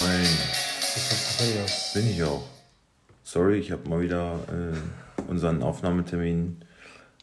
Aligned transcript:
Nein. 0.00 0.26
Bin 1.94 2.10
ich 2.10 2.22
auch. 2.22 2.42
Sorry, 3.24 3.58
ich 3.58 3.70
habe 3.70 3.88
mal 3.88 4.00
wieder 4.00 4.34
äh, 4.48 5.30
unseren 5.30 5.62
Aufnahmetermin 5.62 6.62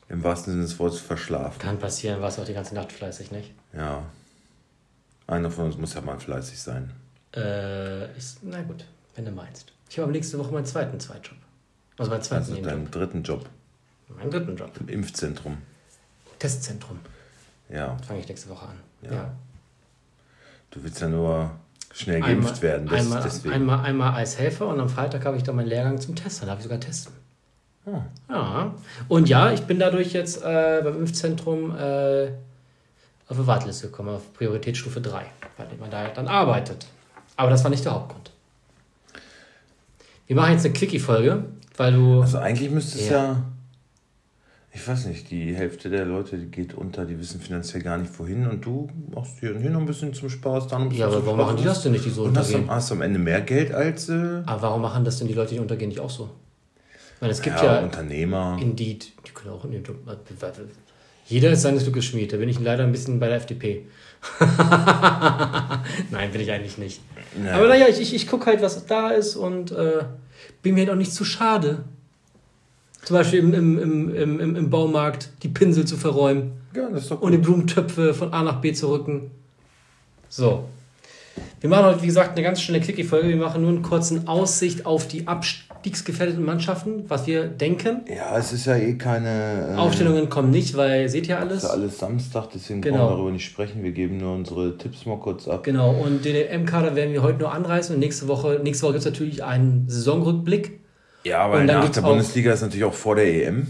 im 0.09 0.23
wahrsten 0.23 0.53
Sinne 0.53 0.63
des 0.63 0.79
Wortes 0.79 0.99
verschlafen. 0.99 1.59
Kann 1.59 1.79
passieren, 1.79 2.21
warst 2.21 2.37
du 2.37 2.43
auch 2.43 2.45
die 2.45 2.53
ganze 2.53 2.75
Nacht 2.75 2.91
fleißig, 2.91 3.31
nicht? 3.31 3.51
Ja. 3.73 4.03
Einer 5.27 5.51
von 5.51 5.65
uns 5.65 5.77
muss 5.77 5.93
ja 5.93 6.01
mal 6.01 6.17
fleißig 6.19 6.59
sein. 6.61 6.93
Äh, 7.35 8.15
ist, 8.17 8.39
na 8.43 8.61
gut, 8.61 8.85
wenn 9.15 9.25
du 9.25 9.31
meinst. 9.31 9.73
Ich 9.89 9.99
habe 9.99 10.11
nächste 10.11 10.39
Woche 10.39 10.53
meinen 10.53 10.65
zweiten 10.65 10.99
Zweitjob. 10.99 11.37
Also 11.97 12.11
meinen 12.11 12.21
zweiten 12.21 12.51
Also 12.51 12.61
deinen 12.61 12.89
dritten 12.91 13.23
Job 13.23 13.49
Meinen 14.07 14.31
dritten 14.31 14.55
Job. 14.55 14.71
im 14.79 14.87
Impfzentrum. 14.87 15.57
Testzentrum. 16.39 16.99
Ja. 17.69 17.97
Fange 18.07 18.21
ich 18.21 18.29
nächste 18.29 18.49
Woche 18.49 18.67
an. 18.67 18.79
Ja. 19.01 19.11
Ja. 19.11 19.33
Du 20.71 20.83
willst 20.83 21.01
ja 21.01 21.09
nur 21.09 21.51
schnell 21.99 22.17
Einmal, 22.17 22.35
geimpft 22.35 22.61
werden. 22.61 22.87
Das, 22.87 22.99
einmal, 23.01 23.21
deswegen. 23.23 23.53
einmal, 23.53 23.85
einmal 23.85 24.13
als 24.13 24.37
Helfer 24.37 24.67
und 24.67 24.79
am 24.79 24.89
Freitag 24.89 25.25
habe 25.25 25.37
ich 25.37 25.43
dann 25.43 25.55
meinen 25.55 25.67
Lehrgang 25.67 25.99
zum 25.99 26.15
Tester. 26.15 26.45
Da 26.45 26.51
habe 26.51 26.59
ich 26.59 26.63
sogar 26.63 26.79
testen. 26.79 27.13
Ah. 27.85 28.01
Ja. 28.29 28.73
Und 29.07 29.29
ja, 29.29 29.51
ich 29.51 29.61
bin 29.61 29.79
dadurch 29.79 30.13
jetzt 30.13 30.43
äh, 30.43 30.81
beim 30.83 30.99
Impfzentrum 30.99 31.75
äh, 31.75 32.27
auf 33.29 33.37
eine 33.37 33.47
Warteliste 33.47 33.87
gekommen, 33.87 34.09
auf 34.09 34.33
Prioritätsstufe 34.33 35.01
3, 35.01 35.25
weil 35.57 35.67
man 35.79 35.89
da 35.89 36.07
dann 36.09 36.27
arbeitet. 36.27 36.85
Aber 37.35 37.49
das 37.49 37.63
war 37.63 37.69
nicht 37.69 37.85
der 37.85 37.93
Hauptgrund. 37.93 38.31
Wir 40.27 40.35
machen 40.35 40.53
jetzt 40.53 40.65
eine 40.65 40.73
Quickie-Folge, 40.73 41.45
weil 41.77 41.93
du. 41.93 42.21
Also 42.21 42.39
eigentlich 42.39 42.69
müsste 42.69 42.99
es 42.99 43.09
Ja. 43.09 43.23
ja. 43.23 43.43
Ich 44.79 44.87
weiß 44.87 45.05
nicht, 45.07 45.31
die 45.31 45.53
Hälfte 45.55 45.89
der 45.89 46.05
Leute 46.05 46.37
geht 46.37 46.73
unter, 46.75 47.05
die 47.05 47.19
wissen 47.19 47.41
finanziell 47.41 47.81
gar 47.81 47.97
nicht 47.97 48.17
wohin 48.19 48.45
und 48.47 48.63
du 48.63 48.87
machst 49.13 49.39
hier, 49.39 49.57
hier 49.57 49.69
noch 49.71 49.79
ein 49.79 49.85
bisschen 49.87 50.13
zum 50.13 50.29
Spaß, 50.29 50.67
da 50.67 50.77
noch 50.77 50.85
ein 50.85 50.89
bisschen 50.89 51.01
Ja, 51.01 51.07
aber 51.07 51.25
warum 51.25 51.39
Spaß. 51.39 51.47
machen 51.47 51.57
die 51.57 51.63
das 51.63 51.81
denn 51.83 51.91
nicht, 51.93 52.05
die 52.05 52.09
so 52.11 52.23
Und 52.23 52.37
hast, 52.37 52.47
untergehen? 52.47 52.69
am- 52.69 52.75
hast 52.75 52.91
am 52.91 53.01
Ende 53.01 53.19
mehr 53.19 53.41
Geld 53.41 53.73
als 53.73 54.09
äh, 54.09 54.43
Aber 54.45 54.61
warum 54.61 54.81
machen 54.83 55.03
das 55.03 55.17
denn 55.19 55.27
die 55.27 55.33
Leute, 55.33 55.55
die 55.55 55.59
untergehen, 55.59 55.89
nicht 55.89 55.99
auch 55.99 56.09
so? 56.09 56.29
Ich 57.15 57.21
meine, 57.21 57.31
es 57.33 57.41
gibt 57.41 57.57
ja, 57.57 57.65
ja, 57.79 57.79
Unternehmer. 57.83 58.57
Indeed, 58.61 59.11
die 59.27 59.31
können 59.31 59.51
auch 59.55 59.65
in 59.65 59.71
den. 59.71 59.83
Jeder 61.25 61.49
ist 61.51 61.63
seines 61.63 61.83
Glückes 61.83 62.05
Schmied. 62.05 62.31
Da 62.31 62.37
bin 62.37 62.47
ich 62.47 62.59
leider 62.59 62.83
ein 62.83 62.91
bisschen 62.91 63.19
bei 63.19 63.27
der 63.27 63.37
FDP. 63.37 63.85
Nein, 66.11 66.31
bin 66.31 66.41
ich 66.41 66.51
eigentlich 66.51 66.77
nicht. 66.77 67.01
Ja. 67.43 67.53
Aber 67.55 67.67
naja, 67.67 67.87
ich, 67.89 67.99
ich, 67.99 68.13
ich 68.13 68.27
gucke 68.27 68.45
halt, 68.45 68.61
was 68.61 68.85
da 68.85 69.09
ist 69.09 69.35
und 69.35 69.71
äh, 69.71 70.03
bin 70.61 70.75
mir 70.75 70.81
halt 70.81 70.91
auch 70.91 70.95
nicht 70.95 71.11
zu 71.13 71.25
schade. 71.25 71.83
Zum 73.07 73.15
Beispiel 73.15 73.39
im, 73.39 73.53
im, 73.53 73.79
im, 74.13 74.39
im, 74.41 74.55
im- 74.57 74.69
Baumarkt 74.69 75.29
die 75.41 75.47
Pinsel 75.47 75.85
zu 75.85 75.95
verräumen 75.95 76.51
ja, 76.75 76.89
das 76.89 77.03
ist 77.03 77.11
doch 77.11 77.21
und 77.21 77.31
die 77.31 77.37
Blumentöpfe 77.37 78.13
von 78.13 78.33
A 78.33 78.43
nach 78.43 78.59
B 78.59 78.73
zu 78.73 78.89
rücken. 78.91 79.31
So. 80.27 80.65
Wir 81.61 81.69
machen 81.69 81.85
heute, 81.85 82.01
wie 82.01 82.07
gesagt, 82.07 82.31
eine 82.31 82.43
ganz 82.43 82.59
schnelle 82.61 82.83
Quickie-Folge. 82.83 83.29
Wir 83.29 83.37
machen 83.37 83.61
nur 83.61 83.71
einen 83.71 83.81
kurzen 83.81 84.27
Aussicht 84.27 84.85
auf 84.85 85.07
die 85.07 85.25
abstiegsgefährdeten 85.25 86.43
Mannschaften, 86.43 87.05
was 87.07 87.25
wir 87.27 87.45
denken. 87.47 88.01
Ja, 88.13 88.37
es 88.37 88.51
ist 88.51 88.65
ja 88.65 88.75
eh 88.75 88.95
keine. 88.95 89.69
Äh, 89.71 89.75
Aufstellungen 89.77 90.27
kommen 90.29 90.49
nicht, 90.51 90.75
weil 90.75 91.07
seht 91.07 91.29
ihr 91.29 91.35
Es 91.37 91.41
alles. 91.41 91.63
ist 91.63 91.69
alles 91.69 91.97
Samstag, 91.97 92.49
deswegen 92.53 92.81
Genau. 92.81 92.97
brauchen 92.97 93.09
wir 93.09 93.15
darüber 93.15 93.31
nicht 93.31 93.45
sprechen. 93.45 93.83
Wir 93.83 93.91
geben 93.93 94.17
nur 94.17 94.33
unsere 94.35 94.77
Tipps 94.77 95.05
mal 95.05 95.17
kurz 95.17 95.47
ab. 95.47 95.63
Genau, 95.63 95.91
und 95.91 96.25
den 96.25 96.35
M-Kader 96.35 96.93
werden 96.95 97.13
wir 97.13 97.23
heute 97.23 97.39
nur 97.39 97.53
anreißen. 97.53 97.95
Und 97.95 98.01
nächste 98.01 98.27
Woche, 98.27 98.59
nächste 98.61 98.83
Woche 98.83 98.93
gibt 98.93 99.05
es 99.05 99.11
natürlich 99.11 99.43
einen 99.45 99.85
Saisonrückblick. 99.87 100.81
Ja, 101.27 101.51
dann 101.51 101.65
nach 101.65 101.89
der 101.89 102.01
Bundesliga 102.01 102.53
ist 102.53 102.61
natürlich 102.61 102.85
auch 102.85 102.93
vor 102.93 103.15
der 103.15 103.25
EM, 103.47 103.67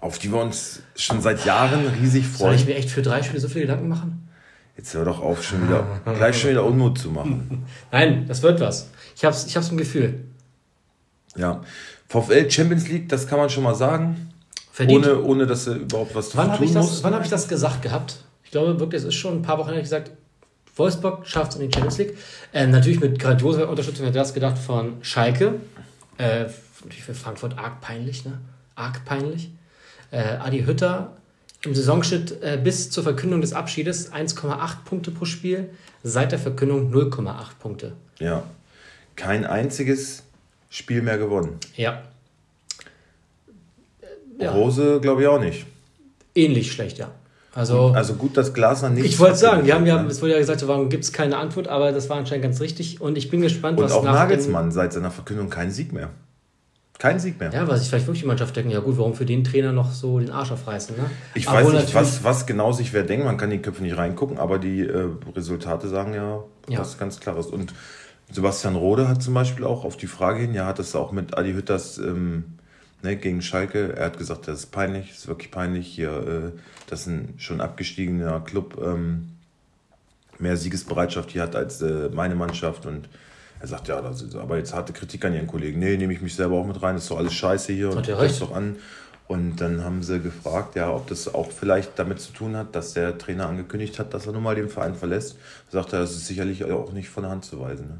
auf 0.00 0.18
die 0.18 0.30
wir 0.32 0.40
uns 0.40 0.82
schon 0.96 1.20
seit 1.20 1.44
Jahren 1.44 1.86
riesig 2.00 2.24
Soll 2.26 2.54
ich 2.54 2.60
freuen. 2.62 2.66
mir 2.66 2.76
echt 2.76 2.90
für 2.90 3.02
drei 3.02 3.22
Spiele 3.22 3.40
so 3.40 3.48
viele 3.48 3.62
Gedanken 3.66 3.88
machen? 3.88 4.28
Jetzt 4.76 4.94
hör 4.94 5.04
doch 5.04 5.20
auf, 5.20 5.42
schon 5.42 5.66
wieder, 5.66 5.84
gleich 6.04 6.40
schon 6.40 6.50
wieder 6.50 6.64
Unmut 6.64 6.98
zu 6.98 7.10
machen. 7.10 7.64
Nein, 7.92 8.26
das 8.28 8.42
wird 8.42 8.60
was. 8.60 8.90
Ich 9.16 9.24
hab's, 9.24 9.46
ich 9.46 9.56
hab's 9.56 9.68
im 9.70 9.76
Gefühl. 9.76 10.24
Ja. 11.36 11.62
VfL 12.08 12.50
Champions 12.50 12.88
League, 12.88 13.08
das 13.08 13.26
kann 13.26 13.38
man 13.38 13.50
schon 13.50 13.64
mal 13.64 13.74
sagen. 13.74 14.30
Verdient. 14.72 15.06
Ohne, 15.06 15.22
ohne 15.22 15.46
dass 15.46 15.66
er 15.66 15.74
überhaupt 15.74 16.14
was 16.14 16.36
wann 16.36 16.46
zu 16.46 16.52
habe 16.52 16.64
ich, 16.64 16.70
tun 16.70 16.80
das- 16.80 16.90
muss. 16.90 17.04
wann 17.04 17.14
hab 17.14 17.24
ich 17.24 17.30
das 17.30 17.48
gesagt 17.48 17.82
gehabt? 17.82 18.18
Ich 18.44 18.50
glaube 18.52 18.78
wirklich, 18.80 19.02
es 19.02 19.08
ist 19.08 19.16
schon 19.16 19.34
ein 19.38 19.42
paar 19.42 19.58
Wochen 19.58 19.72
her 19.72 19.80
gesagt, 19.82 20.12
Wolfsburg 20.76 21.26
schafft 21.26 21.52
es 21.52 21.58
in 21.58 21.68
die 21.68 21.74
Champions 21.74 21.98
League. 21.98 22.16
Ähm, 22.54 22.70
natürlich 22.70 23.00
mit 23.00 23.18
grandioser 23.18 23.68
Unterstützung, 23.68 24.06
hätte 24.06 24.18
das 24.18 24.32
gedacht, 24.32 24.56
von 24.56 24.94
Schalke. 25.02 25.54
Äh, 26.18 26.46
für 26.48 27.14
Frankfurt 27.14 27.58
arg 27.58 27.80
peinlich, 27.80 28.24
ne? 28.24 28.38
Arg 28.74 29.04
peinlich. 29.04 29.50
Äh, 30.10 30.36
Adi 30.36 30.64
Hütter 30.64 31.16
im 31.64 31.74
Saisonschnitt 31.74 32.42
äh, 32.42 32.58
bis 32.62 32.90
zur 32.90 33.02
Verkündung 33.02 33.40
des 33.40 33.52
Abschiedes 33.52 34.12
1,8 34.12 34.84
Punkte 34.84 35.10
pro 35.10 35.24
Spiel, 35.24 35.70
seit 36.02 36.32
der 36.32 36.38
Verkündung 36.38 36.92
0,8 36.92 37.34
Punkte. 37.58 37.92
Ja. 38.18 38.44
Kein 39.16 39.44
einziges 39.44 40.22
Spiel 40.70 41.02
mehr 41.02 41.18
gewonnen. 41.18 41.58
Ja. 41.76 42.02
Ja. 44.38 44.52
Rose 44.52 45.00
glaube 45.00 45.22
ich 45.22 45.28
auch 45.28 45.40
nicht. 45.40 45.66
Ähnlich 46.34 46.72
schlecht, 46.72 46.98
ja. 46.98 47.10
Also, 47.58 47.88
Also 47.94 48.14
gut, 48.14 48.36
dass 48.36 48.54
Glasner 48.54 48.90
nicht. 48.90 49.04
ich 49.04 49.18
wollte 49.18 49.36
sagen, 49.36 49.66
wir 49.66 49.74
haben 49.74 49.84
ja, 49.84 50.00
es 50.06 50.22
wurde 50.22 50.32
ja 50.32 50.38
gesagt, 50.38 50.66
warum 50.68 50.88
gibt 50.88 51.02
es 51.02 51.12
keine 51.12 51.36
Antwort, 51.38 51.66
aber 51.66 51.90
das 51.90 52.08
war 52.08 52.16
anscheinend 52.16 52.44
ganz 52.44 52.60
richtig 52.60 53.00
und 53.00 53.18
ich 53.18 53.30
bin 53.30 53.40
gespannt, 53.40 53.78
Und 53.78 53.84
was 53.84 53.92
auch 53.92 54.04
nach 54.04 54.12
Nagelsmann 54.14 54.70
seit 54.70 54.92
seiner 54.92 55.10
Verkündung 55.10 55.50
kein 55.50 55.70
Sieg 55.72 55.92
mehr. 55.92 56.10
Kein 57.00 57.18
Sieg 57.20 57.38
mehr. 57.40 57.50
Ja, 57.52 57.66
was 57.68 57.80
sich 57.80 57.88
vielleicht 57.88 58.06
wirklich 58.06 58.22
die 58.22 58.26
Mannschaft 58.28 58.54
denken, 58.56 58.70
ja 58.70 58.80
gut, 58.80 58.96
warum 58.98 59.14
für 59.14 59.24
den 59.24 59.42
Trainer 59.44 59.72
noch 59.72 59.90
so 59.92 60.18
den 60.18 60.30
Arsch 60.30 60.50
aufreißen, 60.52 60.96
ne? 60.96 61.04
Ich 61.34 61.48
Aber 61.48 61.64
weiß 61.64 61.72
nicht, 61.72 61.94
was, 61.94 62.24
was 62.24 62.46
genau 62.46 62.72
sich 62.72 62.92
wer 62.92 63.02
denkt. 63.04 63.24
Man 63.24 63.36
kann 63.36 63.50
die 63.50 63.58
Köpfe 63.58 63.82
nicht 63.82 63.96
reingucken, 63.96 64.38
aber 64.38 64.58
die 64.58 64.80
äh, 64.80 65.08
Resultate 65.34 65.88
sagen 65.88 66.14
ja, 66.14 66.42
Ja. 66.68 66.78
was 66.80 66.98
ganz 66.98 67.20
Klares. 67.20 67.46
Und 67.46 67.72
Sebastian 68.32 68.74
Rode 68.76 69.08
hat 69.08 69.22
zum 69.22 69.34
Beispiel 69.34 69.64
auch 69.64 69.84
auf 69.84 69.96
die 69.96 70.06
Frage 70.08 70.40
hin, 70.40 70.54
ja, 70.54 70.66
hat 70.66 70.78
das 70.80 70.94
auch 70.96 71.12
mit 71.12 71.36
Adi 71.38 71.52
Hütters 71.54 71.98
ähm, 71.98 72.57
ne, 73.02 73.16
gegen 73.16 73.42
Schalke, 73.42 73.96
er 73.96 74.06
hat 74.06 74.18
gesagt, 74.18 74.48
das 74.48 74.60
ist 74.60 74.66
peinlich, 74.66 75.08
das 75.08 75.18
ist 75.18 75.28
wirklich 75.28 75.50
peinlich. 75.50 75.86
Hier, 75.86 76.10
äh, 76.10 76.58
das 76.86 77.02
ist 77.02 77.06
ein 77.08 77.34
schon 77.38 77.60
abgestiegener 77.60 78.40
Club, 78.40 78.80
ähm, 78.82 79.30
mehr 80.38 80.56
Siegesbereitschaft 80.56 81.30
hier 81.30 81.42
hat 81.42 81.56
als 81.56 81.82
äh, 81.82 82.08
meine 82.12 82.34
Mannschaft. 82.34 82.86
Und 82.86 83.08
er 83.60 83.66
sagt, 83.66 83.88
ja, 83.88 84.00
das 84.00 84.22
ist 84.22 84.36
aber 84.36 84.56
jetzt 84.56 84.74
harte 84.74 84.92
Kritik 84.92 85.24
an 85.24 85.34
ihren 85.34 85.46
Kollegen. 85.46 85.78
Nee, 85.78 85.96
nehme 85.96 86.12
ich 86.12 86.20
mich 86.20 86.34
selber 86.34 86.56
auch 86.56 86.66
mit 86.66 86.80
rein, 86.82 86.94
das 86.94 87.04
ist 87.04 87.10
doch 87.10 87.18
alles 87.18 87.34
scheiße 87.34 87.72
hier. 87.72 87.88
Hat 87.90 87.96
und 87.96 88.08
er 88.08 88.20
recht. 88.20 88.40
doch 88.40 88.54
an. 88.54 88.76
Und 89.26 89.56
dann 89.56 89.84
haben 89.84 90.02
sie 90.02 90.20
gefragt, 90.20 90.74
ja, 90.74 90.90
ob 90.90 91.06
das 91.08 91.32
auch 91.34 91.52
vielleicht 91.52 91.98
damit 91.98 92.18
zu 92.18 92.32
tun 92.32 92.56
hat, 92.56 92.74
dass 92.74 92.94
der 92.94 93.18
Trainer 93.18 93.46
angekündigt 93.46 93.98
hat, 93.98 94.14
dass 94.14 94.26
er 94.26 94.32
nun 94.32 94.42
mal 94.42 94.54
den 94.54 94.70
Verein 94.70 94.94
verlässt. 94.94 95.36
Da 95.70 95.82
sagt 95.82 95.92
er, 95.92 95.98
das 96.00 96.12
ist 96.12 96.26
sicherlich 96.26 96.64
auch 96.64 96.92
nicht 96.92 97.10
von 97.10 97.24
der 97.24 97.32
Hand 97.32 97.44
zu 97.44 97.60
weisen. 97.60 97.88
Ne? 97.88 97.98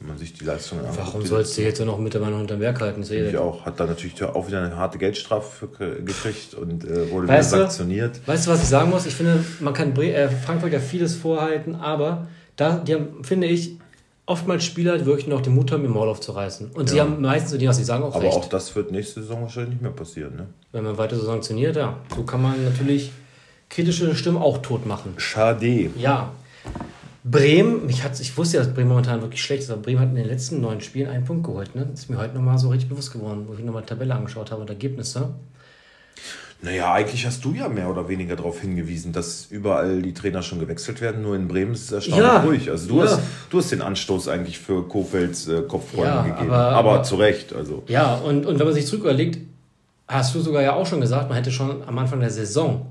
Wenn 0.00 0.08
man 0.08 0.18
sich 0.18 0.32
die 0.32 0.44
Leistungen 0.44 0.80
anguckt. 0.80 0.98
Warum 0.98 1.26
sollst 1.26 1.58
du 1.58 1.62
jetzt 1.62 1.78
noch 1.84 1.98
mit 1.98 2.14
der 2.14 2.22
Meinung 2.22 2.38
hinterm 2.38 2.58
Berg 2.60 2.80
halten? 2.80 3.02
Ich 3.02 3.10
eh- 3.12 3.36
auch. 3.36 3.66
Hat 3.66 3.78
da 3.78 3.84
natürlich 3.84 4.22
auch 4.24 4.46
wieder 4.48 4.62
eine 4.62 4.74
harte 4.74 4.96
Geldstrafe 4.96 5.68
gekriegt 6.02 6.54
und 6.54 6.84
äh, 6.84 7.10
wurde 7.10 7.28
Weißt 7.28 7.52
du? 7.52 7.56
wieder 7.56 7.66
sanktioniert. 7.70 8.20
Weißt 8.26 8.46
du, 8.46 8.50
was 8.50 8.62
ich 8.62 8.68
sagen 8.68 8.88
muss? 8.88 9.04
Ich 9.04 9.14
finde, 9.14 9.44
man 9.60 9.74
kann 9.74 9.92
Bre 9.92 10.12
äh, 10.14 10.28
Frankfurt 10.30 10.72
ja 10.72 10.80
vieles 10.80 11.16
vorhalten, 11.16 11.74
aber 11.74 12.28
da 12.56 12.78
die 12.78 12.94
haben, 12.94 13.22
finde 13.24 13.46
ich, 13.48 13.76
oftmals 14.24 14.64
Spieler, 14.64 14.96
die 14.96 15.04
wirklich 15.04 15.26
noch 15.26 15.42
den 15.42 15.54
Mut 15.54 15.70
haben, 15.70 15.84
im 15.84 15.90
Maul 15.92 16.08
aufzureißen. 16.08 16.70
Und 16.72 16.88
sie 16.88 16.96
Ja. 16.96 17.02
haben 17.04 17.20
meistens, 17.20 17.50
so 17.50 17.58
die, 17.58 17.68
was 17.68 17.76
sie 17.76 17.84
sagen, 17.84 18.02
auch 18.02 18.14
Aber 18.14 18.24
recht. 18.24 18.36
auch 18.36 18.48
das 18.48 18.74
wird 18.74 18.90
nächste 18.92 19.20
Saison 19.20 19.42
wahrscheinlich 19.42 19.72
nicht 19.72 19.82
mehr 19.82 19.90
passieren. 19.90 20.34
Ne? 20.34 20.46
Wenn 20.72 20.84
man 20.84 20.96
weiter 20.96 21.16
so 21.16 21.26
sanktioniert, 21.26 21.76
ja. 21.76 21.98
So 22.16 22.22
kann 22.22 22.40
man 22.40 22.64
natürlich 22.64 23.12
kritische 23.68 24.14
Stimmen 24.14 24.38
auch 24.38 24.58
tot 24.58 24.86
machen. 24.86 25.12
Schade. 25.18 25.90
Ja. 25.98 26.30
Bremen, 27.22 27.86
mich 27.86 28.02
hat's, 28.02 28.20
ich 28.20 28.36
wusste 28.38 28.56
ja, 28.56 28.62
dass 28.64 28.72
Bremen 28.72 28.88
momentan 28.88 29.20
wirklich 29.20 29.42
schlecht 29.42 29.64
ist, 29.64 29.70
aber 29.70 29.82
Bremen 29.82 30.00
hat 30.00 30.08
in 30.08 30.14
den 30.16 30.26
letzten 30.26 30.60
neun 30.60 30.80
Spielen 30.80 31.08
einen 31.10 31.24
Punkt 31.24 31.44
geholt. 31.44 31.74
Ne? 31.74 31.86
Das 31.90 32.00
ist 32.00 32.10
mir 32.10 32.16
heute 32.18 32.34
nochmal 32.34 32.58
so 32.58 32.70
richtig 32.70 32.88
bewusst 32.88 33.12
geworden, 33.12 33.44
wo 33.46 33.52
ich 33.54 33.60
nochmal 33.60 33.82
die 33.82 33.88
Tabelle 33.88 34.14
angeschaut 34.14 34.50
habe 34.50 34.62
und 34.62 34.70
Ergebnisse. 34.70 35.28
Naja, 36.62 36.92
eigentlich 36.92 37.24
hast 37.26 37.42
du 37.44 37.54
ja 37.54 37.68
mehr 37.68 37.88
oder 37.88 38.08
weniger 38.08 38.36
darauf 38.36 38.60
hingewiesen, 38.60 39.12
dass 39.14 39.46
überall 39.50 40.02
die 40.02 40.12
Trainer 40.12 40.42
schon 40.42 40.60
gewechselt 40.60 41.00
werden. 41.00 41.22
Nur 41.22 41.34
in 41.34 41.48
Bremen 41.48 41.72
ist 41.72 41.84
es 41.84 41.92
erstaunlich 41.92 42.22
Ja, 42.26 42.40
ruhig. 42.40 42.70
Also 42.70 42.88
du, 42.88 42.98
ja. 42.98 43.04
hast, 43.04 43.20
du 43.48 43.58
hast 43.58 43.72
den 43.72 43.80
Anstoß 43.80 44.28
eigentlich 44.28 44.58
für 44.58 44.86
Kofelds 44.86 45.48
äh, 45.48 45.62
Kopfbäume 45.62 46.06
Ja, 46.06 46.22
gegeben. 46.22 46.50
aber- 46.50 46.56
Aber, 46.76 46.90
aber- 46.96 47.02
zu 47.02 47.16
Recht. 47.16 47.54
Also. 47.54 47.82
Ja, 47.88 48.14
und, 48.16 48.44
und 48.44 48.58
wenn 48.58 48.66
man 48.66 48.74
sich 48.74 48.86
zurück 48.86 49.02
überlegt, 49.02 49.38
hast 50.06 50.34
du 50.34 50.40
sogar 50.40 50.60
ja 50.62 50.74
auch 50.74 50.84
schon 50.86 51.00
gesagt, 51.00 51.28
man 51.28 51.36
hätte 51.36 51.50
schon 51.50 51.82
am 51.86 51.96
Anfang 51.98 52.20
der 52.20 52.30
Saison 52.30 52.86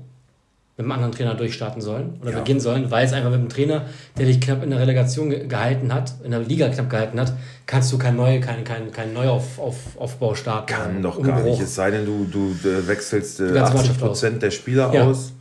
mit 0.82 0.84
einem 0.90 0.92
anderen 0.92 1.12
Trainer 1.12 1.34
durchstarten 1.34 1.82
sollen 1.82 2.18
oder 2.22 2.30
Ja. 2.32 2.38
beginnen 2.38 2.60
sollen, 2.60 2.90
weil 2.90 3.04
es 3.04 3.12
einfach 3.12 3.30
mit 3.30 3.38
einem 3.40 3.48
Trainer, 3.50 3.82
der 4.18 4.26
dich 4.26 4.40
knapp 4.40 4.62
in 4.62 4.70
der 4.70 4.80
Relegation 4.80 5.28
ge 5.30 5.46
gehalten 5.46 5.92
hat, 5.92 6.14
in 6.24 6.30
der 6.30 6.40
Liga 6.40 6.68
knapp 6.70 6.88
gehalten 6.88 7.20
hat, 7.20 7.32
kannst 7.66 7.92
du 7.92 7.98
kein 7.98 8.16
neue, 8.16 8.40
kein, 8.40 8.64
kein, 8.64 8.90
kein 8.92 9.12
Neuaufbau 9.12 10.34
starten. 10.34 10.66
Kann 10.72 11.02
doch 11.02 11.20
gar 11.22 11.36
Umbruch. 11.38 11.50
nicht. 11.58 11.60
Es 11.62 11.74
sei 11.74 11.90
denn, 11.90 12.06
du, 12.06 12.24
du 12.30 12.54
wechselst 12.88 13.40
äh, 13.40 13.48
Die 13.48 13.52
ganze 13.54 13.64
80 13.72 13.76
Mannschaft 13.76 14.00
Prozent 14.00 14.42
der 14.42 14.50
Spieler 14.50 14.92
Ja. 14.94 15.04
aus. 15.04 15.32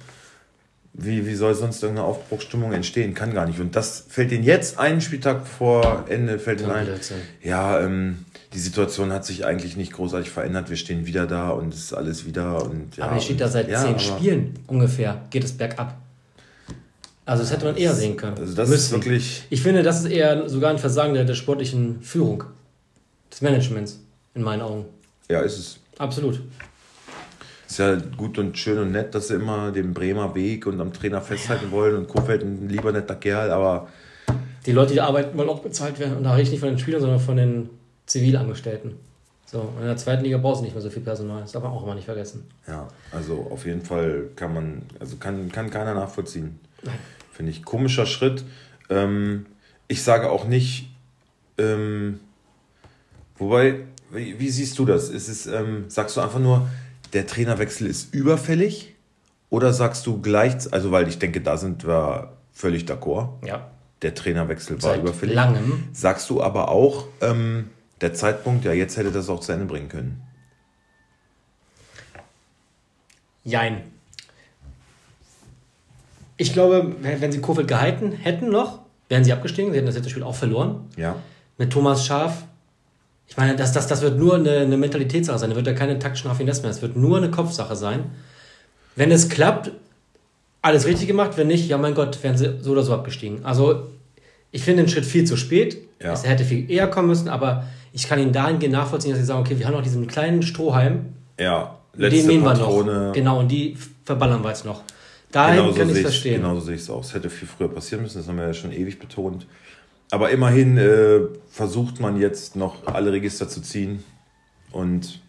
Wie, 0.94 1.26
wie 1.26 1.36
soll 1.36 1.54
sonst 1.56 1.82
irgendeine 1.82 2.08
Aufbruchsstimmung 2.08 2.74
entstehen? 2.74 3.14
Kann 3.14 3.34
gar 3.34 3.46
nicht. 3.46 3.60
Und 3.60 3.76
das 3.76 4.06
fällt 4.10 4.32
ihnen 4.34 4.44
jetzt 4.44 4.78
einen 4.80 5.00
Spieltag 5.00 5.48
vor 5.48 6.06
Ende, 6.10 6.40
fällt 6.40 6.60
ihnen 6.62 6.72
ein. 6.72 6.88
Ja, 7.42 7.80
ähm, 7.80 8.26
die 8.54 8.60
Situation 8.60 9.14
hat 9.14 9.26
sich 9.26 9.46
eigentlich 9.46 9.78
nicht 9.78 9.94
großartig 9.94 10.30
verändert. 10.30 10.70
Wir 10.70 10.78
stehen 10.78 11.06
wieder 11.06 11.28
da 11.28 11.50
und 11.50 11.74
es 11.74 11.82
ist 11.82 11.94
alles 11.94 12.26
wieder. 12.26 12.64
Und, 12.66 12.98
ja, 12.98 13.06
aber 13.06 13.16
ihr 13.16 13.22
steht 13.22 13.42
da 13.42 13.48
seit 13.48 13.70
ja, 13.70 13.84
zehn 13.84 14.00
Spielen 14.00 14.60
ungefähr, 14.68 15.22
geht 15.30 15.44
es 15.44 15.52
bergab. 15.52 15.96
Also 17.26 17.44
das 17.44 17.52
hätte 17.52 17.66
man 17.66 17.78
eher 17.78 17.94
sehen 17.94 18.18
können. 18.18 18.38
Also 18.40 18.56
das 18.56 18.72
ist 18.72 18.92
wirklich. 18.92 19.44
Ich 19.52 19.62
finde, 19.62 19.84
das 19.84 20.00
ist 20.00 20.08
eher 20.08 20.50
sogar 20.50 20.72
ein 20.72 20.80
Versagen 20.80 21.14
der, 21.14 21.26
der 21.26 21.36
sportlichen 21.36 22.02
Führung. 22.02 22.44
Des 23.32 23.42
Managements, 23.42 24.00
in 24.34 24.42
meinen 24.42 24.64
Augen. 24.64 24.86
Ja, 25.30 25.42
ist 25.42 25.60
es. 25.60 25.80
Absolut. 26.00 26.42
Ist 27.68 27.78
ja 27.78 27.98
gut 28.18 28.40
und 28.40 28.58
schön 28.58 28.80
und 28.80 28.92
nett, 28.92 29.14
dass 29.14 29.28
sie 29.28 29.36
immer 29.36 29.72
den 29.72 29.94
Bremer 29.94 30.34
Weg 30.34 30.66
und 30.66 30.82
am 30.82 30.92
Trainer 30.92 31.22
festhalten 31.22 31.70
wollen 31.70 31.96
und 31.96 32.08
Kofeld 32.08 32.42
ein 32.42 32.68
lieber 32.68 32.92
netter 32.92 33.14
Kerl, 33.14 33.52
aber 33.52 33.90
Die 34.66 34.72
Leute, 34.72 34.94
die 34.94 35.02
arbeiten, 35.02 35.38
wollen 35.38 35.50
auch 35.50 35.60
bezahlt 35.60 36.00
werden. 36.00 36.18
Und 36.18 36.24
da 36.24 36.32
rede 36.32 36.44
ich 36.44 36.50
nicht 36.50 36.62
von 36.62 36.70
den 36.70 36.80
Spielern, 36.80 37.02
sondern 37.02 37.20
von 37.20 37.38
den 37.38 37.70
Zivilangestellten. 38.10 38.96
So, 39.46 39.72
in 39.80 39.86
der 39.86 39.98
zweiten 39.98 40.24
Liga 40.24 40.38
brauchst 40.38 40.60
du 40.62 40.66
nicht 40.66 40.74
mehr 40.74 40.82
so 40.82 40.90
viel 40.90 41.02
Personal. 41.02 41.42
Das 41.42 41.54
darf 41.54 41.64
man 41.64 41.72
auch 41.72 41.84
immer 41.84 41.96
nicht 41.96 42.06
vergessen. 42.06 42.44
ja, 42.68 42.88
also 43.12 43.48
auf 43.50 43.66
jeden 43.66 43.82
Fall 43.82 44.26
kann 44.36 44.54
man, 44.54 44.84
also 45.00 45.16
kann, 45.18 45.52
kann 45.52 45.70
keiner 45.70 45.94
nachvollziehen. 45.96 46.60
Finde 47.32 47.52
ich 47.52 47.64
komischer 47.64 48.06
Schritt. 48.06 48.44
Ähm, 48.90 49.46
ich 49.88 50.04
sage 50.04 50.30
auch 50.30 50.46
nicht, 50.46 50.90
ähm, 51.58 52.20
wobei, 53.38 53.82
wie, 54.12 54.40
wie 54.40 54.50
siehst 54.50 54.78
du 54.78 54.86
das? 54.86 55.10
Ist 55.10 55.30
es, 55.30 55.48
ähm, 55.48 55.86
sagst 55.88 56.18
du 56.18 56.22
einfach 56.22 56.40
nur, 56.40 56.68
der 57.14 57.26
Trainerwechsel 57.26 57.88
ist 57.88 58.14
überfällig? 58.14 58.96
Oder 59.50 59.74
sagst 59.74 60.06
du 60.06 60.22
gleich, 60.22 60.72
also 60.72 60.92
weil 60.92 61.08
ich 61.08 61.18
denke, 61.18 61.42
da 61.42 61.58
sind 61.58 61.88
wir 61.88 62.34
völlig 62.54 62.84
d'accord. 62.84 63.30
Ja. 63.48 63.72
Der 64.04 64.14
Trainerwechsel 64.14 64.82
war 64.82 64.92
Seit 64.92 65.02
überfällig. 65.02 65.34
langem. 65.36 65.86
Sagst 65.92 66.30
du 66.30 66.42
aber 66.44 66.70
auch, 66.70 67.08
ähm, 67.22 67.70
der 68.02 68.14
Zeitpunkt, 68.14 68.66
ja, 68.66 68.74
jetzt 68.74 68.98
hätte 68.98 69.12
das 69.12 69.30
auch 69.30 69.40
zu 69.40 69.52
Ende 69.52 69.66
bringen 69.66 69.90
können. 69.90 70.22
Jein. 73.44 73.82
Ich 76.38 76.54
glaube, 76.54 76.96
wenn 77.02 77.32
sie 77.32 77.42
Kofeld 77.42 77.68
gehalten 77.68 78.12
hätten 78.12 78.50
noch, 78.50 78.80
wären 79.10 79.24
sie 79.24 79.34
abgestiegen. 79.34 79.72
Sie 79.72 79.78
hätten 79.78 79.88
das 79.88 79.96
letzte 79.96 80.10
Spiel 80.10 80.24
auch 80.24 80.36
verloren. 80.36 80.88
Ja. 80.96 81.18
Mit 81.58 81.72
Thomas 81.72 82.06
Schaf. 82.06 82.44
Ich 83.28 83.36
meine, 83.36 83.56
das, 83.56 83.74
das, 83.74 83.88
das 83.88 84.02
wird 84.02 84.18
nur 84.18 84.36
eine, 84.36 84.60
eine 84.60 84.78
Mentalitätssache 84.78 85.38
sein. 85.38 85.50
Da 85.50 85.56
wird 85.56 85.68
ja 85.68 85.74
keine 85.74 86.00
taktischen 86.00 86.30
Raffinesse 86.30 86.62
mehr. 86.62 86.72
Es 86.72 86.82
wird 86.82 86.96
nur 86.96 87.18
eine 87.18 87.30
Kopfsache 87.30 87.76
sein. 87.76 88.06
Wenn 88.96 89.12
es 89.12 89.30
klappt, 89.30 89.72
alles 90.62 90.86
richtig 90.86 91.08
gemacht. 91.08 91.32
Wenn 91.36 91.48
nicht, 91.48 91.68
ja 91.68 91.78
mein 91.78 91.96
Gott, 91.96 92.24
wären 92.24 92.38
sie 92.38 92.60
so 92.62 92.72
oder 92.72 92.84
so 92.84 92.94
abgestiegen. 92.94 93.44
Also, 93.44 93.88
ich 94.52 94.64
finde 94.64 94.84
den 94.84 94.90
Schritt 94.90 95.06
viel 95.06 95.26
zu 95.26 95.36
spät. 95.36 95.78
Ja. 96.02 96.14
Es 96.14 96.26
hätte 96.26 96.46
viel 96.46 96.72
eher 96.72 96.88
kommen 96.88 97.10
müssen, 97.10 97.28
aber 97.28 97.66
ich 97.92 98.08
kann 98.08 98.20
ihn 98.20 98.32
dahingehend 98.32 98.74
nachvollziehen, 98.74 99.12
dass 99.12 99.20
sie 99.20 99.26
sagen, 99.26 99.42
okay, 99.42 99.58
wir 99.58 99.66
haben 99.68 99.74
noch 99.74 99.84
diesen 99.84 100.08
kleinen 100.08 100.42
Strohhalm, 100.42 101.14
Ja, 101.40 101.76
den 101.96 102.28
nehmen 102.28 102.44
wir 102.44 102.52
Patrone. 102.52 103.08
noch. 103.08 103.14
Genau, 103.14 103.40
und 103.40 103.48
die 103.50 103.78
verballern 104.06 104.44
wir 104.44 104.50
jetzt 104.50 104.66
noch. 104.66 104.84
Dahin 105.32 105.58
Genau 105.58 105.72
so 105.72 105.78
kann 105.78 105.90
ich 105.90 105.96
es 105.98 106.02
verstehen. 106.02 106.42
Genau 106.42 106.56
so 106.56 106.62
sehe 106.62 106.76
ich 106.76 106.82
es 106.82 106.90
auch. 106.90 107.04
Es 107.04 107.14
hätte 107.14 107.30
viel 107.30 107.48
früher 107.48 107.70
passieren 107.70 108.04
müssen, 108.04 108.18
das 108.20 108.28
haben 108.28 108.38
wir 108.38 108.48
ja 108.48 108.54
schon 108.54 108.72
ewig 108.72 109.00
betont. 109.00 109.46
Aber 110.12 110.32
immerhin 110.32 110.78
äh, 110.78 111.20
versucht 111.50 112.00
man 112.00 112.20
jetzt 112.20 112.56
noch 112.56 112.88
alle 112.88 113.12
Register 113.12 113.48
zu 113.48 113.62
ziehen 113.62 114.04
und 114.72 115.22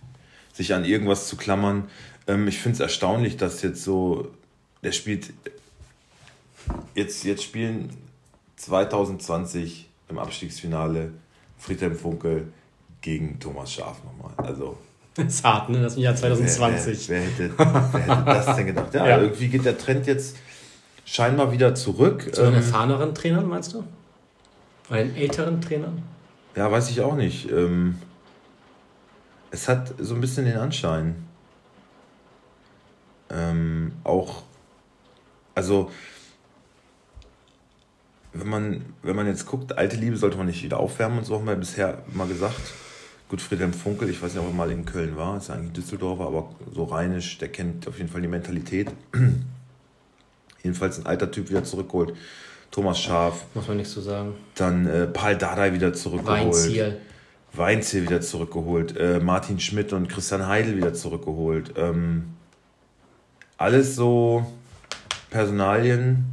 sich 0.54 0.72
an 0.74 0.84
irgendwas 0.86 1.28
zu 1.28 1.36
klammern. 1.36 1.84
Ähm, 2.26 2.48
ich 2.48 2.58
finde 2.60 2.76
es 2.76 2.80
erstaunlich, 2.80 3.36
dass 3.36 3.60
jetzt 3.60 3.84
so, 3.84 4.28
der 4.82 4.92
spielt, 4.92 5.32
jetzt, 6.94 7.24
jetzt 7.24 7.42
spielen 7.42 7.90
2020 8.56 9.88
im 10.08 10.18
Abstiegsfinale 10.18 11.12
Friedhelm 11.60 11.94
Funkel 11.94 12.52
gegen 13.00 13.38
Thomas 13.38 13.72
Schaaf 13.72 13.98
nochmal. 14.04 14.32
Also 14.46 14.76
Das 15.14 15.26
ist 15.26 15.44
hart, 15.44 15.68
ne? 15.70 15.80
Das 15.82 15.92
ist 15.92 15.96
im 15.98 16.02
Jahr 16.04 16.16
2020. 16.16 17.08
Wer, 17.08 17.20
wer, 17.20 17.28
wer, 17.38 17.46
hätte, 17.46 17.92
wer 17.92 18.16
hätte 18.16 18.24
das 18.24 18.56
denn 18.56 18.66
gedacht? 18.66 18.94
Ja, 18.94 19.06
Ja. 19.08 19.20
irgendwie 19.20 19.48
geht 19.48 19.64
der 19.64 19.78
Trend 19.78 20.06
jetzt 20.06 20.36
scheinbar 21.04 21.52
wieder 21.52 21.74
zurück. 21.74 22.34
Zu 22.34 22.40
den 22.42 22.48
Ähm, 22.50 22.54
erfahreneren 22.56 23.14
Trainern, 23.14 23.46
meinst 23.48 23.72
du? 23.74 23.84
Oder 24.88 25.04
den 25.04 25.14
älteren 25.16 25.60
Trainern? 25.60 26.02
ja, 26.56 26.70
weiß 26.70 26.90
ich 26.90 27.00
auch 27.00 27.14
nicht. 27.14 27.48
Ähm, 27.50 27.96
es 29.52 29.68
hat 29.68 29.94
so 29.98 30.14
ein 30.14 30.20
bisschen 30.20 30.44
den 30.46 30.56
Anschein. 30.56 31.14
Ähm, 33.30 33.92
auch, 34.04 34.42
also, 35.54 35.90
wenn 38.32 38.49
man, 38.49 38.85
wenn 39.03 39.17
man 39.17 39.27
jetzt 39.27 39.47
guckt, 39.47 39.77
alte 39.77 39.97
Liebe 39.97 40.17
sollte 40.17 40.37
man 40.37 40.47
nicht 40.47 40.62
wieder 40.62 40.79
aufwärmen 40.79 41.19
und 41.19 41.25
so 41.25 41.37
haben 41.37 41.47
wir 41.47 41.56
bisher 41.56 42.03
immer 42.12 42.27
gesagt. 42.27 42.61
Gut, 43.29 43.41
Friedhelm 43.41 43.73
Funkel, 43.73 44.09
ich 44.11 44.21
weiß 44.21 44.35
nicht, 44.35 44.43
ob 44.43 44.49
er 44.49 44.55
mal 44.55 44.71
in 44.71 44.85
Köln 44.85 45.17
war, 45.17 45.37
ist 45.37 45.49
ja 45.49 45.55
eigentlich 45.55 45.73
Düsseldorfer, 45.73 46.27
aber 46.27 46.50
so 46.73 46.85
rheinisch, 46.85 47.38
der 47.38 47.49
kennt 47.49 47.87
auf 47.87 47.99
jeden 47.99 48.11
Fall 48.11 48.23
die 48.23 48.29
Mentalität. 48.29 48.88
Jedenfalls 50.62 50.99
ein 50.99 51.06
alter 51.06 51.31
Typ 51.31 51.49
wieder 51.49 51.65
zurückgeholt. 51.65 52.15
Thomas 52.71 53.00
Schaf, 53.00 53.44
Muss 53.55 53.67
man 53.67 53.79
nichts 53.79 53.93
zu 53.93 54.00
sagen. 54.00 54.35
dann 54.55 54.87
äh, 54.87 55.06
Paul 55.06 55.37
Dardai 55.37 55.73
wieder 55.73 55.93
zurückgeholt. 55.93 56.44
Weinziel. 56.44 57.00
Weinziel 57.53 58.03
wieder 58.03 58.21
zurückgeholt, 58.21 58.97
äh, 58.97 59.19
Martin 59.19 59.59
Schmidt 59.59 59.93
und 59.93 60.09
Christian 60.09 60.47
Heidel 60.47 60.77
wieder 60.77 60.94
zurückgeholt. 60.94 61.75
Ähm, 61.77 62.35
alles 63.56 63.97
so 63.97 64.47
Personalien. 65.31 66.25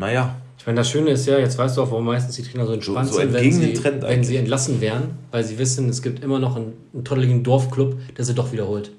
Naja, 0.00 0.34
Ich 0.58 0.66
meine, 0.66 0.76
das 0.78 0.90
Schöne 0.90 1.10
ist 1.10 1.26
ja, 1.26 1.38
jetzt 1.38 1.56
weißt 1.56 1.76
du 1.76 1.82
auch, 1.82 1.90
warum 1.90 2.04
meistens 2.04 2.36
die 2.36 2.42
Trainer 2.42 2.66
so 2.66 2.72
entspannt 2.74 3.06
So- 3.08 3.14
so 3.14 3.20
sind, 3.20 3.32
wenn 3.32 3.50
sie, 3.52 3.72
Trend 3.72 4.02
wenn 4.02 4.10
eigentlich. 4.10 4.26
sie 4.28 4.36
entlassen 4.36 4.80
werden, 4.80 5.16
weil 5.30 5.42
sie 5.44 5.56
wissen, 5.58 5.88
es 5.88 6.02
gibt 6.02 6.22
immer 6.22 6.38
noch 6.38 6.56
einen, 6.56 6.72
einen 6.92 7.04
tolleligen 7.04 7.42
Dorfclub, 7.42 7.96
der 8.16 8.24
sie 8.24 8.34
doch 8.34 8.50
wiederholt. 8.52 8.90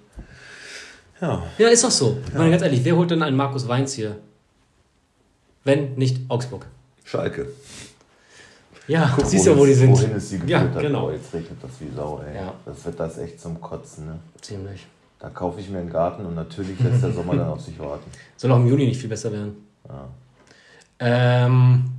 ja. 1.21 1.43
Ja, 1.59 1.67
ist 1.69 1.83
doch 1.83 1.91
so. 1.91 2.17
Ich 2.27 2.33
meine, 2.33 2.49
ganz 2.51 2.63
ehrlich, 2.63 2.83
wer 2.83 2.95
holt 2.95 3.11
denn 3.11 3.21
einen 3.21 3.37
Markus 3.37 3.67
Weinziel? 3.67 4.15
Wenn 5.63 5.93
nicht 5.95 6.17
Augsburg. 6.29 6.65
Schalke. 7.03 7.47
Ja, 8.87 9.13
Guck, 9.15 9.25
siehst 9.27 9.45
du, 9.45 9.55
wo 9.57 9.65
die 9.65 9.73
sind. 9.73 9.91
Wohin 9.91 10.11
es 10.15 10.29
sie 10.29 10.35
geführt 10.37 10.49
Ja, 10.49 10.59
hat. 10.61 10.79
genau. 10.79 11.07
Oh, 11.09 11.11
jetzt 11.11 11.31
regnet 11.33 11.57
das 11.61 11.71
wie 11.79 11.95
Sau, 11.95 12.21
ey. 12.27 12.35
Ja. 12.35 12.53
Das 12.65 12.83
wird 12.85 12.99
das 12.99 13.17
echt 13.19 13.39
zum 13.39 13.61
Kotzen, 13.61 14.07
ne? 14.07 14.19
Ziemlich. 14.41 14.87
Da 15.19 15.29
kaufe 15.29 15.59
ich 15.61 15.69
mir 15.69 15.77
einen 15.77 15.89
Garten 15.91 16.25
und 16.25 16.33
natürlich 16.33 16.79
lässt 16.79 17.03
der 17.03 17.11
Sommer 17.13 17.35
dann 17.35 17.47
auf 17.49 17.61
sich 17.61 17.77
warten. 17.77 18.09
Soll 18.37 18.51
auch 18.51 18.57
im 18.57 18.67
Juni 18.67 18.87
nicht 18.87 18.99
viel 18.99 19.09
besser 19.09 19.31
werden. 19.31 19.55
Ja, 19.87 20.07
Ähm, 21.01 21.89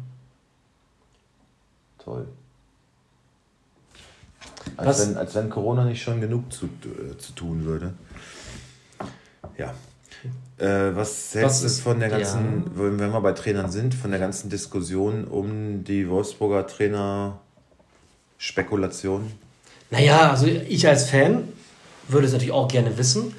toll. 1.99 2.29
Als 4.77 4.89
Was- 4.89 5.09
wenn, 5.09 5.17
als 5.17 5.35
wenn 5.35 5.51
Corona 5.51 5.85
nicht 5.85 6.03
schon 6.03 6.21
genug 6.21 6.53
zu, 6.53 6.67
äh, 6.67 7.19
zu 7.19 7.33
tun 7.33 7.65
würde. 7.65 7.93
Ja. 9.59 9.75
Äh, 10.59 10.95
was 10.95 11.35
hältst 11.35 11.63
du 11.63 11.67
ist- 11.67 11.81
von 11.81 11.99
der 11.99 12.09
ganzen, 12.11 12.65
ja. 12.65 12.71
wenn 12.77 13.13
wir 13.13 13.21
bei 13.21 13.33
Trainern 13.33 13.71
sind, 13.73 13.95
von 13.95 14.11
der 14.13 14.21
ganzen 14.21 14.49
Diskussion 14.51 15.25
um 15.25 15.83
die 15.83 16.09
Wolfsburger 16.09 16.67
Trainer 16.69 17.41
Spekulation? 18.39 19.33
Naja, 19.91 20.31
also 20.31 20.47
ich 20.47 20.87
als 20.87 21.11
Fan 21.11 21.49
würde 22.09 22.27
es 22.29 22.33
natürlich 22.33 22.53
auch 22.53 22.69
gerne 22.69 22.97
wissen. 22.97 23.35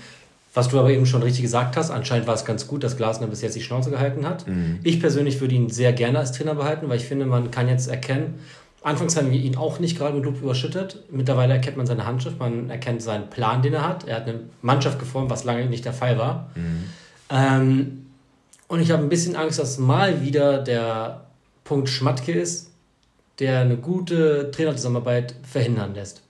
Was 0.53 0.69
du 0.69 0.79
aber 0.79 0.91
eben 0.91 1.05
schon 1.07 1.23
richtig 1.23 1.41
gesagt 1.41 1.75
hast, 1.77 1.89
anscheinend 1.89 2.27
war 2.27 2.35
es 2.35 2.45
ganz 2.45 2.67
gut, 2.67 2.83
dass 2.83 2.95
Glasner 2.95 3.25
bis 3.27 3.41
jetzt 3.41 3.55
die 3.55 3.61
Schnauze 3.61 3.89
gehalten 3.89 4.25
hat. 4.27 4.45
Ich 4.83 4.99
persönlich 4.99 5.41
würde 5.41 5.55
ihn 5.55 5.69
sehr 5.69 5.93
gerne 5.93 6.19
als 6.19 6.31
Trainer 6.31 6.53
behalten, 6.53 6.89
weil 6.89 6.97
ich 6.97 7.05
finde, 7.05 7.25
man 7.25 7.49
kann 7.49 7.67
jetzt 7.67 7.87
erkennen, 7.87 8.35
anfangs 8.83 9.17
haben 9.17 9.31
wir 9.31 9.39
ihn 9.39 9.55
auch 9.55 9.79
nicht 9.79 9.97
gerade 9.97 10.15
mit 10.15 10.25
Lob 10.25 10.39
überschüttet. 10.41 11.03
Mittlerweile 11.09 11.53
erkennt 11.53 11.77
man 11.77 11.87
seine 11.87 12.05
Handschrift, 12.05 12.37
man 12.37 12.69
erkennt 12.69 13.01
seinen 13.01 13.29
Plan, 13.31 13.63
den 13.63 13.73
er 13.73 13.87
hat. 13.87 14.07
Er 14.07 14.17
hat 14.17 14.27
eine 14.27 14.41
Mannschaft 14.61 14.99
geformt, 14.99 15.31
was 15.31 15.43
lange 15.43 15.65
nicht 15.65 15.85
der 15.85 15.93
Fall 15.93 16.19
war. 16.19 16.51
Ähm, 17.31 18.05
und 18.67 18.79
ich 18.79 18.91
habe 18.91 19.01
ein 19.01 19.09
bisschen 19.09 19.35
Angst, 19.35 19.57
dass 19.57 19.79
mal 19.79 20.21
wieder 20.21 20.59
der 20.59 21.25
Punkt 21.63 21.89
Schmatke 21.89 22.31
ist, 22.31 22.71
der 23.39 23.61
eine 23.61 23.77
gute 23.77 24.51
Trainerzusammenarbeit 24.51 25.33
verhindern 25.49 25.95
lässt. 25.95 26.21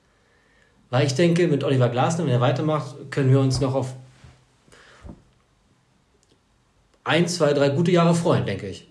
Weil 0.90 1.06
ich 1.08 1.16
denke, 1.16 1.48
mit 1.48 1.64
Oliver 1.64 1.90
Glasner, 1.90 2.26
wenn 2.26 2.32
er 2.32 2.40
weitermacht, 2.40 3.12
können 3.12 3.32
wir 3.32 3.40
uns 3.40 3.60
noch 3.60 3.74
auf 3.74 3.96
ein, 7.04 7.28
zwei, 7.28 7.54
drei 7.54 7.70
gute 7.70 7.92
Jahre 7.92 8.16
freuen, 8.16 8.46
denke 8.46 8.68
ich. 8.68 8.88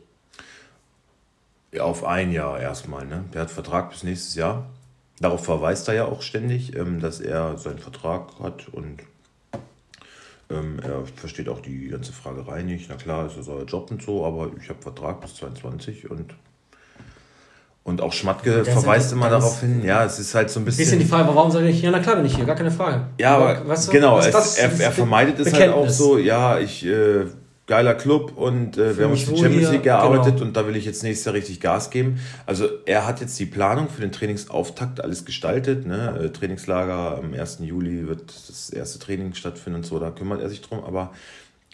Ja, 1.73 1.85
auf 1.85 2.05
ein 2.05 2.33
Jahr 2.33 2.61
erstmal. 2.61 3.07
Ne? 3.07 3.25
Der 3.33 3.43
hat 3.43 3.51
Vertrag 3.51 3.91
bis 3.91 4.03
nächstes 4.03 4.35
Jahr. 4.35 4.67
Darauf 5.21 5.45
verweist 5.45 5.89
er 5.89 5.95
ja 5.95 6.05
auch 6.05 6.21
ständig, 6.23 6.77
ähm, 6.77 7.01
dass 7.01 7.21
er 7.21 7.57
seinen 7.57 7.79
Vertrag 7.79 8.39
hat 8.43 8.69
und 8.73 8.99
ähm, 10.51 10.79
er 10.83 11.05
versteht 11.17 11.49
auch 11.49 11.61
die 11.61 11.89
ganze 11.89 12.13
Fragerei 12.13 12.63
nicht. 12.63 12.87
Na 12.91 12.97
klar, 12.97 13.27
ist 13.27 13.39
das 13.39 13.49
euer 13.49 13.65
Job 13.65 13.91
und 13.91 14.03
so, 14.03 14.27
aber 14.27 14.51
ich 14.61 14.69
habe 14.69 14.83
Vertrag 14.83 15.21
bis 15.21 15.37
22 15.37 16.11
und 16.11 16.35
und 17.85 18.01
auch 18.01 18.13
Schmatke 18.13 18.65
verweist 18.65 19.11
immer 19.13 19.29
darauf 19.29 19.59
hin, 19.61 19.83
ja, 19.85 20.05
es 20.05 20.21
ist 20.21 20.37
halt 20.37 20.51
so 20.51 20.61
ein 20.61 20.65
bisschen. 20.65 20.85
Bisschen 20.85 20.99
die 21.01 21.05
Frage, 21.05 21.35
warum 21.35 21.51
sage 21.51 21.67
ich, 21.69 21.83
ja, 21.83 21.91
na 21.91 21.99
klar 21.99 22.15
bin 22.15 22.27
ich 22.27 22.37
hier, 22.37 22.45
gar 22.45 22.55
keine 22.55 22.71
Frage. 22.71 23.09
Ja, 23.19 23.37
aber 23.37 23.67
weißt 23.67 23.89
du, 23.89 23.93
genau, 23.93 24.19
was 24.19 24.27
es, 24.27 24.33
das- 24.33 24.59
er, 24.59 24.81
er 24.81 24.93
vermeidet 24.93 25.41
es 25.41 25.53
halt 25.53 25.71
auch 25.73 25.89
so, 25.89 26.17
ja, 26.17 26.61
ich, 26.61 26.87
äh, 26.87 27.25
geiler 27.73 27.95
Club 27.95 28.37
und 28.37 28.77
äh, 28.77 28.99
wir 28.99 29.05
haben 29.07 29.13
uns 29.13 29.25
die 29.25 29.35
Champions 29.35 29.71
League 29.71 29.85
gearbeitet 29.85 30.35
genau. 30.35 30.45
und 30.45 30.57
da 30.59 30.67
will 30.67 30.77
ich 30.77 30.85
jetzt 30.85 31.03
nächstes 31.03 31.25
Jahr 31.25 31.35
richtig 31.35 31.59
Gas 31.59 31.89
geben. 31.89 32.21
Also 32.45 32.69
er 32.85 33.07
hat 33.07 33.23
jetzt 33.23 33.39
die 33.39 33.47
Planung 33.47 33.89
für 33.89 34.03
den 34.03 34.13
Trainingsauftakt 34.13 35.01
alles 35.01 35.25
gestaltet. 35.25 35.87
Ne? 35.87 36.21
Äh, 36.23 36.29
Trainingslager 36.33 37.17
am 37.17 37.33
1. 37.33 37.61
Juli 37.61 38.07
wird 38.07 38.25
das 38.27 38.69
erste 38.69 38.99
Training 38.99 39.33
stattfinden 39.33 39.79
und 39.79 39.87
so, 39.87 39.99
da 39.99 40.11
kümmert 40.11 40.43
er 40.43 40.51
sich 40.51 40.61
drum, 40.61 40.85
aber 40.85 41.13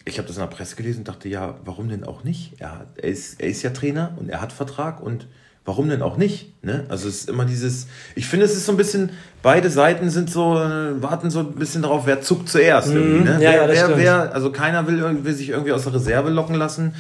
ich 0.04 0.18
habe 0.18 0.28
das 0.28 0.36
in 0.36 0.42
der 0.42 0.46
Presse 0.46 0.76
gelesen 0.76 1.00
und 1.00 1.08
dachte, 1.08 1.28
ja, 1.28 1.58
warum 1.64 1.88
denn 1.88 2.04
auch 2.04 2.22
nicht? 2.22 2.60
Er, 2.60 2.86
er, 2.94 3.08
ist, 3.08 3.40
er 3.40 3.48
ist 3.48 3.64
ja 3.64 3.70
Trainer 3.70 4.16
und 4.18 4.28
er 4.28 4.40
hat 4.40 4.52
Vertrag 4.52 5.02
und 5.02 5.26
warum 5.68 5.90
denn 5.90 6.00
auch 6.00 6.16
nicht? 6.16 6.64
Ne? 6.64 6.86
Also 6.88 7.08
es 7.08 7.20
ist 7.20 7.28
immer 7.28 7.44
dieses, 7.44 7.86
ich 8.16 8.26
finde, 8.26 8.46
es 8.46 8.56
ist 8.56 8.64
so 8.64 8.72
ein 8.72 8.78
bisschen, 8.78 9.10
beide 9.42 9.68
Seiten 9.68 10.08
sind 10.08 10.30
so, 10.30 10.56
äh, 10.56 11.00
warten 11.00 11.30
so 11.30 11.40
ein 11.40 11.52
bisschen 11.52 11.82
darauf, 11.82 12.06
wer 12.06 12.22
zuckt 12.22 12.48
zuerst. 12.48 12.88
Mhm. 12.88 13.24
Ne? 13.24 13.32
Ja, 13.34 13.38
wer, 13.38 13.74
ja, 13.74 13.88
wer, 13.88 13.98
wer, 13.98 14.34
also 14.34 14.50
keiner 14.50 14.86
will, 14.86 15.24
will 15.24 15.34
sich 15.34 15.50
irgendwie 15.50 15.72
aus 15.72 15.84
der 15.84 15.92
Reserve 15.92 16.30
locken 16.30 16.56
lassen. 16.56 16.94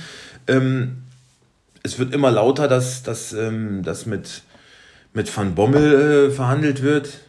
Ähm, 0.46 0.98
es 1.82 1.98
wird 1.98 2.12
immer 2.12 2.30
lauter, 2.30 2.68
dass, 2.68 3.02
dass, 3.02 3.32
ähm, 3.32 3.82
dass 3.82 4.04
mit, 4.04 4.42
mit 5.14 5.34
Van 5.34 5.54
Bommel 5.54 6.28
äh, 6.28 6.30
verhandelt 6.30 6.82
wird. 6.82 7.20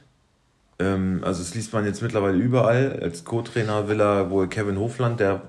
Ähm, 0.78 1.22
also 1.24 1.42
das 1.42 1.56
liest 1.56 1.72
man 1.72 1.86
jetzt 1.86 2.02
mittlerweile 2.02 2.38
überall. 2.38 3.00
Als 3.02 3.24
Co-Trainer 3.24 3.88
will 3.88 4.02
er 4.02 4.30
wohl 4.30 4.50
Kevin 4.50 4.78
Hofland, 4.78 5.22
der 5.22 5.44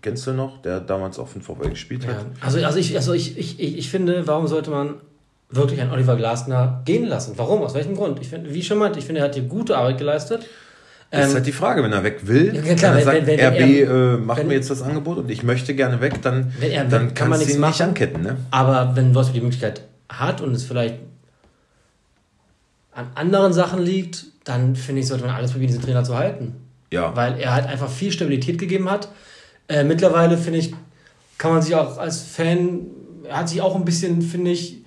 kennst 0.00 0.26
du 0.26 0.32
noch, 0.32 0.62
der 0.62 0.80
damals 0.80 1.18
auch 1.18 1.28
für 1.28 1.38
den 1.38 1.42
VfL 1.42 1.68
gespielt 1.68 2.06
hat. 2.06 2.14
Ja. 2.14 2.26
Also, 2.40 2.64
also, 2.64 2.78
ich, 2.78 2.96
also 2.96 3.12
ich, 3.12 3.36
ich, 3.36 3.60
ich 3.60 3.90
finde, 3.90 4.26
warum 4.26 4.46
sollte 4.46 4.70
man 4.70 4.94
wirklich 5.50 5.80
einen 5.80 5.90
Oliver 5.90 6.16
Glasner 6.16 6.82
gehen 6.84 7.06
lassen? 7.06 7.34
Warum? 7.36 7.62
Aus 7.62 7.74
welchem 7.74 7.94
Grund? 7.94 8.20
Ich 8.20 8.28
finde, 8.28 8.52
wie 8.52 8.62
schon 8.62 8.78
meinte, 8.78 8.98
ich 8.98 9.04
finde, 9.04 9.20
er 9.20 9.26
hat 9.26 9.34
hier 9.34 9.44
gute 9.44 9.76
Arbeit 9.76 9.98
geleistet. 9.98 10.46
Das 11.10 11.28
ist 11.28 11.34
halt 11.34 11.46
die 11.46 11.52
Frage, 11.52 11.82
wenn 11.84 11.92
er 11.92 12.02
weg 12.02 12.26
will, 12.26 12.54
ja, 12.54 12.74
klar, 12.74 12.92
wenn 12.92 12.98
er 12.98 13.04
sagt, 13.04 13.26
wenn, 13.26 13.38
wenn, 13.38 13.40
RB 13.40 13.60
er, 13.60 13.90
äh, 13.90 14.16
macht 14.16 14.44
mir 14.44 14.54
jetzt 14.54 14.70
das 14.70 14.82
Angebot 14.82 15.18
und 15.18 15.30
ich 15.30 15.44
möchte 15.44 15.74
gerne 15.74 16.00
weg, 16.00 16.22
dann, 16.22 16.52
er, 16.60 16.84
dann 16.86 17.14
kann 17.14 17.28
man 17.28 17.38
nichts 17.38 17.56
machen. 17.56 17.70
Nicht 17.70 17.82
anketten. 17.82 18.22
Ne? 18.22 18.36
Aber 18.50 18.96
wenn 18.96 19.14
Wolfsburg 19.14 19.34
die 19.34 19.40
Möglichkeit 19.40 19.82
hat 20.08 20.40
und 20.40 20.52
es 20.54 20.64
vielleicht 20.64 20.96
an 22.92 23.06
anderen 23.14 23.52
Sachen 23.52 23.80
liegt, 23.80 24.26
dann 24.44 24.76
finde 24.76 25.00
ich, 25.02 25.06
sollte 25.06 25.24
man 25.24 25.34
alles 25.34 25.52
probieren, 25.52 25.68
diesen 25.68 25.84
Trainer 25.84 26.04
zu 26.04 26.16
halten. 26.16 26.54
Ja. 26.90 27.14
Weil 27.14 27.38
er 27.38 27.54
halt 27.54 27.66
einfach 27.66 27.88
viel 27.88 28.12
Stabilität 28.12 28.58
gegeben 28.58 28.90
hat. 28.90 29.08
Äh, 29.68 29.84
mittlerweile, 29.84 30.36
finde 30.36 30.58
ich, 30.58 30.74
kann 31.38 31.52
man 31.52 31.62
sich 31.62 31.74
auch 31.74 31.98
als 31.98 32.22
Fan, 32.22 32.86
er 33.28 33.38
hat 33.38 33.48
sich 33.48 33.60
auch 33.60 33.74
ein 33.74 33.84
bisschen, 33.84 34.22
finde 34.22 34.50
ich, 34.50 34.83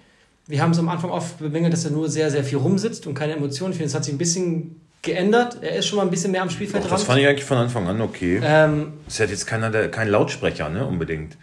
wir 0.47 0.61
haben 0.61 0.71
es 0.71 0.79
am 0.79 0.89
Anfang 0.89 1.11
oft 1.11 1.39
bemängelt, 1.39 1.73
dass 1.73 1.85
er 1.85 1.91
nur 1.91 2.09
sehr, 2.09 2.31
sehr 2.31 2.43
viel 2.43 2.57
rumsitzt 2.57 3.05
und 3.05 3.13
keine 3.13 3.33
Emotionen. 3.33 3.71
Ich 3.71 3.77
finde, 3.77 3.89
es 3.89 3.95
hat 3.95 4.05
sich 4.05 4.13
ein 4.13 4.17
bisschen 4.17 4.81
geändert. 5.01 5.57
Er 5.61 5.75
ist 5.75 5.87
schon 5.87 5.97
mal 5.97 6.03
ein 6.03 6.09
bisschen 6.09 6.31
mehr 6.31 6.41
am 6.41 6.49
Spielfeld 6.49 6.83
dran. 6.83 6.91
Das 6.91 7.03
fand 7.03 7.19
ich 7.19 7.27
eigentlich 7.27 7.45
von 7.45 7.57
Anfang 7.57 7.87
an 7.87 8.01
okay. 8.01 8.39
Ähm, 8.43 8.93
ist 9.07 9.19
halt 9.19 9.29
jetzt 9.29 9.45
keiner, 9.45 9.69
der, 9.69 9.91
kein 9.91 10.07
Lautsprecher, 10.07 10.69
ne, 10.69 10.85
unbedingt. 10.85 11.37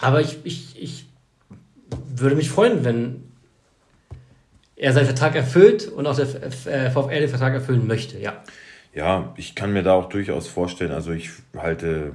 Aber 0.00 0.20
ich, 0.20 0.38
ich, 0.44 0.82
ich 0.82 1.06
würde 2.14 2.34
mich 2.34 2.50
freuen, 2.50 2.84
wenn 2.84 3.24
er 4.76 4.92
seinen 4.92 5.06
Vertrag 5.06 5.34
erfüllt 5.34 5.88
und 5.88 6.06
auch 6.06 6.16
der 6.16 6.26
äh, 6.66 6.90
VfL 6.90 7.20
den 7.20 7.28
Vertrag 7.28 7.54
erfüllen 7.54 7.86
möchte, 7.86 8.18
ja. 8.18 8.42
Ja, 8.94 9.34
ich 9.36 9.54
kann 9.54 9.72
mir 9.72 9.82
da 9.82 9.92
auch 9.92 10.08
durchaus 10.08 10.48
vorstellen, 10.48 10.92
also 10.92 11.12
ich 11.12 11.30
halte 11.56 12.14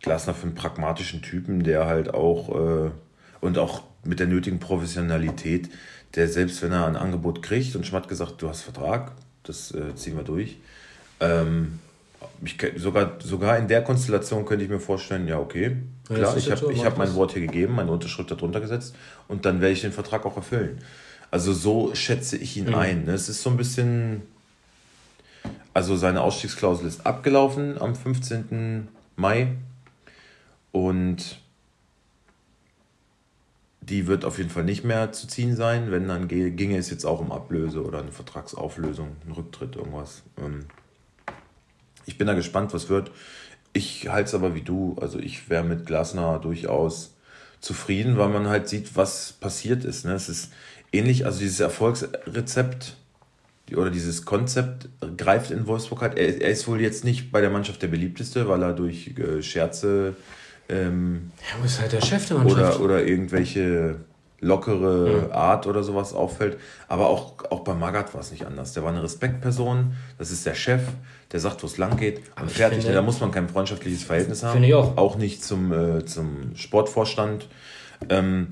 Glasner 0.00 0.34
für 0.34 0.44
einen 0.44 0.54
pragmatischen 0.54 1.22
Typen, 1.22 1.62
der 1.62 1.86
halt 1.86 2.14
auch 2.14 2.86
äh, 2.86 2.90
und 3.40 3.58
auch 3.58 3.82
mit 4.08 4.20
der 4.20 4.26
nötigen 4.26 4.58
Professionalität, 4.58 5.68
der 6.14 6.28
selbst 6.28 6.62
wenn 6.62 6.72
er 6.72 6.86
ein 6.86 6.96
Angebot 6.96 7.42
kriegt 7.42 7.76
und 7.76 7.86
Schmatt 7.86 8.08
gesagt, 8.08 8.40
du 8.40 8.48
hast 8.48 8.62
Vertrag, 8.62 9.12
das 9.42 9.72
äh, 9.72 9.94
ziehen 9.94 10.16
wir 10.16 10.24
durch. 10.24 10.56
Ähm, 11.20 11.78
ich, 12.42 12.56
sogar, 12.76 13.18
sogar 13.20 13.58
in 13.58 13.68
der 13.68 13.82
Konstellation 13.82 14.44
könnte 14.44 14.64
ich 14.64 14.70
mir 14.70 14.80
vorstellen, 14.80 15.28
ja, 15.28 15.38
okay, 15.38 15.76
klar, 16.06 16.20
ja, 16.20 16.36
ich 16.36 16.50
habe 16.50 16.74
hab 16.84 16.98
mein 16.98 17.14
Wort 17.14 17.32
hier 17.32 17.42
gegeben, 17.42 17.74
meine 17.74 17.92
Unterschrift 17.92 18.30
darunter 18.30 18.60
gesetzt 18.60 18.94
und 19.28 19.44
dann 19.44 19.60
werde 19.60 19.74
ich 19.74 19.82
den 19.82 19.92
Vertrag 19.92 20.24
auch 20.24 20.36
erfüllen. 20.36 20.78
Also 21.30 21.52
so 21.52 21.94
schätze 21.94 22.38
ich 22.38 22.56
ihn 22.56 22.68
mhm. 22.68 22.74
ein. 22.74 23.08
Es 23.08 23.28
ist 23.28 23.42
so 23.42 23.50
ein 23.50 23.56
bisschen, 23.56 24.22
also 25.74 25.96
seine 25.96 26.22
Ausstiegsklausel 26.22 26.86
ist 26.86 27.06
abgelaufen 27.06 27.80
am 27.80 27.94
15. 27.94 28.88
Mai 29.16 29.48
und 30.72 31.40
die 33.88 34.06
wird 34.06 34.24
auf 34.24 34.38
jeden 34.38 34.50
Fall 34.50 34.64
nicht 34.64 34.84
mehr 34.84 35.12
zu 35.12 35.26
ziehen 35.26 35.56
sein. 35.56 35.90
Wenn, 35.90 36.08
dann 36.08 36.28
ginge 36.28 36.76
es 36.76 36.90
jetzt 36.90 37.04
auch 37.04 37.20
um 37.20 37.32
Ablöse 37.32 37.84
oder 37.84 38.00
eine 38.00 38.12
Vertragsauflösung, 38.12 39.16
einen 39.24 39.32
Rücktritt, 39.32 39.76
irgendwas. 39.76 40.22
Ähm, 40.38 40.66
ich 42.06 42.18
bin 42.18 42.26
da 42.26 42.34
gespannt, 42.34 42.72
was 42.74 42.88
wird. 42.88 43.10
Ich 43.72 44.08
halte 44.08 44.28
es 44.28 44.34
aber 44.34 44.54
wie 44.54 44.62
du. 44.62 44.96
Also 45.00 45.18
ich 45.18 45.50
wäre 45.50 45.64
mit 45.64 45.86
Glasner 45.86 46.38
durchaus 46.38 47.14
zufrieden, 47.60 48.18
weil 48.18 48.28
man 48.28 48.48
halt 48.48 48.68
sieht, 48.68 48.96
was 48.96 49.32
passiert 49.32 49.84
ist. 49.84 50.04
Ne? 50.04 50.12
Es 50.12 50.28
ist 50.28 50.52
ähnlich, 50.92 51.26
also 51.26 51.40
dieses 51.40 51.60
Erfolgsrezept 51.60 52.96
oder 53.74 53.90
dieses 53.90 54.24
Konzept 54.24 54.88
greift 55.16 55.50
in 55.50 55.66
Wolfsburg 55.66 56.00
halt. 56.00 56.18
Er, 56.18 56.40
er, 56.40 56.50
ist 56.50 56.66
wohl 56.68 56.80
jetzt 56.80 57.04
nicht 57.04 57.30
bei 57.30 57.40
der 57.40 57.50
Mannschaft 57.50 57.82
der 57.82 57.88
beliebteste, 57.88 58.48
weil 58.48 58.62
er 58.62 58.72
durch 58.72 59.14
äh, 59.18 59.42
Scherze 59.42 60.16
ähm, 60.68 61.32
er 61.58 61.64
ist 61.64 61.80
halt 61.80 61.92
der 61.92 62.00
Chef 62.00 62.26
der 62.28 62.38
Mannschaft. 62.38 62.80
Oder, 62.80 62.98
oder 62.98 63.06
irgendwelche 63.06 63.96
lockere 64.40 65.26
mhm. 65.26 65.32
Art 65.32 65.66
oder 65.66 65.82
sowas 65.82 66.12
auffällt. 66.12 66.58
Aber 66.86 67.08
auch, 67.08 67.34
auch 67.50 67.60
bei 67.60 67.74
Magath 67.74 68.14
war 68.14 68.20
es 68.20 68.30
nicht 68.30 68.46
anders. 68.46 68.72
Der 68.72 68.82
war 68.82 68.90
eine 68.90 69.02
Respektperson, 69.02 69.92
das 70.16 70.30
ist 70.30 70.46
der 70.46 70.54
Chef, 70.54 70.82
der 71.32 71.40
sagt, 71.40 71.62
wo 71.62 71.66
es 71.66 71.76
lang 71.76 71.96
geht 71.96 72.22
und 72.40 72.50
fertig. 72.50 72.80
Finde, 72.80 72.94
da 72.94 73.02
muss 73.02 73.20
man 73.20 73.30
kein 73.30 73.48
freundschaftliches 73.48 74.04
Verhältnis 74.04 74.42
haben. 74.42 74.52
Finde 74.52 74.68
ich 74.68 74.74
auch. 74.74 74.96
Auch 74.96 75.16
nicht 75.16 75.42
zum, 75.42 75.72
äh, 75.72 76.04
zum 76.04 76.54
Sportvorstand. 76.54 77.48
Ähm, 78.08 78.48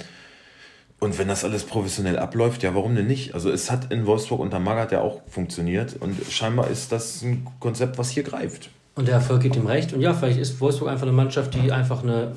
und 0.98 1.18
wenn 1.18 1.28
das 1.28 1.44
alles 1.44 1.64
professionell 1.64 2.18
abläuft, 2.18 2.62
ja, 2.62 2.74
warum 2.74 2.96
denn 2.96 3.06
nicht? 3.06 3.34
Also 3.34 3.50
es 3.50 3.70
hat 3.70 3.92
in 3.92 4.06
Wolfsburg 4.06 4.40
unter 4.40 4.58
Magath 4.58 4.92
ja 4.92 5.02
auch 5.02 5.20
funktioniert 5.28 5.96
und 6.00 6.16
scheinbar 6.30 6.70
ist 6.70 6.90
das 6.90 7.22
ein 7.22 7.46
Konzept, 7.60 7.98
was 7.98 8.10
hier 8.10 8.22
greift. 8.22 8.70
Und 8.96 9.08
der 9.08 9.14
Erfolg 9.14 9.42
gibt 9.42 9.56
ihm 9.56 9.66
recht. 9.66 9.92
Und 9.92 10.00
ja, 10.00 10.14
vielleicht 10.14 10.38
ist 10.38 10.58
Wolfsburg 10.58 10.88
einfach 10.88 11.06
eine 11.06 11.12
Mannschaft, 11.12 11.54
die 11.54 11.70
einfach 11.70 12.02
eine 12.02 12.32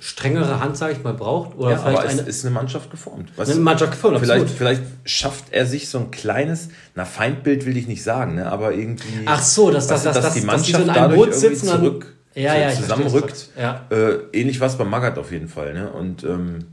strengere 0.00 0.58
Hand, 0.58 0.76
sage 0.76 0.92
ich 0.92 1.02
mal, 1.04 1.14
braucht. 1.14 1.56
Oder 1.56 1.70
ja, 1.70 1.76
vielleicht 1.78 1.98
aber 1.98 2.08
eine, 2.08 2.20
es 2.22 2.26
ist 2.26 2.44
eine 2.44 2.52
Mannschaft 2.52 2.90
geformt. 2.90 3.30
Was, 3.36 3.48
eine 3.48 3.60
Mannschaft 3.60 3.92
geformt, 3.92 4.18
vielleicht, 4.18 4.42
absolut. 4.42 4.58
vielleicht 4.58 4.82
schafft 5.04 5.52
er 5.52 5.66
sich 5.66 5.88
so 5.88 5.98
ein 5.98 6.10
kleines, 6.10 6.68
na 6.96 7.04
Feindbild 7.04 7.64
will 7.64 7.76
ich 7.76 7.86
nicht 7.86 8.02
sagen, 8.02 8.34
ne, 8.34 8.50
aber 8.50 8.74
irgendwie. 8.74 9.22
Ach 9.24 9.40
so, 9.40 9.70
dass, 9.70 9.86
das, 9.86 10.02
dass, 10.02 10.20
dass, 10.20 10.34
die 10.34 10.40
Mannschaft 10.40 10.74
dass 10.74 10.80
die 10.80 10.84
so 10.84 10.90
in 10.90 10.90
einem 10.90 11.14
Boot 11.14 11.34
sitzen 11.34 11.68
zurück 11.68 12.12
ja, 12.34 12.56
ja, 12.56 12.70
zusammenrückt. 12.70 13.50
Ja. 13.56 13.86
Äh, 13.90 14.16
ähnlich 14.32 14.58
was 14.60 14.76
bei 14.76 14.84
Magath 14.84 15.16
auf 15.16 15.30
jeden 15.30 15.48
Fall. 15.48 15.72
Ne? 15.72 15.92
Und 15.92 16.24
ähm, 16.24 16.64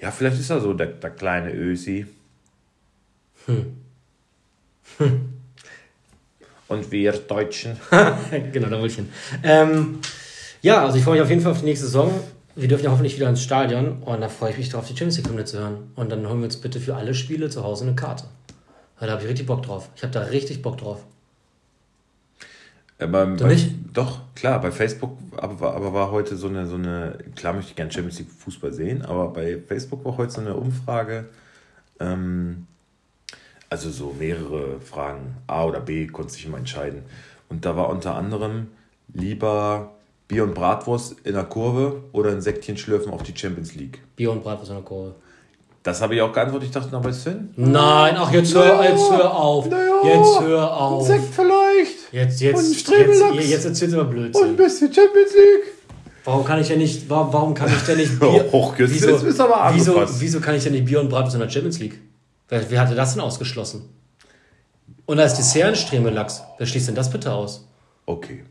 ja, 0.00 0.12
vielleicht 0.12 0.38
ist 0.38 0.50
er 0.50 0.60
so 0.60 0.72
der, 0.72 0.86
der 0.86 1.10
kleine 1.10 1.52
Ösi. 1.52 2.06
Hm. 3.46 3.76
Hm 4.98 5.27
und 6.68 6.90
wir 6.92 7.12
Deutschen. 7.12 7.76
genau, 8.52 8.68
da 8.68 8.78
wollte 8.78 8.86
ich 8.86 8.96
hin. 8.96 9.08
Ähm, 9.42 9.98
ja, 10.62 10.84
also 10.84 10.98
ich 10.98 11.04
freue 11.04 11.14
mich 11.14 11.22
auf 11.22 11.30
jeden 11.30 11.42
Fall 11.42 11.52
auf 11.52 11.60
die 11.60 11.64
nächste 11.64 11.86
Saison. 11.86 12.12
Wir 12.54 12.68
dürfen 12.68 12.84
ja 12.84 12.90
hoffentlich 12.90 13.16
wieder 13.16 13.28
ins 13.28 13.42
Stadion 13.42 14.02
und 14.02 14.20
da 14.20 14.28
freue 14.28 14.50
ich 14.50 14.58
mich 14.58 14.68
drauf, 14.68 14.86
die 14.86 14.96
Champions 14.96 15.18
League 15.18 15.28
Hymne 15.28 15.44
zu 15.44 15.58
hören. 15.58 15.92
Und 15.94 16.10
dann 16.10 16.28
holen 16.28 16.38
wir 16.38 16.46
uns 16.46 16.56
bitte 16.56 16.80
für 16.80 16.96
alle 16.96 17.14
Spiele 17.14 17.48
zu 17.50 17.62
Hause 17.62 17.84
eine 17.84 17.94
Karte. 17.94 18.24
Weil 18.98 19.06
da 19.06 19.12
habe 19.14 19.22
ich 19.22 19.28
richtig 19.28 19.46
Bock 19.46 19.62
drauf. 19.62 19.88
Ich 19.94 20.02
habe 20.02 20.12
da 20.12 20.22
richtig 20.22 20.62
Bock 20.62 20.78
drauf. 20.78 21.04
Aber 22.98 23.26
du 23.26 23.44
bei, 23.44 23.52
nicht? 23.52 23.70
Doch, 23.92 24.20
klar, 24.34 24.60
bei 24.60 24.72
Facebook 24.72 25.16
aber, 25.36 25.74
aber 25.74 25.92
war 25.92 26.10
heute 26.10 26.36
so 26.36 26.48
eine, 26.48 26.66
so 26.66 26.74
eine, 26.74 27.18
klar 27.36 27.52
möchte 27.52 27.70
ich 27.70 27.76
gerne 27.76 27.92
Champions 27.92 28.18
League 28.18 28.30
Fußball 28.30 28.72
sehen, 28.72 29.02
aber 29.02 29.28
bei 29.28 29.58
Facebook 29.66 30.04
war 30.04 30.16
heute 30.16 30.32
so 30.32 30.40
eine 30.40 30.54
Umfrage, 30.54 31.26
ähm, 32.00 32.66
also 33.70 33.90
so 33.90 34.14
mehrere 34.18 34.80
Fragen, 34.80 35.36
A 35.46 35.64
oder 35.64 35.80
B, 35.80 36.06
konnte 36.06 36.32
sich 36.32 36.46
immer 36.46 36.58
entscheiden. 36.58 37.02
Und 37.48 37.64
da 37.64 37.76
war 37.76 37.88
unter 37.88 38.14
anderem 38.14 38.68
lieber 39.12 39.92
Bier 40.26 40.44
und 40.44 40.54
Bratwurst 40.54 41.16
in 41.24 41.34
der 41.34 41.44
Kurve 41.44 42.02
oder 42.12 42.30
ein 42.30 42.42
Säckchen 42.42 42.76
schlürfen 42.76 43.12
auf 43.12 43.22
die 43.22 43.36
Champions 43.36 43.74
League. 43.74 44.00
Bier 44.16 44.30
und 44.30 44.42
Bratwurst 44.42 44.70
in 44.70 44.76
der 44.76 44.84
Kurve. 44.84 45.14
Das 45.82 46.02
habe 46.02 46.14
ich 46.14 46.20
auch 46.20 46.32
geantwortet. 46.32 46.68
Ich 46.68 46.74
dachte, 46.74 46.88
na, 46.92 47.02
was 47.02 47.24
denn? 47.24 47.50
Nein, 47.56 48.14
ach, 48.18 48.30
jetzt 48.32 48.54
hör, 48.54 48.76
naja, 48.76 48.90
jetzt 48.90 49.10
hör 49.10 49.34
auf. 49.34 49.70
Naja, 49.70 50.00
jetzt 50.04 50.40
hör 50.40 50.76
auf. 50.76 51.00
Ein 51.00 51.06
Sekt 51.06 51.34
vielleicht. 51.34 52.12
Jetzt, 52.12 52.40
jetzt, 52.40 52.58
und 52.58 53.36
jetzt, 53.36 53.48
jetzt 53.48 53.64
erzählst 53.64 53.94
du 53.94 53.98
mal 53.98 54.04
Blödsinn. 54.04 54.42
Und 54.42 54.50
ein 54.50 54.56
bisschen 54.56 54.92
Champions 54.92 55.32
League. 55.32 55.74
Warum 56.24 56.44
kann 56.44 56.60
ich 56.60 56.68
denn 56.68 56.78
nicht, 56.78 57.08
warum, 57.08 57.32
warum 57.32 57.54
kann 57.54 57.68
ich 57.68 57.82
denn 57.84 57.96
nicht 57.96 58.18
Bier... 58.20 58.44
Hochküssen, 58.52 58.94
wieso, 58.94 59.26
ist 59.26 59.40
aber 59.40 59.70
wieso, 59.74 60.02
wieso 60.18 60.40
kann 60.40 60.54
ich 60.56 60.64
denn 60.64 60.72
nicht 60.72 60.84
Bier 60.84 61.00
und 61.00 61.08
Bratwurst 61.08 61.36
in 61.36 61.40
der 61.40 61.48
Champions 61.48 61.78
League? 61.78 61.98
Wer, 62.48 62.70
wer 62.70 62.80
hatte 62.80 62.94
das 62.94 63.14
denn 63.14 63.20
ausgeschlossen? 63.20 63.88
Und 65.06 65.18
als 65.18 65.34
Dessert 65.34 65.68
ein 65.68 65.76
Stremelachs. 65.76 66.42
Wer 66.58 66.66
schließt 66.66 66.88
denn 66.88 66.94
das 66.94 67.10
bitte 67.10 67.32
aus? 67.32 67.66
Okay. 68.06 68.44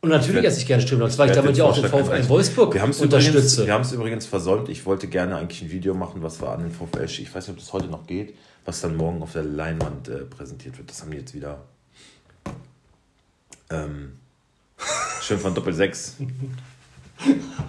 Und 0.00 0.10
natürlich 0.10 0.44
esse 0.44 0.58
ich 0.58 0.66
gerne 0.66 0.82
Stremelachs, 0.82 1.18
weil 1.18 1.30
ich 1.30 1.34
damit 1.34 1.56
ja 1.56 1.64
auch 1.64 1.74
den 1.74 1.88
VfL 1.88 2.16
in 2.16 2.28
Wolfsburg 2.28 2.74
wir 2.74 2.82
unterstütze. 2.82 3.30
Übrigens, 3.30 3.66
wir 3.66 3.72
haben 3.72 3.82
es 3.82 3.92
übrigens 3.92 4.26
versäumt. 4.26 4.68
Ich 4.68 4.84
wollte 4.86 5.08
gerne 5.08 5.36
eigentlich 5.36 5.62
ein 5.62 5.70
Video 5.70 5.94
machen, 5.94 6.22
was 6.22 6.42
wir 6.42 6.50
an 6.50 6.60
den 6.60 6.72
VfL, 6.72 7.04
ich 7.04 7.34
weiß 7.34 7.48
nicht, 7.48 7.56
ob 7.56 7.58
das 7.58 7.72
heute 7.72 7.86
noch 7.86 8.06
geht, 8.06 8.34
was 8.64 8.80
dann 8.82 8.96
morgen 8.96 9.22
auf 9.22 9.32
der 9.32 9.44
Leinwand 9.44 10.08
äh, 10.08 10.18
präsentiert 10.24 10.76
wird. 10.76 10.90
Das 10.90 11.00
haben 11.00 11.10
die 11.10 11.16
jetzt 11.16 11.34
wieder. 11.34 11.62
Ähm, 13.70 14.12
schön 15.22 15.38
von 15.38 15.54
Doppel 15.54 15.72
6. 15.72 16.16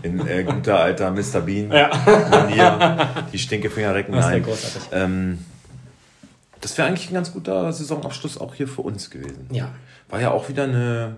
In 0.01 0.27
äh, 0.27 0.43
guter 0.43 0.79
alter 0.79 1.11
Mr. 1.11 1.41
Bean. 1.41 1.71
Ja. 1.71 1.89
Manier. 2.29 3.07
Die 3.31 3.39
Stinkefinger 3.39 3.93
recken. 3.93 4.13
Nein. 4.13 4.45
Ähm, 4.91 5.39
das 6.65 6.79
wäre 6.79 6.87
eigentlich 6.87 7.11
ein 7.11 7.13
ganz 7.13 7.31
guter 7.31 7.71
Saisonabschluss 7.71 8.39
auch 8.39 8.55
hier 8.55 8.67
für 8.67 8.81
uns 8.81 9.11
gewesen. 9.11 9.47
Ja. 9.51 9.69
War 10.09 10.19
ja 10.19 10.31
auch 10.31 10.49
wieder 10.49 10.63
eine 10.63 11.17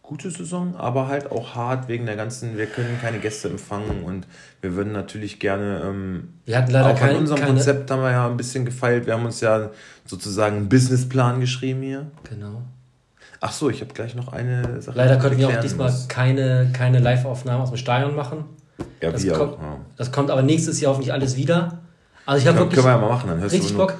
gute 0.00 0.30
Saison, 0.30 0.76
aber 0.76 1.08
halt 1.08 1.32
auch 1.32 1.56
hart 1.56 1.88
wegen 1.88 2.06
der 2.06 2.14
ganzen, 2.14 2.56
wir 2.56 2.66
können 2.66 3.00
keine 3.02 3.18
Gäste 3.18 3.48
empfangen 3.48 4.04
und 4.04 4.28
wir 4.60 4.76
würden 4.76 4.92
natürlich 4.92 5.40
gerne, 5.40 5.82
ähm, 5.84 6.34
wir 6.44 6.56
hatten 6.56 6.70
leider 6.70 6.90
auch 6.90 6.96
kein, 6.96 7.10
an 7.10 7.16
unserem 7.16 7.40
keine, 7.40 7.54
Konzept 7.54 7.90
haben 7.90 8.00
wir 8.00 8.12
ja 8.12 8.28
ein 8.28 8.36
bisschen 8.36 8.64
gefeilt. 8.64 9.06
Wir 9.06 9.14
haben 9.14 9.24
uns 9.24 9.40
ja 9.40 9.70
sozusagen 10.06 10.56
einen 10.56 10.68
Businessplan 10.68 11.40
geschrieben 11.40 11.82
hier. 11.82 12.06
Genau. 12.30 12.62
Ach 13.40 13.50
so, 13.50 13.68
ich 13.70 13.80
habe 13.80 13.92
gleich 13.92 14.14
noch 14.14 14.32
eine 14.32 14.80
Sache. 14.80 14.96
Leider 14.96 15.16
konnten 15.16 15.38
wir 15.38 15.48
auch 15.48 15.60
diesmal 15.60 15.90
muss. 15.90 16.06
keine, 16.06 16.70
keine 16.72 17.00
Live-Aufnahmen 17.00 17.62
aus 17.62 17.70
dem 17.70 17.76
Stadion 17.76 18.14
machen. 18.14 18.44
Ja, 19.00 19.10
das, 19.10 19.26
kommt, 19.26 19.54
auch, 19.54 19.62
ja. 19.62 19.76
das 19.96 20.12
kommt 20.12 20.30
aber 20.30 20.42
nächstes 20.42 20.80
Jahr 20.80 20.90
hoffentlich 20.92 21.12
alles 21.12 21.34
wieder. 21.34 21.80
Also 22.24 22.40
ich 22.40 22.46
habe 22.46 22.58
wirklich. 22.60 22.76
Können 22.76 22.86
wir 22.86 22.92
ja 22.92 22.98
mal 22.98 23.08
machen, 23.08 23.30
dann 23.30 23.40
hörst 23.40 23.52
richtig 23.52 23.72
du 23.72 23.78
Bock. 23.78 23.94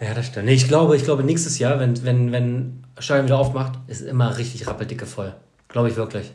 Ja, 0.00 0.14
das 0.14 0.26
stimmt. 0.26 0.46
Nee, 0.46 0.54
ich 0.54 0.68
glaube, 0.68 0.96
ich 0.96 1.04
glaube, 1.04 1.22
nächstes 1.24 1.58
Jahr, 1.58 1.78
wenn, 1.78 2.04
wenn, 2.04 2.32
wenn 2.32 2.84
Stadion 2.98 3.26
wieder 3.26 3.38
aufmacht, 3.38 3.78
ist 3.86 4.02
immer 4.02 4.36
richtig 4.36 4.66
rappeldicke 4.66 5.06
voll. 5.06 5.34
Glaube 5.68 5.88
ich 5.88 5.96
wirklich. 5.96 6.30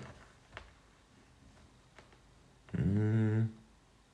Hm. 2.76 3.50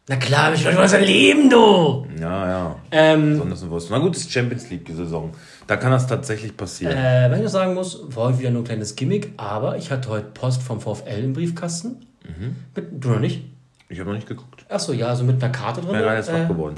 Na 0.07 0.17
klar, 0.17 0.53
ich 0.53 0.63
wollte 0.63 0.77
was 0.77 0.93
erleben, 0.93 1.49
du! 1.49 2.05
Ja, 2.19 2.47
ja. 2.47 2.75
Ähm, 2.91 3.39
Besonders 3.39 3.89
Na 3.89 3.97
gut, 3.97 4.15
ist 4.15 4.31
Champions 4.31 4.69
League-Saison. 4.69 5.33
Da 5.65 5.77
kann 5.77 5.89
das 5.89 6.05
tatsächlich 6.05 6.55
passieren. 6.55 6.95
Äh, 6.95 7.31
wenn 7.31 7.39
ich 7.39 7.45
noch 7.45 7.51
sagen 7.51 7.73
muss, 7.73 8.03
war 8.15 8.25
heute 8.27 8.39
wieder 8.39 8.51
nur 8.51 8.61
ein 8.61 8.65
kleines 8.65 8.95
Gimmick, 8.95 9.33
aber 9.37 9.77
ich 9.77 9.89
hatte 9.89 10.09
heute 10.09 10.27
Post 10.27 10.61
vom 10.61 10.79
VfL 10.79 11.23
im 11.23 11.33
Briefkasten. 11.33 12.05
Mhm. 12.23 12.55
Mit, 12.75 13.03
du 13.03 13.09
noch 13.09 13.19
nicht? 13.19 13.45
Ich 13.89 13.99
habe 13.99 14.09
noch 14.09 14.15
nicht 14.15 14.27
geguckt. 14.27 14.65
Achso, 14.69 14.93
ja, 14.93 15.07
also 15.07 15.23
mit 15.23 15.43
einer 15.43 15.51
Karte 15.51 15.81
drin. 15.81 15.95
Ja, 15.95 16.13
jetzt 16.13 16.29
äh, 16.29 16.45
geworden. 16.45 16.75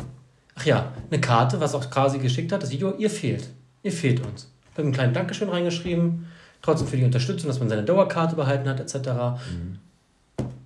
Ach 0.58 0.66
ja, 0.66 0.92
eine 1.10 1.22
Karte, 1.22 1.60
was 1.60 1.76
auch 1.76 1.90
quasi 1.90 2.18
geschickt 2.20 2.52
hat, 2.52 2.64
das 2.64 2.72
Video, 2.72 2.94
ihr 2.98 3.10
fehlt. 3.10 3.50
Ihr 3.84 3.92
fehlt 3.92 4.26
uns. 4.26 4.52
Mit 4.76 4.86
einem 4.86 4.94
kleinen 4.94 5.14
Dankeschön 5.14 5.50
reingeschrieben, 5.50 6.28
trotzdem 6.62 6.88
für 6.88 6.98
die 6.98 7.04
Unterstützung, 7.04 7.48
dass 7.48 7.60
man 7.60 7.70
seine 7.70 7.84
Dauerkarte 7.84 8.36
behalten 8.36 8.68
hat, 8.68 8.80
etc. 8.80 8.96
Mhm. 9.08 9.80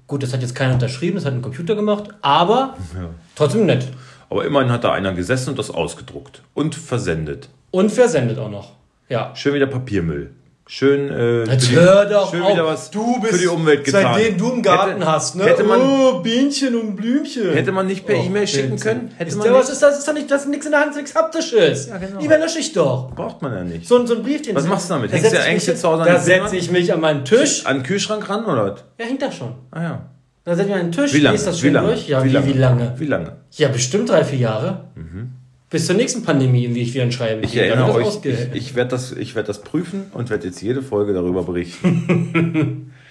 Gut, 0.07 0.23
das 0.23 0.33
hat 0.33 0.41
jetzt 0.41 0.55
keiner 0.55 0.73
unterschrieben, 0.73 1.15
das 1.15 1.25
hat 1.25 1.33
ein 1.33 1.41
Computer 1.41 1.75
gemacht, 1.75 2.09
aber 2.21 2.75
ja. 2.95 3.09
trotzdem 3.35 3.65
nett. 3.65 3.87
Aber 4.29 4.45
immerhin 4.45 4.71
hat 4.71 4.83
da 4.83 4.93
einer 4.93 5.13
gesessen 5.13 5.51
und 5.51 5.59
das 5.59 5.69
ausgedruckt 5.69 6.41
und 6.53 6.75
versendet. 6.75 7.49
Und 7.71 7.91
versendet 7.91 8.37
auch 8.39 8.49
noch. 8.49 8.73
Ja. 9.09 9.35
Schön 9.35 9.53
wieder 9.53 9.67
Papiermüll. 9.67 10.31
Schön, 10.73 11.09
äh, 11.11 11.43
Jetzt 11.51 11.69
die, 11.69 11.75
hör 11.75 12.05
doch 12.05 12.31
schön 12.31 12.41
auf. 12.43 12.53
wieder 12.53 12.65
was 12.65 12.89
du 12.89 13.19
bist, 13.19 13.33
für 13.33 13.39
die 13.39 13.47
Umwelt 13.47 13.83
getan. 13.83 14.13
Seitdem 14.15 14.37
du 14.37 14.53
einen 14.53 14.61
Garten 14.61 14.99
hätte, 14.99 15.05
hast, 15.05 15.35
ne? 15.35 15.43
Hätte 15.43 15.65
man, 15.65 15.81
oh, 15.81 16.21
Bienchen 16.21 16.75
und 16.75 16.95
Blümchen. 16.95 17.51
Hätte 17.51 17.73
man 17.73 17.87
nicht 17.87 18.05
per 18.05 18.15
oh, 18.17 18.23
E-Mail 18.23 18.47
schicken 18.47 18.79
können? 18.79 19.11
Hätte 19.17 19.31
ist 19.31 19.35
man 19.35 19.47
der, 19.47 19.53
was 19.53 19.69
ist 19.69 19.81
das? 19.81 19.99
Ist 19.99 20.07
doch 20.07 20.13
nicht, 20.13 20.31
das 20.31 20.43
ist 20.43 20.47
nichts 20.47 20.65
in 20.65 20.71
der 20.71 20.79
Hand, 20.79 20.95
nichts 20.95 21.13
haptisches. 21.13 21.87
Ja, 21.87 21.97
genau. 21.97 22.21
Lieber 22.21 22.37
lösche 22.37 22.59
ich 22.59 22.71
doch. 22.71 23.13
Braucht 23.13 23.41
man 23.41 23.53
ja 23.53 23.65
nicht. 23.65 23.85
So, 23.85 24.05
so 24.05 24.15
ein 24.15 24.23
Briefchen. 24.23 24.55
Was 24.55 24.65
machst 24.65 24.89
du 24.89 24.93
damit? 24.93 25.11
Hängst 25.11 25.33
du 25.33 25.35
ja 25.35 25.43
eigentlich 25.43 25.67
jetzt 25.67 25.81
zu 25.81 25.89
Hause 25.89 26.03
an 26.03 26.07
Da 26.07 26.19
setze 26.19 26.55
ich 26.55 26.71
mich 26.71 26.93
an 26.93 27.01
meinen 27.01 27.25
Tisch. 27.25 27.65
An 27.65 27.79
den 27.79 27.83
Kühlschrank 27.83 28.29
ran, 28.29 28.45
oder 28.45 28.71
was? 28.71 28.85
Ja, 28.97 29.07
hängt 29.07 29.21
da 29.21 29.29
schon. 29.29 29.53
Ah 29.71 29.83
ja. 29.83 30.09
Da 30.45 30.55
setze 30.55 30.69
ich 30.69 30.73
mich 30.73 30.83
an 30.83 30.87
den 30.89 30.93
Tisch, 30.93 31.13
wie 31.13 31.19
lange? 31.19 31.37
das 31.37 31.59
schön 31.59 31.71
wie 31.71 31.73
lange? 31.73 31.87
durch. 31.89 32.07
Ja, 32.07 32.23
wie, 32.23 32.29
wie, 32.29 32.33
lange? 32.33 32.47
wie 32.47 32.57
lange? 32.57 32.93
Wie 32.95 33.05
lange? 33.07 33.35
Ja, 33.57 33.67
bestimmt 33.67 34.09
drei, 34.09 34.23
vier 34.23 34.39
Jahre. 34.39 34.85
Mhm. 34.95 35.33
Bis 35.71 35.87
zur 35.87 35.95
nächsten 35.95 36.21
Pandemie, 36.21 36.75
wie 36.75 36.81
ich 36.81 36.93
wieder 36.93 37.09
schreibe. 37.11 37.45
Ich 37.45 37.55
erinnere 37.55 37.93
euch, 37.93 38.19
ich, 38.25 38.53
ich 38.53 38.75
werde 38.75 38.89
das, 38.89 39.15
werd 39.15 39.47
das 39.47 39.61
prüfen 39.61 40.11
und 40.13 40.29
werde 40.29 40.47
jetzt 40.47 40.61
jede 40.61 40.81
Folge 40.83 41.13
darüber 41.13 41.43
berichten. 41.43 42.91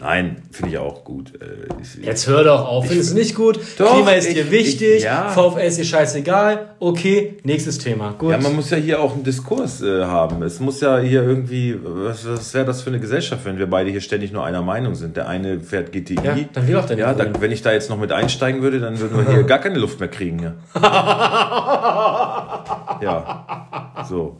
Nein, 0.00 0.42
finde 0.52 0.72
ich 0.72 0.78
auch 0.78 1.02
gut. 1.02 1.32
Äh, 1.34 2.04
Jetzt 2.04 2.28
hör 2.28 2.44
doch 2.44 2.68
auf, 2.68 2.86
findest 2.86 3.12
du 3.12 3.14
nicht 3.16 3.34
gut? 3.34 3.58
Doch, 3.78 3.94
Klima 3.94 4.12
ist 4.12 4.28
ich, 4.28 4.34
dir 4.34 4.50
wichtig, 4.50 4.98
ich, 4.98 5.02
ja. 5.02 5.28
VfL 5.28 5.60
ist 5.60 5.78
dir 5.78 5.84
scheißegal. 5.84 6.76
Okay, 6.78 7.36
nächstes 7.42 7.78
Thema. 7.78 8.14
Gut. 8.16 8.30
Ja, 8.30 8.38
man 8.38 8.54
muss 8.54 8.70
ja 8.70 8.76
hier 8.76 9.02
auch 9.02 9.14
einen 9.14 9.24
Diskurs 9.24 9.82
äh, 9.82 10.04
haben. 10.04 10.42
Es 10.42 10.60
muss 10.60 10.80
ja 10.80 10.98
hier 10.98 11.24
irgendwie, 11.24 11.76
was, 11.82 12.28
was 12.28 12.54
wäre 12.54 12.64
das 12.64 12.82
für 12.82 12.90
eine 12.90 13.00
Gesellschaft, 13.00 13.44
wenn 13.44 13.58
wir 13.58 13.66
beide 13.66 13.90
hier 13.90 14.00
ständig 14.00 14.30
nur 14.30 14.44
einer 14.44 14.62
Meinung 14.62 14.94
sind? 14.94 15.16
Der 15.16 15.26
eine 15.26 15.58
fährt 15.58 15.90
GTI. 15.90 16.14
Ja, 16.22 16.38
dann 16.52 16.68
will 16.68 16.76
auch 16.76 16.86
der 16.86 16.96
Ja, 16.96 17.12
da, 17.12 17.26
wenn 17.40 17.50
ich 17.50 17.62
da 17.62 17.72
jetzt 17.72 17.90
noch 17.90 17.98
mit 17.98 18.12
einsteigen 18.12 18.62
würde, 18.62 18.78
dann 18.78 19.00
würden 19.00 19.26
wir 19.26 19.34
hier 19.34 19.42
gar 19.48 19.58
keine 19.58 19.78
Luft 19.80 19.98
mehr 19.98 20.08
kriegen. 20.08 20.38
Ja, 20.40 20.54
ja. 23.02 24.06
so. 24.08 24.36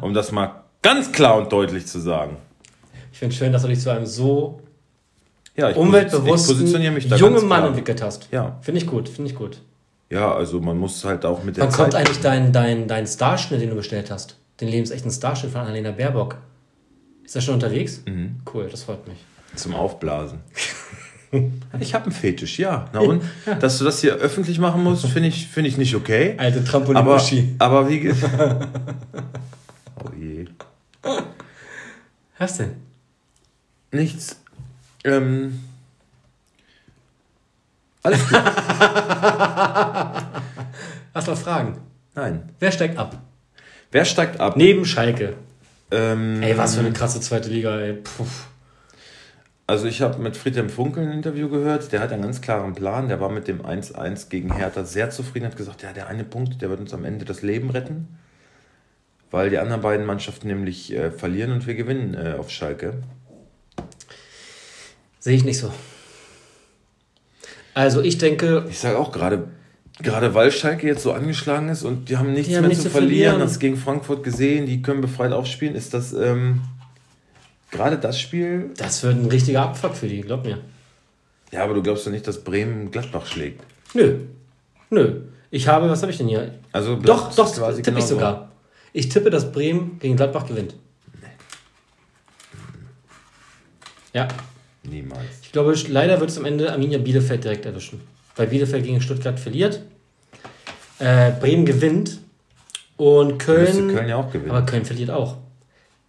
Um 0.00 0.14
das 0.14 0.32
mal 0.32 0.62
ganz 0.82 1.12
klar 1.12 1.36
und 1.36 1.52
deutlich 1.52 1.86
zu 1.86 2.00
sagen. 2.00 2.36
Ich 3.12 3.18
finde 3.18 3.32
es 3.32 3.38
schön, 3.38 3.52
dass 3.52 3.62
du 3.62 3.68
dich 3.68 3.80
zu 3.80 3.90
einem 3.90 4.06
so 4.06 4.60
ja, 5.56 5.70
umweltbewussten 5.70 6.66
jungen 7.16 7.48
Mann 7.48 7.64
entwickelt 7.64 8.02
hast. 8.02 8.28
Ja. 8.30 8.58
Finde 8.60 8.80
ich 8.80 8.86
gut, 8.86 9.08
finde 9.08 9.30
ich 9.30 9.36
gut. 9.36 9.60
Ja, 10.10 10.32
also 10.34 10.60
man 10.60 10.78
muss 10.78 11.04
halt 11.04 11.24
auch 11.24 11.42
mit 11.42 11.56
der 11.56 11.64
Wann 11.64 11.72
kommt 11.72 11.94
eigentlich 11.94 12.20
dein, 12.20 12.52
dein, 12.52 12.86
dein 12.86 13.06
Starschnitt, 13.06 13.60
den 13.60 13.70
du 13.70 13.76
bestellt 13.76 14.10
hast? 14.10 14.36
Den 14.60 14.68
lebensechten 14.68 15.10
Starschnitt 15.10 15.52
von 15.52 15.62
Annalena 15.62 15.90
Baerbock. 15.90 16.36
Ist 17.24 17.34
er 17.34 17.42
schon 17.42 17.54
unterwegs? 17.54 18.02
Mhm. 18.06 18.36
Cool, 18.52 18.68
das 18.70 18.84
freut 18.84 19.06
mich. 19.08 19.18
Zum 19.56 19.74
Aufblasen. 19.74 20.40
ich 21.80 21.94
habe 21.94 22.04
einen 22.04 22.12
Fetisch, 22.12 22.58
ja. 22.58 22.88
Na 22.92 23.00
und? 23.00 23.22
Ja. 23.46 23.54
Dass 23.54 23.78
du 23.78 23.84
das 23.84 24.00
hier 24.00 24.14
öffentlich 24.14 24.58
machen 24.58 24.82
musst, 24.82 25.06
finde 25.12 25.28
ich, 25.28 25.46
find 25.48 25.66
ich 25.66 25.76
nicht 25.76 25.94
okay. 25.94 26.34
Alte 26.38 26.64
trampolin 26.64 26.96
aber, 26.96 27.20
aber 27.58 27.88
wie 27.88 28.10
oh 30.04 30.10
je. 30.18 30.46
Was 32.38 32.58
denn? 32.58 32.72
Nichts. 33.92 34.40
Ähm, 35.04 35.60
alles 38.02 38.28
gut. 38.28 38.38
Hast 41.14 41.26
du 41.26 41.30
noch 41.30 41.38
Fragen? 41.38 41.78
Nein. 42.14 42.50
Wer 42.60 42.72
steigt 42.72 42.98
ab? 42.98 43.18
Wer 43.90 44.04
steigt 44.04 44.38
ab? 44.38 44.56
Neben 44.56 44.84
Schalke. 44.84 45.34
Ähm, 45.90 46.42
ey, 46.42 46.58
was 46.58 46.74
für 46.74 46.80
eine 46.80 46.92
krasse 46.92 47.20
zweite 47.20 47.48
Liga, 47.48 47.78
ey. 47.78 47.94
Puh. 47.94 48.26
Also 49.68 49.86
ich 49.86 50.00
habe 50.00 50.22
mit 50.22 50.36
Friedhelm 50.36 50.70
Funkel 50.70 51.04
ein 51.04 51.12
Interview 51.12 51.48
gehört, 51.48 51.90
der 51.90 52.00
hat 52.00 52.12
einen 52.12 52.22
ganz 52.22 52.40
klaren 52.40 52.74
Plan, 52.74 53.08
der 53.08 53.20
war 53.20 53.30
mit 53.30 53.48
dem 53.48 53.62
1-1 53.62 54.28
gegen 54.28 54.54
Hertha 54.54 54.84
sehr 54.84 55.10
zufrieden, 55.10 55.46
hat 55.46 55.56
gesagt, 55.56 55.82
ja, 55.82 55.92
der 55.92 56.06
eine 56.06 56.22
Punkt, 56.22 56.62
der 56.62 56.70
wird 56.70 56.78
uns 56.78 56.94
am 56.94 57.04
Ende 57.04 57.24
das 57.24 57.42
Leben 57.42 57.70
retten, 57.70 58.06
weil 59.32 59.50
die 59.50 59.58
anderen 59.58 59.82
beiden 59.82 60.06
Mannschaften 60.06 60.46
nämlich 60.46 60.92
äh, 60.92 61.10
verlieren 61.10 61.50
und 61.50 61.66
wir 61.66 61.74
gewinnen 61.74 62.14
äh, 62.14 62.34
auf 62.38 62.50
Schalke. 62.50 63.02
Sehe 65.18 65.34
ich 65.34 65.44
nicht 65.44 65.58
so. 65.58 65.72
Also 67.74 68.02
ich 68.02 68.18
denke. 68.18 68.66
Ich 68.70 68.78
sage 68.78 68.96
auch 68.96 69.10
gerade, 69.10 69.48
gerade 70.00 70.32
weil 70.34 70.52
Schalke 70.52 70.86
jetzt 70.86 71.02
so 71.02 71.12
angeschlagen 71.12 71.70
ist 71.70 71.82
und 71.82 72.08
die 72.08 72.16
haben 72.16 72.32
nichts 72.32 72.48
die 72.48 72.54
haben 72.54 72.62
mehr 72.62 72.68
nichts 72.68 72.84
zu 72.84 72.90
verlieren, 72.90 73.30
verlieren. 73.30 73.40
das 73.40 73.58
gegen 73.58 73.76
Frankfurt 73.76 74.22
gesehen, 74.22 74.66
die 74.66 74.80
können 74.80 75.00
befreit 75.00 75.32
aufspielen, 75.32 75.74
ist 75.74 75.92
das 75.92 76.12
ähm, 76.12 76.62
gerade 77.76 77.98
das 77.98 78.20
Spiel. 78.20 78.70
Das 78.76 79.02
wird 79.02 79.16
ein 79.16 79.26
richtiger 79.26 79.62
Abfuck 79.62 79.94
für 79.94 80.08
die, 80.08 80.20
glaub 80.22 80.44
mir. 80.44 80.58
Ja, 81.52 81.62
aber 81.64 81.74
du 81.74 81.82
glaubst 81.82 82.06
doch 82.06 82.10
nicht, 82.10 82.26
dass 82.26 82.42
Bremen 82.42 82.90
Gladbach 82.90 83.26
schlägt. 83.26 83.62
Nö. 83.94 84.18
Nö. 84.90 85.20
Ich 85.50 85.68
habe, 85.68 85.88
was 85.88 86.02
habe 86.02 86.10
ich 86.10 86.18
denn 86.18 86.28
hier? 86.28 86.54
Also 86.72 86.96
doch, 86.96 87.34
doch, 87.34 87.80
tippe 87.80 87.98
ich 87.98 88.04
sogar. 88.04 88.50
Ich 88.92 89.08
tippe, 89.08 89.30
dass 89.30 89.52
Bremen 89.52 89.98
gegen 89.98 90.16
Gladbach 90.16 90.46
gewinnt. 90.46 90.74
Nee. 91.20 91.28
Ja. 94.12 94.28
Niemals. 94.82 95.22
Ich 95.42 95.52
glaube, 95.52 95.74
leider 95.88 96.20
wird 96.20 96.30
es 96.30 96.38
am 96.38 96.44
Ende 96.44 96.72
Arminia 96.72 96.98
Bielefeld 96.98 97.44
direkt 97.44 97.66
erwischen. 97.66 98.00
Weil 98.36 98.48
Bielefeld 98.48 98.84
gegen 98.84 99.00
Stuttgart 99.00 99.38
verliert. 99.38 99.82
Äh, 100.98 101.32
Bremen 101.32 101.64
gewinnt. 101.64 102.18
Und 102.96 103.38
Köln. 103.38 103.94
Köln 103.94 104.08
ja 104.08 104.16
auch 104.16 104.30
gewinnen. 104.30 104.50
Aber 104.50 104.64
Köln 104.64 104.84
verliert 104.84 105.10
auch. 105.10 105.36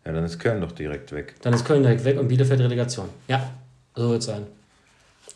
Ja, 0.08 0.14
dann 0.14 0.24
ist 0.24 0.40
Köln 0.40 0.62
doch 0.62 0.72
direkt 0.72 1.12
weg. 1.12 1.36
Dann 1.42 1.54
ist 1.54 1.66
Köln 1.66 1.84
direkt 1.84 2.06
weg 2.06 2.18
und 2.18 2.30
Bielefeld 2.30 2.62
Relegation. 2.62 3.10
Ja, 3.28 3.54
so 3.94 4.10
wird 4.12 4.22
es 4.22 4.26
sein. 4.28 4.48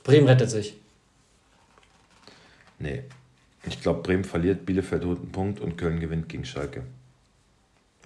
Bremen 0.06 0.30
rettet 0.30 0.50
sich. 0.50 0.78
Nee. 2.80 3.04
Ich 3.66 3.82
glaube, 3.82 4.02
Bremen 4.02 4.24
verliert, 4.24 4.66
Bielefeld 4.66 5.04
holt 5.04 5.20
einen 5.20 5.32
Punkt 5.34 5.60
und 5.60 5.78
Köln 5.78 6.00
gewinnt 6.00 6.30
gegen 6.30 6.46
Schalke. 6.46 6.84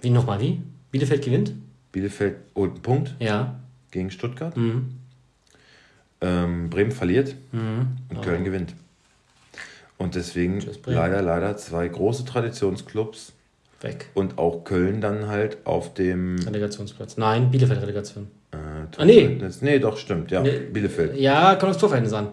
Wie 0.00 0.10
nochmal, 0.10 0.40
wie? 0.40 0.60
Bielefeld 0.90 1.24
gewinnt? 1.24 1.52
Bielefeld 1.92 2.38
holt 2.56 2.72
einen 2.72 2.82
Punkt. 2.82 3.14
Ja. 3.20 3.60
Gegen 3.92 4.10
Stuttgart. 4.10 4.56
Mhm. 4.56 4.98
Ähm, 6.20 6.68
Bremen 6.68 6.90
verliert 6.90 7.36
mhm. 7.52 7.96
und. 8.08 8.22
Köln 8.22 8.42
gewinnt. 8.42 8.74
Und 9.98 10.16
deswegen 10.16 10.60
leider, 10.84 11.22
leider 11.22 11.56
zwei 11.58 11.86
große 11.86 12.24
Traditionsclubs. 12.24 13.34
Weg. 13.80 14.10
Und 14.14 14.38
auch 14.38 14.64
Köln 14.64 15.00
dann 15.00 15.28
halt 15.28 15.58
auf 15.64 15.94
dem. 15.94 16.38
Relegationsplatz. 16.38 17.16
Nein, 17.16 17.50
Bielefeld 17.50 17.82
Relegation. 17.82 18.28
Äh, 18.52 18.56
ah, 18.96 19.04
nee. 19.04 19.38
Nee, 19.60 19.78
doch, 19.78 19.98
stimmt, 19.98 20.30
ja. 20.30 20.42
Nee. 20.42 20.60
Bielefeld. 20.72 21.16
Ja, 21.16 21.56
kommt 21.56 21.70
das 21.70 21.78
Torverhältnis 21.78 22.14
an. 22.14 22.28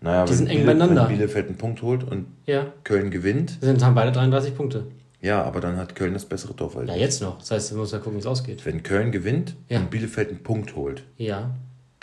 Naja, 0.00 0.24
die 0.24 0.34
sind 0.34 0.48
eng 0.48 0.66
beieinander. 0.66 1.08
Wenn 1.08 1.16
Bielefeld 1.16 1.46
einen 1.46 1.56
Punkt 1.56 1.82
holt 1.82 2.04
und 2.04 2.26
ja. 2.46 2.66
Köln 2.82 3.10
gewinnt. 3.10 3.58
Sind, 3.60 3.82
haben 3.82 3.94
beide 3.94 4.12
33 4.12 4.54
Punkte. 4.54 4.86
Ja, 5.20 5.42
aber 5.42 5.60
dann 5.60 5.78
hat 5.78 5.94
Köln 5.94 6.12
das 6.12 6.26
bessere 6.26 6.54
Torverhältnis. 6.54 6.96
Ja, 6.96 7.02
jetzt 7.02 7.22
noch. 7.22 7.38
Das 7.38 7.50
heißt, 7.50 7.72
du 7.72 7.76
musst 7.76 7.92
ja 7.92 7.98
gucken, 7.98 8.16
wie 8.16 8.20
es 8.20 8.26
ausgeht. 8.26 8.66
Wenn 8.66 8.82
Köln 8.82 9.12
gewinnt 9.12 9.54
ja. 9.68 9.78
und 9.78 9.90
Bielefeld 9.90 10.28
einen 10.28 10.42
Punkt 10.42 10.76
holt. 10.76 11.04
Ja 11.16 11.54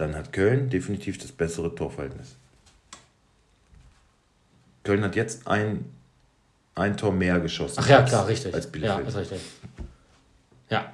dann 0.02 0.15
hat 0.15 0.34
Köln 0.34 0.70
definitiv 0.70 1.20
das 1.20 1.32
bessere 1.32 1.74
Torverhältnis. 1.76 2.36
Köln 4.84 5.04
hat 5.04 5.15
jetzt 5.15 5.48
ein, 5.48 5.86
ein 6.82 6.98
Tor 6.98 7.12
mehr 7.12 7.39
geschossen. 7.39 7.80
Ach 7.80 7.88
ja, 7.88 8.02
klar, 8.02 8.28
richtig. 8.28 8.54
Als 8.54 8.67
Bielefeld. 8.67 9.04
Ja, 9.04 9.08
ist 9.08 9.17
richtig. 9.17 9.39
Ja. 10.70 10.94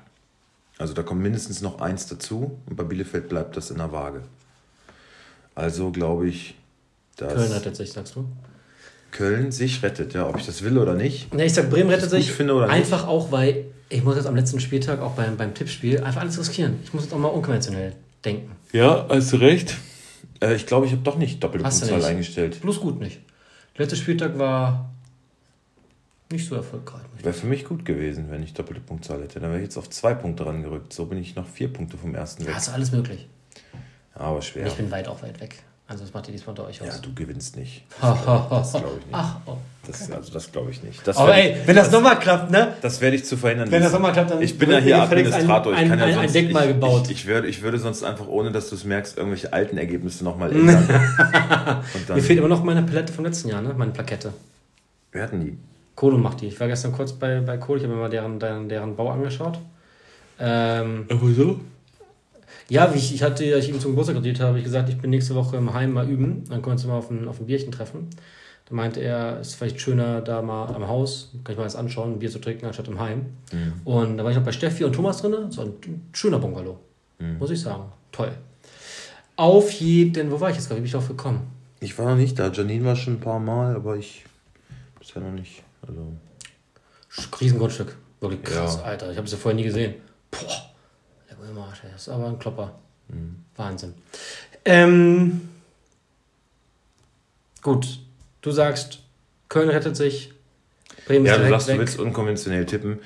Also 0.77 0.93
da 0.93 1.03
kommt 1.03 1.21
mindestens 1.21 1.61
noch 1.61 1.81
eins 1.81 2.07
dazu 2.07 2.59
und 2.67 2.75
bei 2.75 2.83
Bielefeld 2.83 3.29
bleibt 3.29 3.57
das 3.57 3.71
in 3.71 3.77
der 3.77 3.91
Waage. 3.91 4.21
Also 5.55 5.91
glaube 5.91 6.29
ich, 6.29 6.55
dass 7.15 7.33
Köln 7.33 7.51
rettet 7.51 7.75
sich, 7.75 7.91
sagst 7.91 8.15
du? 8.15 8.27
Köln 9.11 9.51
sich 9.51 9.81
rettet, 9.81 10.13
ja, 10.13 10.27
ob 10.27 10.37
ich 10.37 10.45
das 10.45 10.61
will 10.61 10.77
oder 10.77 10.93
nicht. 10.93 11.33
Ne, 11.33 11.45
ich 11.45 11.53
sag, 11.53 11.69
Bremen 11.69 11.89
rettet 11.89 12.11
sich 12.11 12.39
oder 12.39 12.67
nicht. 12.67 12.75
einfach 12.75 13.07
auch, 13.07 13.31
weil 13.31 13.65
ich 13.89 14.03
muss 14.03 14.15
jetzt 14.15 14.27
am 14.27 14.35
letzten 14.35 14.59
Spieltag 14.59 15.01
auch 15.01 15.13
beim, 15.13 15.37
beim 15.37 15.53
Tippspiel 15.53 16.03
einfach 16.03 16.21
alles 16.21 16.37
riskieren. 16.37 16.75
Ich 16.83 16.93
muss 16.93 17.03
jetzt 17.03 17.13
auch 17.13 17.17
mal 17.17 17.29
unkonventionell 17.29 17.93
denken. 18.23 18.51
Ja, 18.73 19.07
hast 19.09 19.33
du 19.33 19.37
recht. 19.37 19.75
Äh, 20.41 20.55
ich 20.55 20.65
glaube, 20.67 20.85
ich 20.85 20.91
habe 20.91 21.01
doch 21.01 21.17
nicht 21.17 21.43
doppelte 21.43 21.63
Punktzahl 21.63 22.03
eingestellt. 22.03 22.61
Bloß 22.61 22.79
gut 22.79 22.99
nicht. 22.99 23.21
Der 23.77 23.85
letzte 23.85 23.95
Spieltag 23.95 24.37
war 24.37 24.93
nicht 26.31 26.47
so 26.47 26.55
erfolgreich. 26.55 27.01
Wäre 27.21 27.33
für 27.33 27.47
mich 27.47 27.65
gut 27.65 27.85
gewesen, 27.85 28.27
wenn 28.29 28.43
ich 28.43 28.53
doppelte 28.53 28.81
Punktzahl 28.81 29.21
hätte. 29.21 29.39
Dann 29.39 29.49
wäre 29.49 29.59
ich 29.59 29.65
jetzt 29.65 29.77
auf 29.77 29.89
zwei 29.89 30.13
Punkte 30.13 30.45
rangerückt. 30.45 30.91
So 30.93 31.05
bin 31.05 31.17
ich 31.17 31.35
noch 31.35 31.47
vier 31.47 31.71
Punkte 31.71 31.97
vom 31.97 32.13
ersten 32.15 32.45
weg. 32.45 32.51
Ja, 32.51 32.57
ist 32.57 32.69
alles 32.69 32.91
möglich. 32.91 33.27
Aber 34.13 34.41
schwer. 34.41 34.67
Ich 34.67 34.73
bin 34.73 34.89
weit 34.91 35.07
auch 35.07 35.21
weit 35.21 35.39
weg. 35.39 35.55
Also 35.89 36.03
das 36.03 36.13
macht 36.13 36.27
ihr 36.27 36.33
diesmal 36.33 36.49
unter 36.49 36.65
euch 36.65 36.81
aus. 36.81 36.87
Ja, 36.87 36.97
du 37.01 37.13
gewinnst 37.13 37.55
nicht. 37.55 37.85
Das 38.01 38.71
glaube 38.73 38.97
ich 38.99 39.05
nicht. 39.05 39.13
Ach, 39.13 39.37
oh. 39.45 39.55
Das, 39.87 40.11
also 40.11 40.33
das 40.33 40.51
glaube 40.51 40.71
ich 40.71 40.83
nicht. 40.83 41.07
Das 41.07 41.15
Aber 41.15 41.33
ey, 41.33 41.55
wenn 41.65 41.77
das 41.77 41.89
nochmal 41.91 42.19
klappt, 42.19 42.51
ne? 42.51 42.73
das 42.81 42.99
werde 42.99 43.15
ich 43.15 43.23
zu 43.23 43.37
verhindern. 43.37 43.71
Wenn 43.71 43.81
das 43.81 43.93
nochmal 43.93 44.11
klappt, 44.11 44.31
dann 44.31 44.41
Ich 44.41 44.57
bin 44.57 44.69
ja 44.69 44.79
hier 44.79 45.01
Administrator. 45.01 45.73
ein- 45.73 45.83
ich 45.85 45.89
kann 45.89 45.99
ja 45.99 46.05
ein- 46.05 46.11
ein 46.11 46.19
sonst, 46.23 46.35
Denkmal 46.35 46.63
ich, 46.63 46.73
gebaut. 46.73 47.03
Ich, 47.05 47.11
ich, 47.11 47.25
würde, 47.27 47.47
ich 47.47 47.61
würde 47.61 47.79
sonst 47.79 48.03
einfach, 48.03 48.27
ohne 48.27 48.51
dass 48.51 48.67
du 48.69 48.75
es 48.75 48.83
merkst, 48.83 49.15
irgendwelche 49.17 49.53
alten 49.53 49.77
Ergebnisse 49.77 50.25
nochmal 50.25 50.51
ändern. 50.51 50.85
Mir 52.13 52.21
fehlt 52.21 52.39
immer 52.39 52.49
noch 52.49 52.65
meine 52.65 52.83
Palette 52.83 53.13
vom 53.13 53.23
letzten 53.23 53.47
Jahr, 53.47 53.61
ne? 53.61 53.73
Meine 53.77 53.93
Plakette. 53.93 54.33
wir 55.13 55.21
hatten 55.21 55.39
die. 55.39 55.57
Kohle 55.97 56.17
macht 56.19 56.41
die. 56.41 56.47
Ich 56.47 56.59
war 56.59 56.67
gestern 56.67 56.91
kurz 56.91 57.11
bei, 57.11 57.41
bei 57.41 57.57
Kohle, 57.57 57.79
ich 57.79 57.83
habe 57.85 57.95
mir 57.95 58.01
mal 58.01 58.09
deren, 58.09 58.39
deren, 58.39 58.69
deren 58.69 58.95
Bau 58.95 59.09
angeschaut. 59.09 59.57
Ähm, 60.39 61.07
Aber 61.09 61.31
so? 61.31 61.59
ja, 62.69 62.93
wie 62.93 62.99
ich, 62.99 63.15
ich 63.15 63.23
hatte, 63.23 63.51
als 63.55 63.65
ich 63.65 63.71
ihm 63.71 63.79
zum 63.79 63.91
Geburtstag 63.91 64.15
gratuliert 64.15 64.39
habe, 64.39 64.49
habe 64.49 64.59
ich 64.59 64.63
gesagt, 64.63 64.89
ich 64.89 64.99
bin 64.99 65.09
nächste 65.09 65.33
Woche 65.33 65.57
im 65.57 65.73
Heim 65.73 65.93
mal 65.93 66.07
üben. 66.07 66.43
Dann 66.49 66.61
können 66.61 66.65
wir 66.65 66.71
uns 66.73 66.85
mal 66.85 66.97
auf 66.97 67.09
ein, 67.09 67.27
auf 67.27 67.39
ein 67.39 67.47
Bierchen 67.47 67.71
treffen. 67.71 68.11
Da 68.69 68.75
meinte 68.75 68.99
er, 68.99 69.39
es 69.39 69.47
ist 69.47 69.55
vielleicht 69.55 69.81
schöner 69.81 70.21
da 70.21 70.43
mal 70.43 70.67
am 70.75 70.87
Haus, 70.87 71.31
kann 71.43 71.53
ich 71.53 71.57
mal 71.57 71.63
das 71.63 71.75
anschauen, 71.75 72.13
ein 72.13 72.19
Bier 72.19 72.29
zu 72.29 72.39
trinken, 72.39 72.67
anstatt 72.67 72.87
im 72.89 72.99
Heim. 72.99 73.25
Und 73.83 74.17
da 74.17 74.23
war 74.23 74.29
ich 74.29 74.37
noch 74.37 74.45
bei 74.45 74.51
Steffi 74.51 74.83
und 74.83 74.93
Thomas 74.93 75.19
drin. 75.21 75.49
So 75.49 75.63
ein 75.63 75.73
schöner 76.13 76.37
Bungalow, 76.37 76.77
muss 77.39 77.49
ich 77.49 77.59
sagen. 77.59 77.85
Toll. 78.11 78.31
Auf 79.35 79.71
jeden, 79.71 80.29
wo 80.31 80.39
war 80.39 80.51
ich 80.51 80.57
jetzt 80.57 80.67
gerade? 80.67 80.77
Wie 80.77 80.83
bin 80.83 80.87
ich 80.87 80.91
drauf 80.91 81.07
gekommen? 81.07 81.47
Ich 81.79 81.97
war 81.97 82.11
noch 82.11 82.17
nicht 82.17 82.37
da. 82.37 82.51
Janine 82.51 82.85
war 82.85 82.95
schon 82.95 83.13
ein 83.15 83.19
paar 83.19 83.39
Mal, 83.39 83.75
aber 83.75 83.97
ich 83.97 84.25
bisher 84.99 85.23
noch 85.23 85.31
nicht. 85.31 85.63
Also, 85.87 86.13
Riesengrundstück. 87.39 87.95
Wirklich 88.19 88.43
krass, 88.43 88.77
Ja. 88.77 88.83
Alter. 88.83 89.11
Ich 89.11 89.17
habe 89.17 89.25
es 89.25 89.31
ja 89.31 89.37
vorher 89.37 89.55
nie 89.55 89.63
gesehen. 89.63 89.95
Boah, 90.31 90.67
Arsch, 91.67 91.83
ey. 91.83 91.91
Das 91.91 92.01
ist 92.03 92.09
aber 92.09 92.27
ein 92.27 92.39
Klopper. 92.39 92.77
Wahnsinn. 93.55 93.93
Ähm, 94.65 95.49
gut, 97.61 97.99
du 98.41 98.51
sagst, 98.51 98.99
Köln 99.49 99.69
rettet 99.69 99.95
sich. 99.95 100.33
Bremen 101.05 101.25
ja, 101.25 101.35
ist 101.35 101.43
du 101.43 101.49
sagst, 101.49 101.67
du 101.67 101.71
weg. 101.73 101.79
willst 101.79 101.99
unkonventionell 101.99 102.65
tippen. 102.65 102.99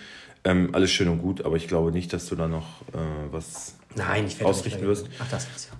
Ähm, 0.44 0.74
alles 0.74 0.90
schön 0.92 1.08
und 1.08 1.20
gut, 1.20 1.46
aber 1.46 1.56
ich 1.56 1.68
glaube 1.68 1.92
nicht, 1.92 2.12
dass 2.14 2.26
du 2.26 2.36
da 2.36 2.48
noch 2.48 2.82
äh, 2.94 2.98
was 3.32 3.76
Nein, 3.96 4.26
ich 4.26 4.44
ausrichten 4.44 4.82
wirst. 4.82 5.08
Ach, 5.20 5.30
das 5.30 5.48
war's 5.48 5.68
ja. 5.72 5.78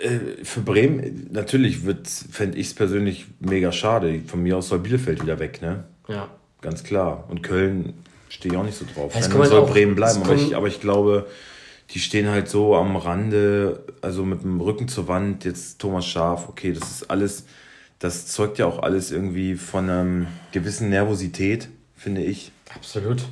Äh, 0.00 0.44
für 0.44 0.60
Bremen, 0.60 1.28
natürlich 1.32 1.78
fände 1.78 2.58
ich 2.58 2.68
es 2.68 2.74
persönlich 2.74 3.26
mega 3.40 3.72
schade. 3.72 4.20
Von 4.26 4.42
mir 4.42 4.56
aus 4.56 4.68
soll 4.68 4.78
Bielefeld 4.80 5.22
wieder 5.22 5.38
weg, 5.38 5.60
ne? 5.62 5.84
Ja. 6.08 6.28
Ganz 6.60 6.82
klar. 6.84 7.24
Und 7.28 7.42
Köln 7.42 7.94
stehe 8.28 8.52
ich 8.54 8.58
auch 8.58 8.64
nicht 8.64 8.76
so 8.78 8.84
drauf. 8.94 9.12
Es 9.16 9.26
soll 9.26 9.46
auch- 9.60 9.70
Bremen 9.70 9.94
bleiben. 9.94 10.22
Aber 10.22 10.34
ich, 10.34 10.56
aber 10.56 10.66
ich 10.66 10.80
glaube, 10.80 11.26
die 11.90 12.00
stehen 12.00 12.28
halt 12.28 12.48
so 12.48 12.74
am 12.76 12.96
Rande, 12.96 13.84
also 14.02 14.24
mit 14.24 14.42
dem 14.42 14.60
Rücken 14.60 14.88
zur 14.88 15.08
Wand. 15.08 15.44
Jetzt 15.44 15.78
Thomas 15.78 16.06
Schaf, 16.06 16.48
okay, 16.48 16.72
das 16.72 16.90
ist 16.90 17.10
alles, 17.10 17.46
das 17.98 18.26
zeugt 18.26 18.58
ja 18.58 18.66
auch 18.66 18.82
alles 18.82 19.10
irgendwie 19.10 19.54
von 19.54 19.88
einer 19.88 20.26
gewissen 20.52 20.90
Nervosität, 20.90 21.68
finde 21.96 22.22
ich. 22.22 22.52
Absolut. 22.74 23.22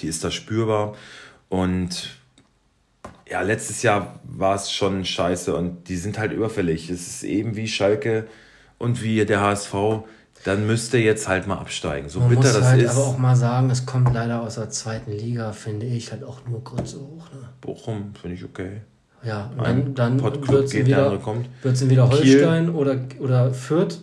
Die 0.00 0.06
ist 0.08 0.24
da 0.24 0.30
spürbar. 0.30 0.94
Und 1.48 2.16
ja, 3.32 3.40
letztes 3.40 3.82
Jahr 3.82 4.20
war 4.24 4.54
es 4.56 4.70
schon 4.70 5.06
scheiße 5.06 5.56
und 5.56 5.88
die 5.88 5.96
sind 5.96 6.18
halt 6.18 6.32
überfällig. 6.32 6.90
Es 6.90 7.06
ist 7.06 7.22
eben 7.24 7.56
wie 7.56 7.66
Schalke 7.66 8.26
und 8.78 9.02
wie 9.02 9.24
der 9.24 9.40
HSV. 9.40 9.74
Dann 10.44 10.66
müsste 10.66 10.98
jetzt 10.98 11.28
halt 11.28 11.46
mal 11.46 11.56
absteigen. 11.56 12.10
So 12.10 12.20
Man 12.20 12.28
bitter 12.30 12.42
muss 12.42 12.52
das 12.52 12.64
halt 12.64 12.82
ist. 12.82 12.90
aber 12.90 13.06
auch 13.06 13.16
mal 13.16 13.34
sagen, 13.34 13.70
es 13.70 13.86
kommt 13.86 14.12
leider 14.12 14.42
aus 14.42 14.56
der 14.56 14.68
zweiten 14.68 15.12
Liga, 15.12 15.52
finde 15.52 15.86
ich, 15.86 16.12
halt 16.12 16.24
auch 16.24 16.40
nur 16.46 16.62
Grütze 16.62 16.96
hoch. 17.00 17.30
Ne? 17.32 17.48
Bochum 17.60 18.12
finde 18.20 18.36
ich 18.36 18.44
okay. 18.44 18.82
Ja, 19.24 19.50
und 19.56 19.64
Ein 19.64 19.94
dann, 19.94 20.18
dann 20.18 20.48
wird 20.48 20.64
es 20.66 20.74
wieder, 20.74 21.12
wird's 21.62 21.80
Kiel. 21.80 22.00
Holstein 22.00 22.70
oder, 22.70 22.96
oder 23.20 23.54
Fürth. 23.54 24.00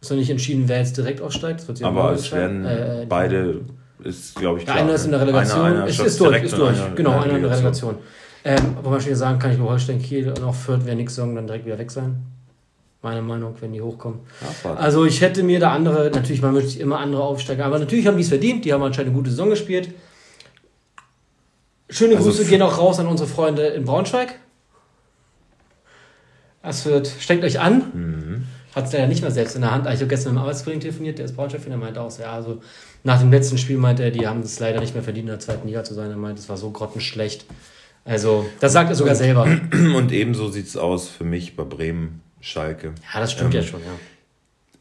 Ist 0.00 0.10
noch 0.10 0.16
nicht 0.16 0.30
entschieden, 0.30 0.64
wer 0.68 0.78
jetzt 0.78 0.96
direkt 0.96 1.20
sich 1.20 1.84
Aber 1.84 2.12
es 2.12 2.32
werden 2.32 2.64
entscheiden. 2.64 3.02
Äh, 3.02 3.06
beide, 3.08 3.60
ist 4.04 4.36
glaube 4.36 4.58
ich 4.60 4.64
Der 4.64 4.74
klar. 4.74 4.84
eine 4.84 4.94
ist 4.94 5.04
in 5.04 5.10
der 5.10 5.20
ne? 5.20 5.26
Relegation. 5.26 5.60
Einer, 5.60 5.76
einer 5.76 5.86
ist, 5.86 6.00
ist 6.00 6.20
durch, 6.20 6.42
ist 6.42 6.56
durch. 6.56 6.80
einer 6.80 6.94
genau, 6.94 7.10
einer 7.20 7.34
in 7.36 7.42
der 7.42 7.50
Relegation. 7.50 7.90
Relegation. 7.90 8.21
Ähm, 8.44 8.76
aber 8.76 8.90
wahrscheinlich 8.90 9.18
sagen 9.18 9.38
kann 9.38 9.52
ich 9.52 9.58
bei 9.58 9.64
Holstein 9.64 10.02
Kiel 10.02 10.28
und 10.28 10.42
auch 10.42 10.54
Fürth, 10.54 10.82
wer 10.84 10.94
nichts 10.94 11.14
sagen, 11.14 11.34
dann 11.34 11.46
direkt 11.46 11.64
wieder 11.64 11.78
weg 11.78 11.90
sein. 11.90 12.22
Meine 13.02 13.22
Meinung, 13.22 13.54
wenn 13.60 13.72
die 13.72 13.80
hochkommen. 13.80 14.20
Abwarten. 14.40 14.78
Also 14.80 15.04
ich 15.04 15.20
hätte 15.20 15.42
mir 15.42 15.58
da 15.58 15.72
andere, 15.72 16.10
natürlich, 16.10 16.40
man 16.40 16.54
wünscht 16.54 16.70
sich 16.70 16.80
immer 16.80 16.98
andere 16.98 17.22
Aufsteiger, 17.22 17.64
aber 17.64 17.78
natürlich 17.78 18.06
haben 18.06 18.16
die 18.16 18.22
es 18.22 18.28
verdient, 18.28 18.64
die 18.64 18.72
haben 18.72 18.82
anscheinend 18.82 19.10
eine 19.10 19.18
gute 19.18 19.30
Saison 19.30 19.50
gespielt. 19.50 19.90
Schöne 21.88 22.16
Also 22.16 22.30
Grüße 22.30 22.44
gehen 22.46 22.62
auch 22.62 22.78
raus 22.78 22.98
an 23.00 23.06
unsere 23.06 23.28
Freunde 23.28 23.66
in 23.66 23.84
Braunschweig. 23.84 24.38
Das 26.62 26.86
wird, 26.86 27.08
steckt 27.08 27.44
euch 27.44 27.60
an. 27.60 27.82
Mhm. 27.92 28.46
Hat 28.74 28.86
es 28.86 28.92
leider 28.92 29.08
nicht 29.08 29.20
mehr 29.20 29.30
selbst 29.30 29.54
in 29.54 29.62
der 29.62 29.72
Hand. 29.72 29.86
Ich 29.86 29.96
habe 29.96 30.06
gestern 30.06 30.32
mit 30.32 30.38
einem 30.38 30.48
Arbeitskollegen 30.48 30.80
telefoniert, 30.80 31.18
der 31.18 31.26
ist 31.26 31.36
Braunschweig-Fan, 31.36 31.70
der 31.70 31.78
meinte 31.78 32.00
auch 32.00 32.10
so, 32.10 32.22
ja, 32.22 32.32
also 32.32 32.62
nach 33.04 33.20
dem 33.20 33.30
letzten 33.30 33.58
Spiel 33.58 33.76
meinte 33.76 34.02
er, 34.02 34.10
die 34.10 34.26
haben 34.26 34.40
es 34.40 34.58
leider 34.60 34.80
nicht 34.80 34.94
mehr 34.94 35.02
verdient, 35.02 35.24
in 35.24 35.32
der 35.32 35.40
zweiten 35.40 35.66
Liga 35.66 35.84
zu 35.84 35.92
sein. 35.92 36.10
Er 36.10 36.16
meinte, 36.16 36.40
es 36.40 36.48
war 36.48 36.56
so 36.56 36.70
grottenschlecht. 36.70 37.44
Also, 38.04 38.48
das 38.60 38.72
sagt 38.72 38.90
er 38.90 38.96
sogar 38.96 39.14
selber. 39.14 39.44
Und 39.72 40.12
ebenso 40.12 40.48
sieht 40.48 40.66
es 40.66 40.76
aus 40.76 41.08
für 41.08 41.24
mich 41.24 41.56
bei 41.56 41.64
Bremen, 41.64 42.20
Schalke. 42.40 42.94
Ja, 43.12 43.20
das 43.20 43.32
stimmt 43.32 43.54
Ähm, 43.54 43.60
ja 43.60 43.66
schon, 43.66 43.80
ja. 43.80 43.92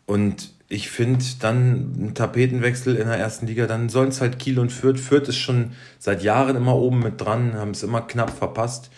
Und 0.07 0.51
ich 0.67 0.89
finde 0.89 1.23
dann 1.39 1.93
ein 1.99 2.13
Tapetenwechsel 2.15 2.95
in 2.95 3.07
der 3.07 3.17
ersten 3.17 3.45
Liga, 3.45 3.67
dann 3.67 3.89
sollen 3.89 4.09
es 4.09 4.21
halt 4.21 4.39
Kiel 4.39 4.57
und 4.57 4.71
Fürth. 4.71 4.99
Fürth 4.99 5.27
ist 5.27 5.37
schon 5.37 5.73
seit 5.99 6.23
Jahren 6.23 6.55
immer 6.55 6.75
oben 6.75 6.99
mit 6.99 7.19
dran, 7.19 7.53
haben 7.55 7.71
es 7.71 7.83
immer 7.83 8.01
knapp 8.01 8.29
verpasst. 8.29 8.89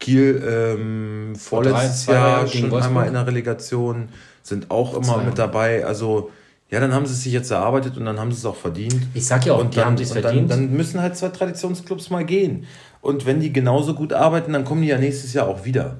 Kiel 0.00 0.42
ähm, 0.48 1.34
vorletztes 1.36 2.06
drei, 2.06 2.14
Jahr 2.14 2.46
schon 2.46 2.72
einmal 2.74 3.06
in 3.06 3.14
der 3.14 3.26
Relegation, 3.26 4.08
sind 4.42 4.70
auch 4.70 4.94
immer 4.94 5.14
Zwei 5.14 5.24
mit 5.24 5.38
dabei. 5.38 5.84
Also 5.84 6.30
ja, 6.70 6.80
dann 6.80 6.92
haben 6.92 7.06
sie 7.06 7.12
es 7.12 7.22
sich 7.22 7.32
jetzt 7.32 7.50
erarbeitet 7.50 7.96
und 7.96 8.04
dann 8.04 8.18
haben 8.18 8.30
sie 8.30 8.38
es 8.38 8.44
auch 8.44 8.56
verdient. 8.56 9.06
Ich 9.14 9.26
sag 9.26 9.44
ja 9.46 9.54
auch, 9.54 9.60
und 9.60 9.74
die 9.74 9.76
dann, 9.76 9.86
haben 9.86 9.96
sich's 9.96 10.12
und 10.12 10.22
verdient. 10.22 10.50
Dann, 10.50 10.66
dann 10.66 10.76
müssen 10.76 11.00
halt 11.00 11.16
zwei 11.16 11.28
Traditionsclubs 11.28 12.10
mal 12.10 12.24
gehen. 12.24 12.66
Und 13.00 13.26
wenn 13.26 13.40
die 13.40 13.52
genauso 13.52 13.94
gut 13.94 14.12
arbeiten, 14.12 14.52
dann 14.52 14.64
kommen 14.64 14.82
die 14.82 14.88
ja 14.88 14.98
nächstes 14.98 15.32
Jahr 15.32 15.46
auch 15.48 15.64
wieder. 15.64 15.98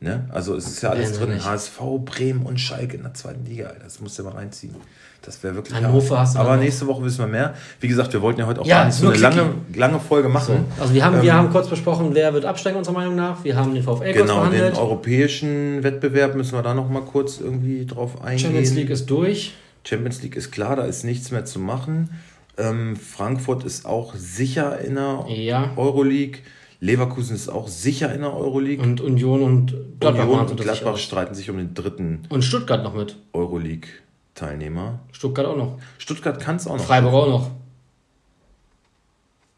Ne? 0.00 0.26
Also 0.30 0.54
es 0.54 0.66
ist 0.68 0.82
ja 0.82 0.90
alles 0.90 1.18
drin. 1.18 1.30
nicht. 1.34 1.44
HSV, 1.44 1.80
Bremen 2.04 2.42
und 2.42 2.58
Schalke 2.60 2.96
in 2.96 3.02
der 3.02 3.14
zweiten 3.14 3.44
Liga. 3.44 3.72
Das 3.82 4.00
musst 4.00 4.16
du 4.18 4.22
mal 4.22 4.30
reinziehen. 4.32 4.74
Das 5.22 5.42
wäre 5.42 5.56
wirklich. 5.56 5.74
Hannover 5.76 6.10
hart. 6.18 6.20
hast 6.28 6.34
du 6.36 6.38
Aber 6.38 6.56
nächste 6.56 6.86
Woche 6.86 7.02
wissen 7.04 7.18
wir 7.18 7.26
mehr. 7.26 7.54
Wie 7.80 7.88
gesagt, 7.88 8.12
wir 8.12 8.22
wollten 8.22 8.38
ja 8.38 8.46
heute 8.46 8.60
auch 8.60 8.66
Ja, 8.66 8.78
gar 8.78 8.84
nicht 8.86 8.94
so 8.94 9.08
eine 9.08 9.16
lange, 9.18 9.54
lange 9.74 9.98
Folge 9.98 10.28
machen. 10.28 10.66
Also 10.78 10.94
wir 10.94 11.04
haben, 11.04 11.20
wir 11.20 11.30
Ähm, 11.30 11.36
haben 11.36 11.50
kurz 11.50 11.68
besprochen, 11.68 12.10
wer 12.14 12.32
wird 12.32 12.44
absteigen 12.44 12.78
unserer 12.78 12.94
Meinung 12.94 13.16
nach. 13.16 13.42
Wir 13.42 13.56
haben 13.56 13.74
den 13.74 13.82
VfL 13.82 14.12
Genau, 14.12 14.44
den 14.44 14.50
behandelt. 14.50 14.78
europäischen 14.78 15.82
Wettbewerb 15.82 16.36
müssen 16.36 16.52
wir 16.52 16.62
da 16.62 16.74
noch 16.74 16.88
mal 16.88 17.02
kurz 17.02 17.40
irgendwie 17.40 17.84
drauf 17.84 18.22
eingehen. 18.22 18.38
Champions 18.38 18.74
League 18.74 18.90
ist 18.90 19.06
durch. 19.10 19.54
Champions 19.82 20.22
League 20.22 20.36
ist 20.36 20.52
klar, 20.52 20.76
da 20.76 20.84
ist 20.84 21.02
nichts 21.04 21.32
mehr 21.32 21.44
zu 21.44 21.58
machen. 21.58 22.10
Ähm, 22.58 22.96
Frankfurt 22.96 23.64
ist 23.64 23.86
auch 23.86 24.14
sicher 24.16 24.78
in 24.80 24.96
der 24.96 25.24
Ja. 25.28 25.72
Euroleague. 25.76 26.40
Leverkusen 26.80 27.34
ist 27.34 27.48
auch 27.48 27.66
sicher 27.68 28.12
in 28.14 28.20
der 28.20 28.32
Euroleague. 28.34 28.82
Und 28.84 29.00
Union 29.00 29.42
und 29.42 29.74
Gladbach 30.00 30.24
Union 30.24 30.40
und 30.40 30.48
sich 30.48 30.58
Gladbach 30.60 30.96
streiten 30.98 31.34
sich 31.34 31.50
um 31.50 31.56
den 31.56 31.74
dritten 31.74 32.22
Und 32.28 32.42
Stuttgart 32.44 32.82
noch 32.84 32.94
mit. 32.94 33.16
Euroleague-Teilnehmer. 33.32 35.00
Stuttgart 35.12 35.46
auch 35.46 35.56
noch. 35.56 35.78
Stuttgart 35.98 36.38
kann 36.40 36.56
es 36.56 36.66
auch 36.66 36.76
noch. 36.76 36.84
Freiburg 36.84 37.14
auch 37.14 37.28
noch. 37.28 37.50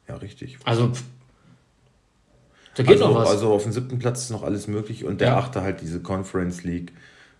Ja, 0.08 0.16
richtig. 0.16 0.58
Also, 0.64 0.90
da 2.74 2.82
geht 2.82 2.92
also, 3.00 3.08
noch 3.08 3.14
was. 3.20 3.28
also 3.30 3.52
auf 3.52 3.62
dem 3.64 3.72
siebten 3.72 3.98
Platz 3.98 4.22
ist 4.24 4.30
noch 4.30 4.42
alles 4.42 4.66
möglich 4.66 5.04
und 5.04 5.20
der 5.20 5.28
Ja. 5.28 5.38
achte 5.38 5.62
halt 5.62 5.80
diese 5.82 6.00
Conference 6.00 6.64
League. 6.64 6.92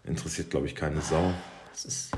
Interessiert, 0.04 0.50
glaube 0.50 0.66
ich, 0.66 0.74
keine 0.74 1.00
Sau. 1.00 1.32
Das 1.72 1.84
ist, 1.84 2.12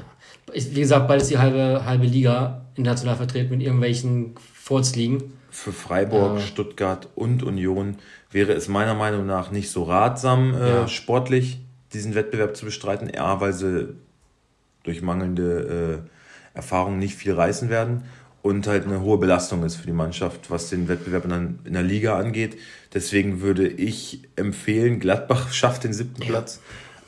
wie 0.74 0.80
gesagt, 0.80 1.08
bald 1.08 1.22
ist 1.22 1.30
die 1.30 1.38
halbe, 1.38 1.84
halbe 1.84 2.06
Liga 2.06 2.62
international 2.74 3.16
vertreten 3.16 3.50
mit 3.50 3.62
irgendwelchen 3.62 4.34
Furzligen. 4.54 5.32
Für 5.50 5.72
Freiburg, 5.72 6.38
Ja. 6.38 6.44
Stuttgart 6.46 7.08
und 7.14 7.42
Union 7.42 7.96
wäre 8.30 8.52
es 8.52 8.68
meiner 8.68 8.94
Meinung 8.94 9.26
nach 9.26 9.50
nicht 9.50 9.70
so 9.70 9.84
ratsam, 9.84 10.54
äh, 10.54 10.68
Ja. 10.68 10.88
sportlich 10.88 11.60
diesen 11.92 12.14
Wettbewerb 12.14 12.56
zu 12.56 12.64
bestreiten. 12.64 13.14
A, 13.16 13.40
weil 13.40 13.52
sie 13.52 13.88
durch 14.84 15.02
mangelnde 15.02 16.02
äh, 16.54 16.56
Erfahrung 16.56 16.98
nicht 16.98 17.14
viel 17.14 17.34
reißen 17.34 17.68
werden. 17.68 18.04
und 18.44 18.66
halt 18.66 18.86
eine 18.86 19.00
hohe 19.02 19.18
Belastung 19.18 19.62
ist 19.62 19.76
für 19.76 19.86
die 19.86 19.92
Mannschaft, 19.92 20.50
was 20.50 20.68
den 20.68 20.88
Wettbewerb 20.88 21.22
in 21.26 21.30
der, 21.30 21.38
in 21.64 21.72
der 21.74 21.82
Liga 21.84 22.18
angeht. 22.18 22.58
Deswegen 22.92 23.40
würde 23.40 23.68
ich 23.68 24.22
empfehlen, 24.34 24.98
Gladbach 24.98 25.52
schafft 25.52 25.84
den 25.84 25.92
siebten 25.92 26.22
Platz. 26.22 26.60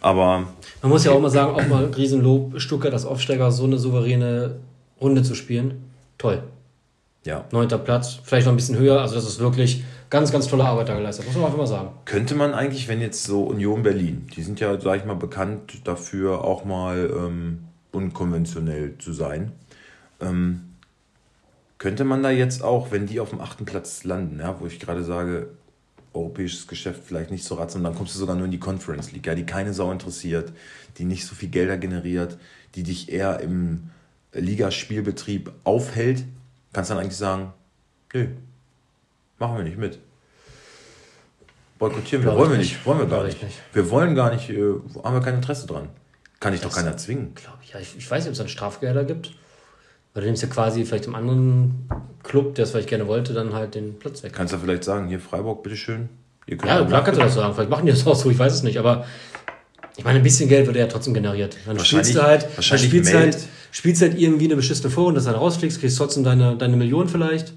Aber 0.04 0.48
Man 0.82 0.90
muss 0.90 1.02
ja 1.06 1.12
auch 1.12 1.20
mal 1.20 1.30
sagen, 1.30 1.54
auch 1.54 1.66
mal 1.66 1.86
Riesenlob, 1.86 2.60
Stuttgart 2.60 2.92
als 2.92 3.06
Aufsteiger 3.06 3.50
so 3.50 3.64
eine 3.64 3.78
souveräne 3.78 4.56
Runde 5.00 5.22
zu 5.22 5.34
spielen. 5.34 5.82
Toll. 6.18 6.42
ja, 7.24 7.46
Neunter 7.52 7.78
Platz, 7.78 8.20
vielleicht 8.22 8.44
noch 8.44 8.52
ein 8.52 8.56
bisschen 8.56 8.76
höher. 8.76 9.00
Also 9.00 9.14
das 9.14 9.24
ist 9.24 9.40
wirklich 9.40 9.82
ganz, 10.10 10.30
ganz 10.30 10.46
tolle 10.46 10.66
Arbeit 10.66 10.90
da 10.90 10.94
geleistet. 10.94 11.24
Muss 11.24 11.36
man 11.36 11.46
einfach 11.46 11.56
mal 11.56 11.66
sagen. 11.66 11.88
könnte 12.04 12.34
man 12.34 12.52
eigentlich, 12.52 12.86
wenn 12.86 13.00
jetzt 13.00 13.24
so 13.24 13.44
Union 13.44 13.82
Berlin, 13.82 14.26
die 14.36 14.42
sind 14.42 14.60
ja, 14.60 14.78
sag 14.78 14.98
ich 14.98 15.06
mal, 15.06 15.16
bekannt 15.16 15.80
dafür, 15.84 16.44
auch 16.44 16.66
mal 16.66 17.10
ähm, 17.10 17.60
unkonventionell 17.90 18.98
zu 18.98 19.14
sein. 19.14 19.52
Ähm, 20.20 20.74
könnte 21.78 22.04
man 22.04 22.22
da 22.22 22.28
jetzt 22.28 22.62
auch, 22.62 22.90
wenn 22.90 23.06
die 23.06 23.20
auf 23.20 23.30
dem 23.30 23.40
achten 23.40 23.64
Platz 23.64 24.04
landen, 24.04 24.38
ja, 24.38 24.60
wo 24.60 24.66
ich 24.66 24.80
gerade 24.80 25.02
sage, 25.02 25.48
europäisches 26.14 26.66
Geschäft 26.66 27.02
vielleicht 27.04 27.30
nicht 27.30 27.44
so 27.44 27.56
ratzen, 27.56 27.78
und 27.78 27.84
dann 27.84 27.94
kommst 27.94 28.14
du 28.14 28.18
sogar 28.18 28.36
nur 28.36 28.46
in 28.46 28.50
die 28.50 28.58
Conference 28.58 29.12
League, 29.12 29.26
ja, 29.26 29.34
die 29.34 29.44
keine 29.44 29.72
Sau 29.74 29.90
interessiert, 29.90 30.52
die 30.98 31.04
nicht 31.04 31.26
so 31.26 31.34
viel 31.34 31.48
Gelder 31.48 31.76
generiert, 31.76 32.38
die 32.74 32.82
dich 32.82 33.10
eher 33.12 33.40
im 33.40 33.90
Ligaspielbetrieb 34.32 35.52
aufhält, 35.64 36.24
kannst 36.72 36.90
dann 36.90 36.98
eigentlich 36.98 37.16
sagen, 37.16 37.52
nö, 38.12 38.28
machen 39.38 39.56
wir 39.56 39.64
nicht 39.64 39.78
mit. 39.78 39.98
Boykottieren 41.78 42.24
wir, 42.24 42.36
wollen 42.36 42.50
wir 42.50 42.58
nicht. 42.58 42.84
wollen 42.86 42.98
wir 42.98 43.06
gar 43.06 43.24
nicht. 43.24 43.42
nicht. 43.42 43.58
Wir 43.72 43.90
wollen 43.90 44.14
gar 44.14 44.32
nicht, 44.32 44.48
äh, 44.50 44.74
haben 45.02 45.14
wir 45.14 45.20
kein 45.20 45.34
Interesse 45.34 45.66
dran. 45.66 45.88
Kann 46.40 46.54
ich 46.54 46.60
doch 46.60 46.74
keiner 46.74 46.96
zwingen. 46.96 47.34
Glaube 47.34 47.58
ich. 47.62 47.72
Ja, 47.72 47.80
ich, 47.80 47.96
ich 47.96 48.10
weiß 48.10 48.24
nicht, 48.24 48.28
ob 48.28 48.32
es 48.32 48.38
dann 48.38 48.48
Strafgelder 48.48 49.04
gibt. 49.04 49.34
Du 50.14 50.20
nimmst 50.20 50.42
ja 50.42 50.48
quasi 50.48 50.84
vielleicht 50.84 51.06
im 51.06 51.14
anderen 51.16 51.88
Club, 52.22 52.54
der 52.54 52.64
es 52.64 52.70
vielleicht 52.70 52.88
gerne 52.88 53.08
wollte, 53.08 53.32
dann 53.32 53.52
halt 53.52 53.74
den 53.74 53.98
Platz 53.98 54.22
weg. 54.22 54.32
Kannst 54.32 54.54
du 54.54 54.58
vielleicht 54.58 54.84
sagen, 54.84 55.08
hier 55.08 55.18
Freiburg, 55.18 55.62
bitteschön. 55.64 56.08
Ihr 56.46 56.56
könnt 56.56 56.70
Ja, 56.70 56.84
klar 56.84 57.02
kannst 57.02 57.20
du 57.20 57.24
das 57.24 57.34
sagen. 57.34 57.52
Vielleicht 57.54 57.70
machen 57.70 57.86
die 57.86 57.92
das 57.92 58.06
auch 58.06 58.14
so, 58.14 58.30
ich 58.30 58.38
weiß 58.38 58.52
es 58.52 58.62
nicht. 58.62 58.78
Aber 58.78 59.04
ich 59.96 60.04
meine, 60.04 60.18
ein 60.18 60.22
bisschen 60.22 60.48
Geld 60.48 60.66
wird 60.66 60.76
ja 60.76 60.86
trotzdem 60.86 61.14
generiert. 61.14 61.56
Dann 61.66 61.76
Wahrscheinlich- 61.76 62.06
spielst 62.08 62.14
du 62.16 62.22
halt, 62.22 62.56
wahrscheinlich 62.56 62.88
spielst 62.88 63.14
halt, 63.14 63.38
spielst 63.72 64.02
halt 64.02 64.18
irgendwie 64.18 64.44
eine 64.44 64.54
beschissene 64.56 64.90
Vorrunde, 64.90 65.18
dass 65.18 65.24
du 65.24 65.32
dann 65.32 65.40
rausfliegst, 65.40 65.80
kriegst 65.80 65.98
trotzdem 65.98 66.22
deine, 66.22 66.56
deine 66.56 66.76
Million 66.76 67.08
vielleicht. 67.08 67.52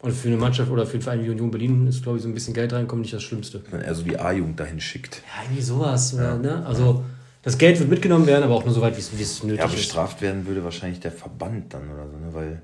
Und 0.00 0.12
für 0.12 0.26
eine 0.28 0.36
Mannschaft 0.36 0.70
oder 0.70 0.86
für 0.86 0.98
den 0.98 1.02
Verein 1.02 1.24
wie 1.24 1.30
Union 1.30 1.50
Berlin 1.52 1.86
ist, 1.86 2.02
glaube 2.02 2.18
ich, 2.18 2.22
so 2.22 2.28
ein 2.28 2.34
bisschen 2.34 2.52
Geld 2.52 2.72
reinkommen 2.72 3.02
nicht 3.02 3.14
das 3.14 3.22
Schlimmste. 3.22 3.62
Wenn 3.70 3.80
er 3.80 3.94
so 3.94 4.02
die 4.02 4.18
A-Jugend 4.18 4.58
dahin 4.58 4.80
schickt. 4.80 5.22
Ja, 5.26 5.44
irgendwie 5.44 5.62
sowas. 5.62 6.14
Oder, 6.14 6.36
ne? 6.36 6.64
Also, 6.66 7.04
das 7.46 7.58
Geld 7.58 7.78
wird 7.78 7.88
mitgenommen 7.88 8.26
werden, 8.26 8.42
aber 8.42 8.54
auch 8.56 8.64
nur 8.64 8.74
so 8.74 8.80
weit, 8.80 8.96
wie 8.96 9.22
es- 9.22 9.42
nötig 9.44 9.60
Ja, 9.60 9.66
ist. 9.66 9.76
bestraft 9.76 10.20
werden 10.20 10.46
würde 10.48 10.64
wahrscheinlich 10.64 10.98
der 10.98 11.12
Verband 11.12 11.72
dann 11.72 11.88
oder 11.92 12.08
so, 12.08 12.16
ne? 12.18 12.26
weil 12.34 12.60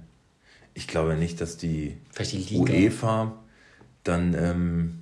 ich 0.75 0.89
glaube 0.89 1.15
nicht, 1.15 1.41
dass 1.41 1.57
die 1.57 1.97
die 2.19 2.37
Liga. 2.39 2.73
UEFA 2.73 3.33
dann. 4.03 4.35
Ähm, 4.35 4.99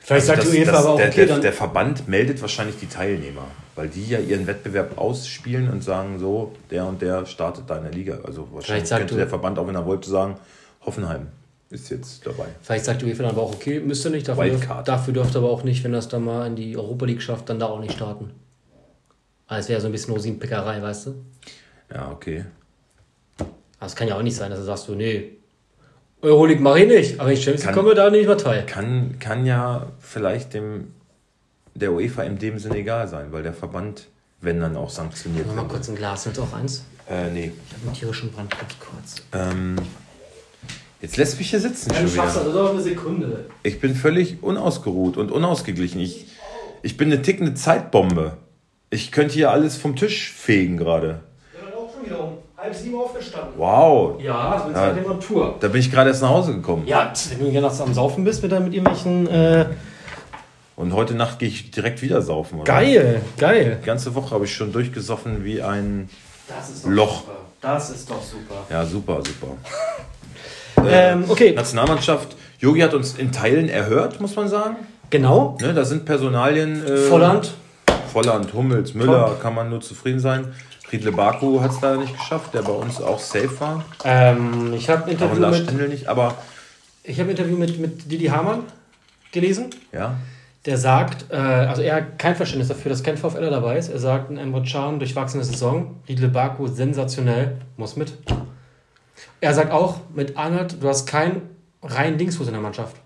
Vielleicht 0.00 0.24
sagt 0.26 0.38
das- 0.44 0.50
die 0.50 0.60
UEFA 0.60 0.72
das- 0.72 0.80
aber 0.80 0.94
auch, 0.94 0.96
der, 0.96 1.08
okay, 1.08 1.26
der, 1.26 1.38
der 1.40 1.52
Verband 1.52 2.08
meldet 2.08 2.40
wahrscheinlich 2.40 2.76
die 2.78 2.86
Teilnehmer, 2.86 3.46
weil 3.74 3.88
die 3.88 4.06
ja 4.08 4.18
ihren 4.18 4.46
Wettbewerb 4.46 4.96
ausspielen 4.96 5.68
und 5.68 5.84
sagen 5.84 6.18
so, 6.18 6.54
der 6.70 6.86
und 6.86 7.02
der 7.02 7.26
startet 7.26 7.64
da 7.68 7.76
in 7.76 7.82
der 7.82 7.92
Liga. 7.92 8.20
Also 8.24 8.48
wahrscheinlich 8.50 8.88
sagt 8.88 9.00
könnte 9.00 9.16
der 9.16 9.28
Verband 9.28 9.58
auch, 9.58 9.66
wenn 9.66 9.74
er 9.74 9.84
wollte, 9.84 10.08
sagen, 10.08 10.36
Hoffenheim 10.86 11.26
ist 11.70 11.90
jetzt 11.90 12.26
dabei. 12.26 12.46
Vielleicht 12.62 12.84
sagt 12.84 13.02
die 13.02 13.06
UEFA 13.06 13.24
dann 13.24 13.32
aber 13.32 13.42
auch, 13.42 13.54
okay, 13.54 13.80
müsst 13.80 14.04
ihr 14.06 14.10
nicht. 14.10 14.26
Dafür, 14.26 14.44
Wildcard. 14.44 14.88
dafür 14.88 15.14
dürft 15.14 15.34
ihr 15.34 15.38
aber 15.38 15.50
auch 15.50 15.64
nicht, 15.64 15.84
wenn 15.84 15.92
das 15.92 16.08
dann 16.08 16.24
mal 16.24 16.46
in 16.46 16.56
die 16.56 16.76
Europa 16.76 17.06
League 17.06 17.22
schafft, 17.22 17.48
dann 17.48 17.58
da 17.58 17.66
auch 17.66 17.80
nicht 17.80 17.94
starten. 17.94 18.30
Also 19.46 19.60
es 19.60 19.68
wäre 19.68 19.80
so 19.80 19.86
ein 19.86 19.92
bisschen 19.92 20.14
Rosinenpickerei, 20.14 20.82
weißt 20.82 21.06
du? 21.06 21.14
Ja, 21.94 22.10
okay. 22.10 22.44
Also 23.38 23.92
es 23.92 23.96
kann 23.96 24.08
ja 24.08 24.16
auch 24.16 24.22
nicht 24.22 24.36
sein, 24.36 24.50
dass 24.50 24.60
du 24.60 24.66
sagst, 24.66 24.86
so, 24.86 24.94
nee, 24.94 25.38
Euroleague 26.20 26.62
mache 26.62 26.80
ich 26.80 26.88
nicht, 26.88 27.20
aber 27.20 27.32
ich 27.32 27.42
Champions 27.42 27.64
League 27.66 27.74
komme 27.74 27.94
da 27.94 28.10
nicht 28.10 28.26
mehr 28.26 28.36
teil. 28.36 28.66
Kann, 28.66 29.18
kann 29.20 29.46
ja 29.46 29.86
vielleicht 30.00 30.54
dem 30.54 30.94
der 31.78 31.92
UEFA 31.92 32.24
in 32.24 32.38
dem 32.38 32.58
Sinne 32.58 32.78
egal 32.78 33.08
sein, 33.08 33.30
weil 33.30 33.42
der 33.42 33.52
Verband, 33.52 34.08
wenn 34.40 34.60
dann 34.60 34.76
auch 34.76 34.90
sanktioniert 34.90 35.46
Mal 35.46 35.56
wird. 35.56 35.68
kurz 35.68 35.88
ein 35.88 35.96
Glas, 35.96 36.26
mit 36.26 36.38
auch 36.38 36.52
eins. 36.52 36.84
Äh, 37.08 37.30
nee. 37.30 37.52
Ich 37.66 37.74
habe 37.74 37.86
einen 37.86 37.94
tierischen 37.94 38.32
Brand, 38.32 38.54
kurz. 38.80 39.22
Ähm, 39.32 39.76
jetzt 41.00 41.16
lässt 41.16 41.38
mich 41.38 41.50
hier 41.50 41.60
sitzen 41.60 41.92
Ja, 41.94 42.00
du 42.02 42.08
schaffst 42.08 42.36
das, 42.36 42.54
auch 42.54 42.70
eine 42.70 42.80
Sekunde. 42.82 43.46
Ich 43.62 43.80
bin 43.80 43.94
völlig 43.94 44.42
unausgeruht 44.42 45.16
und 45.16 45.30
unausgeglichen. 45.30 46.00
Ich, 46.00 46.26
ich 46.82 46.96
bin 46.96 47.12
eine 47.12 47.22
tickende 47.22 47.54
Zeitbombe. 47.54 48.36
Ich 48.90 49.12
könnte 49.12 49.34
hier 49.34 49.50
alles 49.50 49.76
vom 49.76 49.96
Tisch 49.96 50.32
fegen 50.32 50.76
gerade. 50.76 51.20
Ich 51.54 51.60
bin 51.60 51.74
auch 51.74 51.92
schon 51.92 52.06
wieder 52.06 52.24
um 52.24 52.38
halb 52.56 52.74
sieben 52.74 52.96
aufgestanden. 52.98 53.52
Wow. 53.56 54.20
Ja, 54.22 54.64
so 54.66 54.72
Ja. 54.72 54.96
ja. 54.96 55.04
on 55.10 55.20
Tour. 55.20 55.56
Da 55.60 55.68
bin 55.68 55.80
ich 55.80 55.90
gerade 55.90 56.10
erst 56.10 56.22
nach 56.22 56.30
Hause 56.30 56.54
gekommen. 56.54 56.86
Ja, 56.86 57.12
wenn 57.30 57.38
du 57.46 57.50
hier 57.50 57.60
nachts 57.60 57.80
am 57.80 57.92
Saufen 57.94 58.24
bist, 58.24 58.42
mit, 58.42 58.50
mit 58.52 58.74
irgendwelchen. 58.74 59.26
Äh, 59.28 59.66
Und 60.76 60.92
heute 60.94 61.14
Nacht 61.14 61.38
gehe 61.38 61.48
ich 61.48 61.70
direkt 61.70 62.02
wieder 62.02 62.22
saufen. 62.22 62.56
Oder? 62.60 62.64
geil, 62.72 63.20
geil. 63.36 63.78
Die 63.82 63.86
ganze 63.86 64.14
Woche 64.14 64.30
habe 64.34 64.44
ich 64.46 64.54
schon 64.54 64.72
durchgesoffen 64.72 65.44
wie 65.44 65.60
ein. 65.62 66.08
Das 66.48 66.70
ist 66.70 66.84
doch 66.84 66.90
Loch. 66.90 67.20
super. 67.20 67.32
Das 67.60 67.90
ist 67.90 68.10
doch 68.10 68.22
super. 68.22 68.64
Ja, 68.70 68.86
super, 68.86 69.20
super. 69.24 69.56
Ähm, 70.86 71.24
okay, 71.28 71.52
Nationalmannschaft. 71.52 72.36
Yogi 72.60 72.80
hat 72.80 72.94
uns 72.94 73.14
in 73.16 73.32
Teilen 73.32 73.68
erhört, 73.68 74.20
muss 74.20 74.34
man 74.36 74.48
sagen. 74.48 74.76
genau. 75.10 75.56
Ne, 75.60 75.74
da 75.74 75.84
sind 75.84 76.04
Personalien. 76.04 76.84
Äh, 76.86 76.96
Volland. 77.08 77.52
Volland, 78.12 78.52
Hummels, 78.54 78.94
Müller, 78.94 79.36
kann 79.40 79.54
man 79.54 79.68
nur 79.70 79.80
zufrieden 79.80 80.18
sein. 80.20 80.52
Friedle 80.86 81.12
Baku 81.12 81.60
hat 81.60 81.70
es 81.72 81.80
leider 81.82 81.98
nicht 81.98 82.16
geschafft, 82.18 82.54
der 82.54 82.62
bei 82.62 82.72
uns 82.72 83.00
auch 83.00 83.18
safe 83.18 83.60
war. 83.60 83.84
Ähm, 84.04 84.72
ich 84.74 84.88
habe 84.88 85.04
ein 85.04 85.16
Aber 85.16 85.24
Interview, 85.26 85.40
Lars 85.42 85.72
mit, 85.72 85.88
nicht. 85.90 86.08
Aber 86.08 86.34
ich 87.04 87.18
hab 87.20 87.26
ein 87.26 87.30
Interview 87.30 87.56
mit, 87.58 87.78
mit 87.78 88.10
Didi 88.10 88.26
Hamann 88.26 88.60
gelesen. 89.30 89.66
ja, 89.92 90.14
Der 90.64 90.78
sagt, 90.78 91.26
äh, 91.30 91.36
also 91.36 91.82
er 91.82 91.96
hat 91.96 92.18
kein 92.18 92.34
Verständnis 92.34 92.68
dafür, 92.68 92.88
dass 92.88 93.02
kein 93.02 93.18
VfLer 93.18 93.50
dabei 93.50 93.76
ist. 93.76 93.90
Er 93.90 93.98
sagt, 93.98 94.30
ein 94.30 94.38
Emre 94.38 94.62
Can, 94.62 94.98
durchwachsene 94.98 95.44
Saison. 95.44 95.96
Riedle 96.08 96.28
Baku, 96.28 96.66
sensationell, 96.66 97.58
muss 97.76 97.96
mit. 97.96 98.14
Er 99.40 99.54
sagt 99.54 99.70
auch, 99.70 100.00
mit 100.14 100.36
Arnold, 100.36 100.82
du 100.82 100.88
hast 100.88 101.06
keinen 101.06 101.42
reinen 101.82 102.18
Linksfuß 102.18 102.46
in 102.48 102.52
der 102.54 102.62
Mannschaft. 102.62 102.96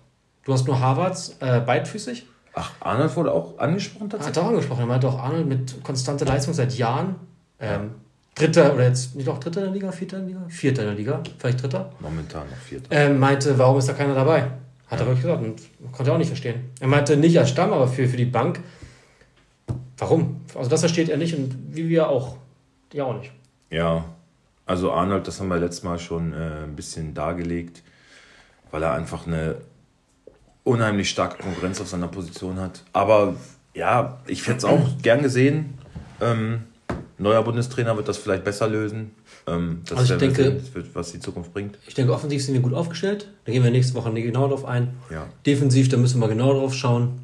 Du 0.45 0.53
hast 0.53 0.65
nur 0.67 0.79
Harvards, 0.79 1.37
äh, 1.39 1.59
beidfüßig. 1.61 2.25
ach, 2.55 2.71
Arnold 2.79 3.15
wurde 3.15 3.31
auch 3.31 3.57
angesprochen 3.59 4.05
Hat 4.05 4.11
tatsächlich. 4.11 4.37
er 4.37 4.43
auch 4.43 4.49
angesprochen. 4.49 4.79
Er 4.81 4.85
meinte 4.87 5.07
auch 5.07 5.19
Arnold 5.19 5.47
mit 5.47 5.83
konstanter 5.83 6.25
Leistung 6.25 6.53
seit 6.53 6.73
Jahren. 6.75 7.15
Ähm, 7.59 7.91
Dritter 8.35 8.73
oder 8.73 8.87
jetzt 8.87 9.15
nicht 9.15 9.29
auch 9.29 9.39
Dritter 9.39 9.59
in 9.59 9.65
der 9.67 9.73
Liga, 9.73 9.91
Vierter 9.91 10.17
in 10.17 10.27
der 10.27 10.33
Liga? 10.35 10.49
Vierter 10.49 10.81
in 10.81 10.87
der 10.87 10.97
Liga, 10.97 11.21
vielleicht 11.37 11.61
Dritter. 11.61 11.91
Momentan 11.99 12.49
noch 12.49 12.57
Vierter. 12.57 12.87
Ähm, 12.89 13.19
meinte, 13.19 13.57
warum 13.59 13.77
ist 13.77 13.87
da 13.87 13.93
keiner 13.93 14.15
dabei? 14.15 14.47
Hat 14.87 14.99
er 14.99 15.05
wirklich 15.05 15.21
gesagt 15.21 15.43
und 15.43 15.61
konnte 15.91 16.11
er 16.11 16.15
auch 16.15 16.17
nicht 16.17 16.27
verstehen. 16.27 16.71
Er 16.79 16.87
meinte 16.87 17.15
nicht 17.15 17.37
als 17.37 17.49
Stamm, 17.51 17.71
aber 17.71 17.87
für, 17.87 18.07
für 18.07 18.17
die 18.17 18.25
Bank. 18.25 18.59
Warum? 19.97 20.41
Also 20.55 20.69
das 20.69 20.79
versteht 20.81 21.09
er 21.09 21.17
nicht 21.17 21.35
und 21.35 21.55
wie 21.75 21.87
wir 21.89 22.09
auch. 22.09 22.35
Die 22.91 23.01
auch 23.01 23.17
nicht. 23.17 23.31
Ja, 23.69 24.03
also 24.65 24.91
Arnold, 24.91 25.27
das 25.27 25.39
haben 25.39 25.49
wir 25.49 25.57
letztes 25.57 25.83
Mal 25.83 25.99
schon 25.99 26.33
äh, 26.33 26.63
ein 26.63 26.75
bisschen 26.75 27.13
dargelegt, 27.13 27.83
weil 28.71 28.83
er 28.83 28.93
einfach 28.93 29.27
eine 29.27 29.55
unheimlich 30.63 31.09
starke 31.09 31.41
Konkurrenz 31.43 31.81
auf 31.81 31.87
seiner 31.87 32.07
Position 32.07 32.59
hat. 32.59 32.83
Aber 32.93 33.35
ja, 33.73 34.19
ich 34.27 34.47
hätte 34.47 34.59
es 34.59 34.65
auch 34.65 34.87
gern 35.01 35.21
gesehen. 35.21 35.73
Ähm, 36.21 36.63
neuer 37.17 37.43
Bundestrainer 37.43 37.95
wird 37.97 38.07
das 38.07 38.17
vielleicht 38.17 38.43
besser 38.43 38.67
lösen. 38.67 39.11
Ähm, 39.47 39.81
das 39.87 39.97
Also 39.99 40.13
ich 40.13 40.19
denke- 40.19 40.61
sehen, 40.61 40.89
was 40.93 41.11
die 41.11 41.19
Zukunft 41.19 41.53
bringt. 41.53 41.77
Ich 41.87 41.93
denke, 41.95 42.13
offensiv 42.13 42.43
sind 42.43 42.53
wir 42.53 42.61
gut 42.61 42.73
aufgestellt. 42.73 43.29
Da 43.45 43.51
gehen 43.51 43.63
wir 43.63 43.71
nächste 43.71 43.93
Woche 43.95 44.11
genau 44.13 44.47
drauf 44.47 44.63
ein. 44.65 44.93
Ja. 45.11 45.27
Defensiv, 45.45 45.89
da 45.89 45.97
müssen 45.97 46.19
wir 46.21 46.27
genau 46.29 46.53
drauf 46.53 46.73
schauen. 46.73 47.19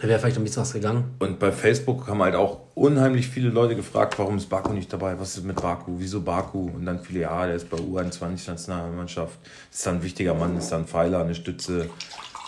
Da 0.00 0.08
wäre 0.08 0.18
vielleicht 0.18 0.38
ein 0.38 0.44
bisschen 0.44 0.62
was 0.62 0.72
gegangen. 0.72 1.14
Und 1.18 1.38
bei 1.38 1.52
Facebook 1.52 2.08
haben 2.08 2.22
halt 2.22 2.34
auch 2.34 2.60
unheimlich 2.74 3.28
viele 3.28 3.50
Leute 3.50 3.76
gefragt, 3.76 4.18
warum 4.18 4.38
ist 4.38 4.48
Baku 4.48 4.72
nicht 4.72 4.90
dabei? 4.90 5.20
Was 5.20 5.36
ist 5.36 5.44
mit 5.44 5.60
Baku? 5.60 5.92
Wieso 5.98 6.22
Baku? 6.22 6.70
Und 6.74 6.86
dann 6.86 7.00
viele, 7.00 7.20
ja, 7.20 7.44
der 7.44 7.56
ist 7.56 7.68
bei 7.68 7.76
U21-Nationalmannschaft, 7.76 9.38
ist 9.70 9.86
da 9.86 9.90
ein 9.90 10.02
wichtiger 10.02 10.32
Mann, 10.32 10.56
ist 10.56 10.70
da 10.70 10.78
ein 10.78 10.86
Pfeiler, 10.86 11.20
eine 11.20 11.34
Stütze, 11.34 11.90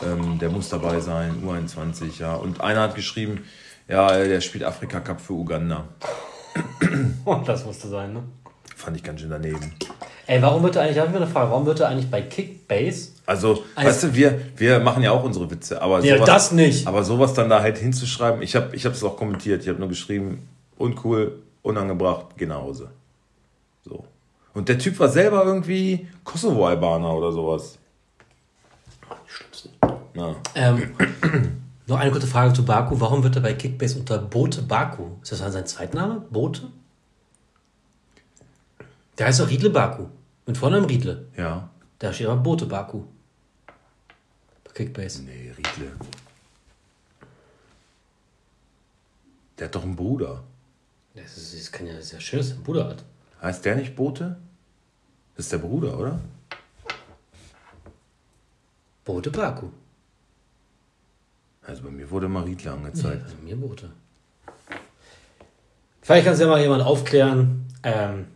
ähm, 0.03 0.39
der 0.39 0.49
muss 0.49 0.71
dabei 0.71 1.01
sein, 1.01 1.43
U21, 1.47 2.19
ja. 2.19 2.35
Und 2.35 2.63
einer 2.63 2.81
hat 2.81 2.95
geschrieben, 2.95 3.45
ja, 3.87 4.17
der 4.17 4.41
spielt 4.41 4.65
Afrika 4.65 5.01
Cup 5.01 5.21
für 5.21 5.35
Uganda. 5.35 5.85
Oh, 7.25 7.41
das 7.47 7.65
musste 7.65 7.89
sein, 7.89 8.13
ne? 8.13 8.25
Fand 8.77 8.97
ich 8.97 9.03
ganz 9.05 9.21
schön 9.21 9.31
daneben. 9.31 9.73
Ey, 10.27 10.43
warum 10.43 10.63
wird 10.65 10.77
er 10.77 10.83
eigentlich, 10.83 10.97
ich 10.97 11.01
habe 11.01 11.11
mir 11.11 11.19
eine 11.19 11.29
Frage, 11.29 11.51
warum 11.51 11.67
wird 11.67 11.81
er 11.81 11.89
eigentlich 11.89 12.11
bei 12.11 12.21
Kickbase 12.21 13.12
Also, 13.25 13.63
Also- 13.75 13.89
weißt 13.89 14.03
du, 14.05 14.15
wir, 14.15 14.41
wir 14.57 14.81
machen 14.81 15.03
ja 15.03 15.13
auch 15.13 15.23
unsere 15.25 15.51
Witze, 15.51 15.81
aber 15.81 16.01
Ja, 16.05 16.17
sowas, 16.17 16.27
das 16.27 16.53
nicht. 16.53 16.87
Aber 16.87 17.05
sowas 17.05 17.35
dann 17.35 17.49
da 17.49 17.61
halt 17.61 17.79
hinzuschreiben, 17.79 18.43
ich 18.43 18.57
habe 18.57 18.75
ich 18.75 18.85
es 18.85 19.05
auch 19.05 19.17
kommentiert, 19.17 19.63
ich 19.63 19.69
habe 19.69 19.79
nur 19.79 19.89
geschrieben, 19.89 20.49
uncool, 20.77 21.41
unangebracht, 21.63 22.27
geh 22.37 22.47
nach 22.47 22.61
Hause. 22.61 22.91
So. 23.85 24.05
Und 24.55 24.69
der 24.69 24.79
Typ 24.79 24.99
war 24.99 25.09
selber 25.09 25.45
irgendwie 25.45 26.09
Kosovo-Albaner 26.25 27.15
oder 27.15 27.33
sowas. 27.33 27.79
Ja. 30.15 30.35
Ähm, 30.55 30.95
noch 31.87 31.99
eine 31.99 32.11
kurze 32.11 32.27
Frage 32.27 32.53
zu 32.53 32.65
Baku. 32.65 33.01
Warum 33.01 33.23
wird 33.23 33.37
er 33.37 33.43
bei 33.43 33.55
Kickbase 33.55 33.99
unter 33.99 34.19
Bote 34.19 34.63
Baku? 34.63 35.05
Ist 35.23 35.33
das 35.33 35.39
sein 35.39 35.67
Zweitname? 35.67 36.23
Bote? 36.31 36.63
Der 39.19 39.27
heißt 39.27 39.41
doch 39.41 39.49
Riedle 39.49 39.71
Baku. 39.71 40.07
Mit 40.47 40.59
Vornamen 40.59 40.87
Riedle. 40.87 41.27
Ja. 41.37 41.71
Da 42.03 42.13
steht 42.13 42.27
aber 42.27 42.43
Bote 42.43 42.67
Baku. 42.67 43.05
Bei 44.65 44.73
Kickbase. 44.75 45.23
Nee, 45.23 45.53
Riedle. 45.57 45.93
Der 49.57 49.69
hat 49.69 49.75
doch 49.77 49.85
einen 49.85 49.95
Bruder. 49.95 50.43
Das, 51.15 51.37
ist, 51.37 51.57
das 51.57 51.71
kann 51.71 51.87
ja 51.87 52.03
sehr 52.03 52.19
schön, 52.19 52.41
dass 52.41 52.49
er 52.49 52.55
einen 52.57 52.65
Bruder 52.65 52.89
hat. 52.89 53.05
Heißt 53.41 53.65
der 53.65 53.77
nicht 53.77 53.95
Bote? 53.95 54.37
Das 55.37 55.45
ist 55.45 55.53
der 55.53 55.59
Bruder, 55.59 55.97
oder? 55.97 56.21
Bote 59.05 59.31
Baku. 59.31 59.69
Also 61.63 61.85
bei 61.85 61.91
mir 61.91 62.11
wurde 62.11 62.29
mal 62.29 62.43
Riedle 62.43 62.73
angezeigt. 62.73 63.23
Also 63.23 63.37
mir 63.37 63.55
Bote. 63.55 63.93
Vielleicht 66.01 66.25
kann 66.25 66.35
es 66.35 66.41
ja 66.41 66.49
mal 66.49 66.61
jemand 66.61 66.83
aufklären. 66.83 67.69
Ähm, 67.85 68.27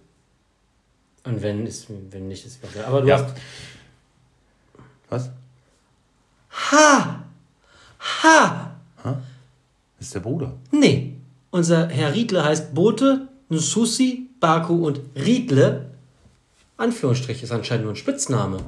und 1.27 1.43
wenn, 1.43 1.67
ist, 1.67 1.87
wenn 2.11 2.29
nicht, 2.29 2.47
ist 2.47 2.63
es 2.63 2.85
Aber 2.85 3.03
du 3.03 3.09
Ja. 3.09 3.19
hast. 3.19 3.37
Was? 5.09 5.31
Ha! 6.73 7.25
Ha! 8.25 8.73
Das 9.05 9.17
ist 10.09 10.15
der 10.15 10.21
Bruder. 10.21 10.53
Nee. 10.71 11.15
Unser 11.51 11.89
Herr 11.89 12.13
Riedle 12.15 12.45
heißt 12.45 12.75
Bote, 12.75 13.29
Nsusi, 13.49 14.29
Baku 14.41 14.87
und 14.87 15.01
Riedle. 15.15 15.91
Anführungsstrich 16.77 17.43
ist 17.43 17.53
anscheinend 17.53 17.85
nur 17.85 17.95
ein 17.95 17.97
Spitzname. 17.97 18.59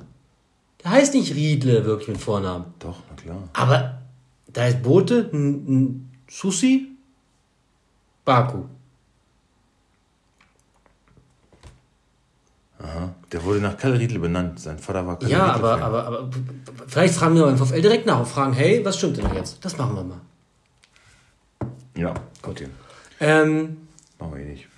Der 0.82 0.92
heißt 0.92 1.14
nicht 1.14 1.34
Riedle 1.34 1.84
wirklich 1.84 2.08
mit 2.08 2.18
Vornamen. 2.18 2.66
Doch, 2.78 2.96
na 3.10 3.16
klar. 3.16 3.48
Aber 3.52 3.98
da 4.52 4.66
ist 4.66 4.82
Bote, 4.82 5.28
Nsusi, 5.32 6.88
Baku. 8.24 8.64
Aha. 12.80 13.12
Der 13.32 13.42
wurde 13.44 13.60
nach 13.60 13.76
Kalle 13.76 13.98
Riedle 13.98 14.18
benannt. 14.20 14.60
Sein 14.60 14.78
Vater 14.78 15.06
war 15.06 15.18
Kalle 15.18 15.30
Ja, 15.32 15.46
aber, 15.52 15.82
aber, 15.82 16.06
aber 16.06 16.30
vielleicht 16.86 17.14
fragen 17.14 17.34
wir 17.34 17.44
beim 17.44 17.56
VfL 17.58 17.82
direkt 17.82 18.06
nach 18.06 18.20
und 18.20 18.26
fragen, 18.28 18.52
hey, 18.52 18.84
was 18.84 18.96
stimmt 18.98 19.16
denn 19.16 19.26
jetzt? 19.34 19.64
Das 19.64 19.76
machen 19.76 19.96
wir 19.96 20.04
mal. 20.04 20.20
Ja, 21.96 22.14
okay. 22.44 22.68
Ähm, 23.20 23.78
Machen 24.20 24.34
wir 24.36 24.40
eh 24.42 24.50
nicht. 24.50 24.68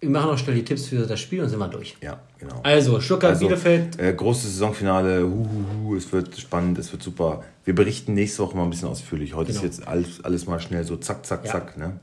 wir 0.00 0.08
machen 0.10 0.30
noch 0.30 0.38
schnell 0.38 0.54
die 0.56 0.64
Tipps 0.64 0.86
für 0.86 1.06
das 1.06 1.20
Spiel 1.20 1.42
und 1.42 1.50
sind 1.50 1.58
wir 1.58 1.68
durch. 1.68 1.96
Ja, 2.00 2.20
genau. 2.38 2.60
Also, 2.62 3.00
Stuttgart, 3.00 3.32
Also, 3.32 3.46
Bielefeld. 3.46 3.98
Äh, 4.00 4.14
großes 4.14 4.52
Saisonfinale, 4.52 5.24
hu, 5.24 5.46
hu, 5.46 5.64
hu, 5.88 5.96
es 5.96 6.10
wird 6.12 6.38
spannend, 6.38 6.78
es 6.78 6.90
wird 6.92 7.02
super. 7.02 7.44
Wir 7.66 7.74
berichten 7.74 8.14
nächste 8.14 8.42
Woche 8.42 8.56
mal 8.56 8.62
ein 8.64 8.70
bisschen 8.70 8.88
ausführlich. 8.88 9.34
Heute 9.34 9.52
Genau. 9.52 9.64
ist 9.64 9.78
jetzt 9.78 9.86
alles, 9.88 10.24
alles 10.24 10.46
mal 10.46 10.60
schnell 10.60 10.84
so 10.84 10.96
zack, 10.96 11.26
zack, 11.26 11.44
Ja. 11.44 11.52
zack. 11.52 11.76
Ne? 11.76 12.00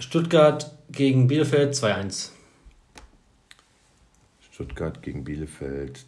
Stuttgart 0.00 0.72
gegen 0.90 1.28
Bielefeld 1.28 1.74
2-1. 1.76 2.30
Stuttgart 4.52 5.02
gegen 5.02 5.24
Bielefeld 5.24 6.06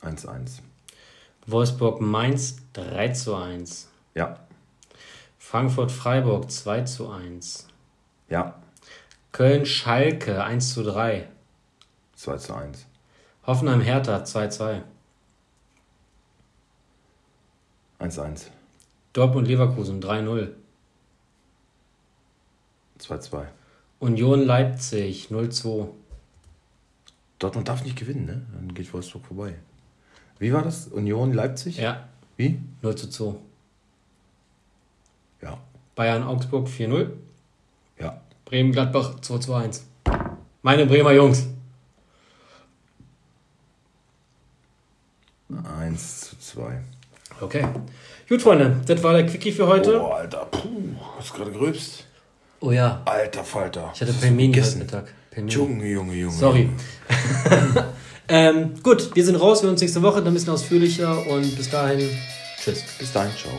1-1. 0.00 0.60
Wolfsburg 1.46 2.00
Mainz 2.00 2.56
3 2.72 3.08
zu 3.08 3.34
1. 3.34 3.88
Ja, 4.14 4.40
Frankfurt 5.38 5.92
Freiburg 5.92 6.50
2 6.50 6.82
zu 6.82 7.10
1. 7.10 7.66
ja, 8.28 8.62
Köln 9.32 9.66
Schalke 9.66 10.42
1 10.42 10.72
zu 10.72 10.82
3. 10.82 11.28
2 12.16 12.36
zu 12.38 12.54
1. 12.54 12.86
Hoffenheim 13.46 13.80
Hertha 13.80 14.24
2 14.24 14.48
2. 14.48 14.82
1-1. 18.00 18.46
Dortmund 19.12 19.46
Leverkusen 19.46 20.00
3-0. 20.00 20.54
2-2. 22.98 23.46
Union 23.98 24.40
Leipzig 24.40 25.28
0-2. 25.30 25.88
Dortmund 27.40 27.68
darf 27.68 27.82
nicht 27.84 27.96
gewinnen, 27.98 28.26
ne? 28.26 28.42
Dann 28.54 28.74
geht 28.74 28.92
Wolfsburg 28.92 29.24
vorbei. 29.26 29.54
Wie 30.38 30.52
war 30.52 30.62
das? 30.62 30.86
Union 30.86 31.32
Leipzig? 31.32 31.78
Ja, 31.78 32.08
Wie? 32.36 32.60
0 32.82 32.94
zu 32.94 33.10
2. 33.10 33.34
Ja. 35.42 35.58
Bayern 35.96 36.22
Augsburg 36.22 36.68
4-0. 36.68 37.10
Ja. 37.98 38.20
Bremen 38.44 38.72
Gladbach 38.72 39.20
2 39.20 39.38
zu 39.38 39.54
1. 39.54 39.84
Meine 40.62 40.86
Bremer 40.86 41.12
Jungs. 41.12 41.46
1 45.78 46.20
zu 46.30 46.38
2. 46.38 46.80
Okay. 47.40 47.66
Gut, 48.28 48.42
Freunde, 48.42 48.80
das 48.86 49.02
war 49.02 49.14
der 49.14 49.26
Quickie 49.26 49.50
für 49.52 49.66
heute. 49.66 50.00
Oh, 50.00 50.08
Alter, 50.12 50.44
puh, 50.46 50.68
hast 51.18 51.32
gerade 51.34 51.50
gröbst. 51.50 52.04
Oh 52.60 52.70
ja, 52.70 53.00
Alter 53.06 53.42
Falter. 53.44 53.90
ich 53.94 54.00
hatte 54.02 54.12
Pelmeni 54.12 54.54
heute? 54.54 54.76
Mittag. 54.76 55.14
Pelmeni. 55.30 55.54
Junge, 55.54 55.86
Junge, 55.86 56.14
Junge. 56.14 56.36
Sorry. 56.36 56.68
ähm, 58.28 58.74
gut, 58.82 59.14
wir 59.14 59.24
sind 59.24 59.36
raus, 59.36 59.58
wir 59.58 59.62
sehen 59.62 59.70
uns 59.70 59.80
nächste 59.80 60.02
Woche, 60.02 60.16
dann 60.16 60.28
ein 60.28 60.34
bisschen 60.34 60.52
ausführlicher 60.52 61.26
und 61.28 61.56
bis 61.56 61.70
dahin, 61.70 62.08
tschüss. 62.62 62.82
Bis 62.98 63.12
dahin, 63.12 63.32
ciao. 63.36 63.52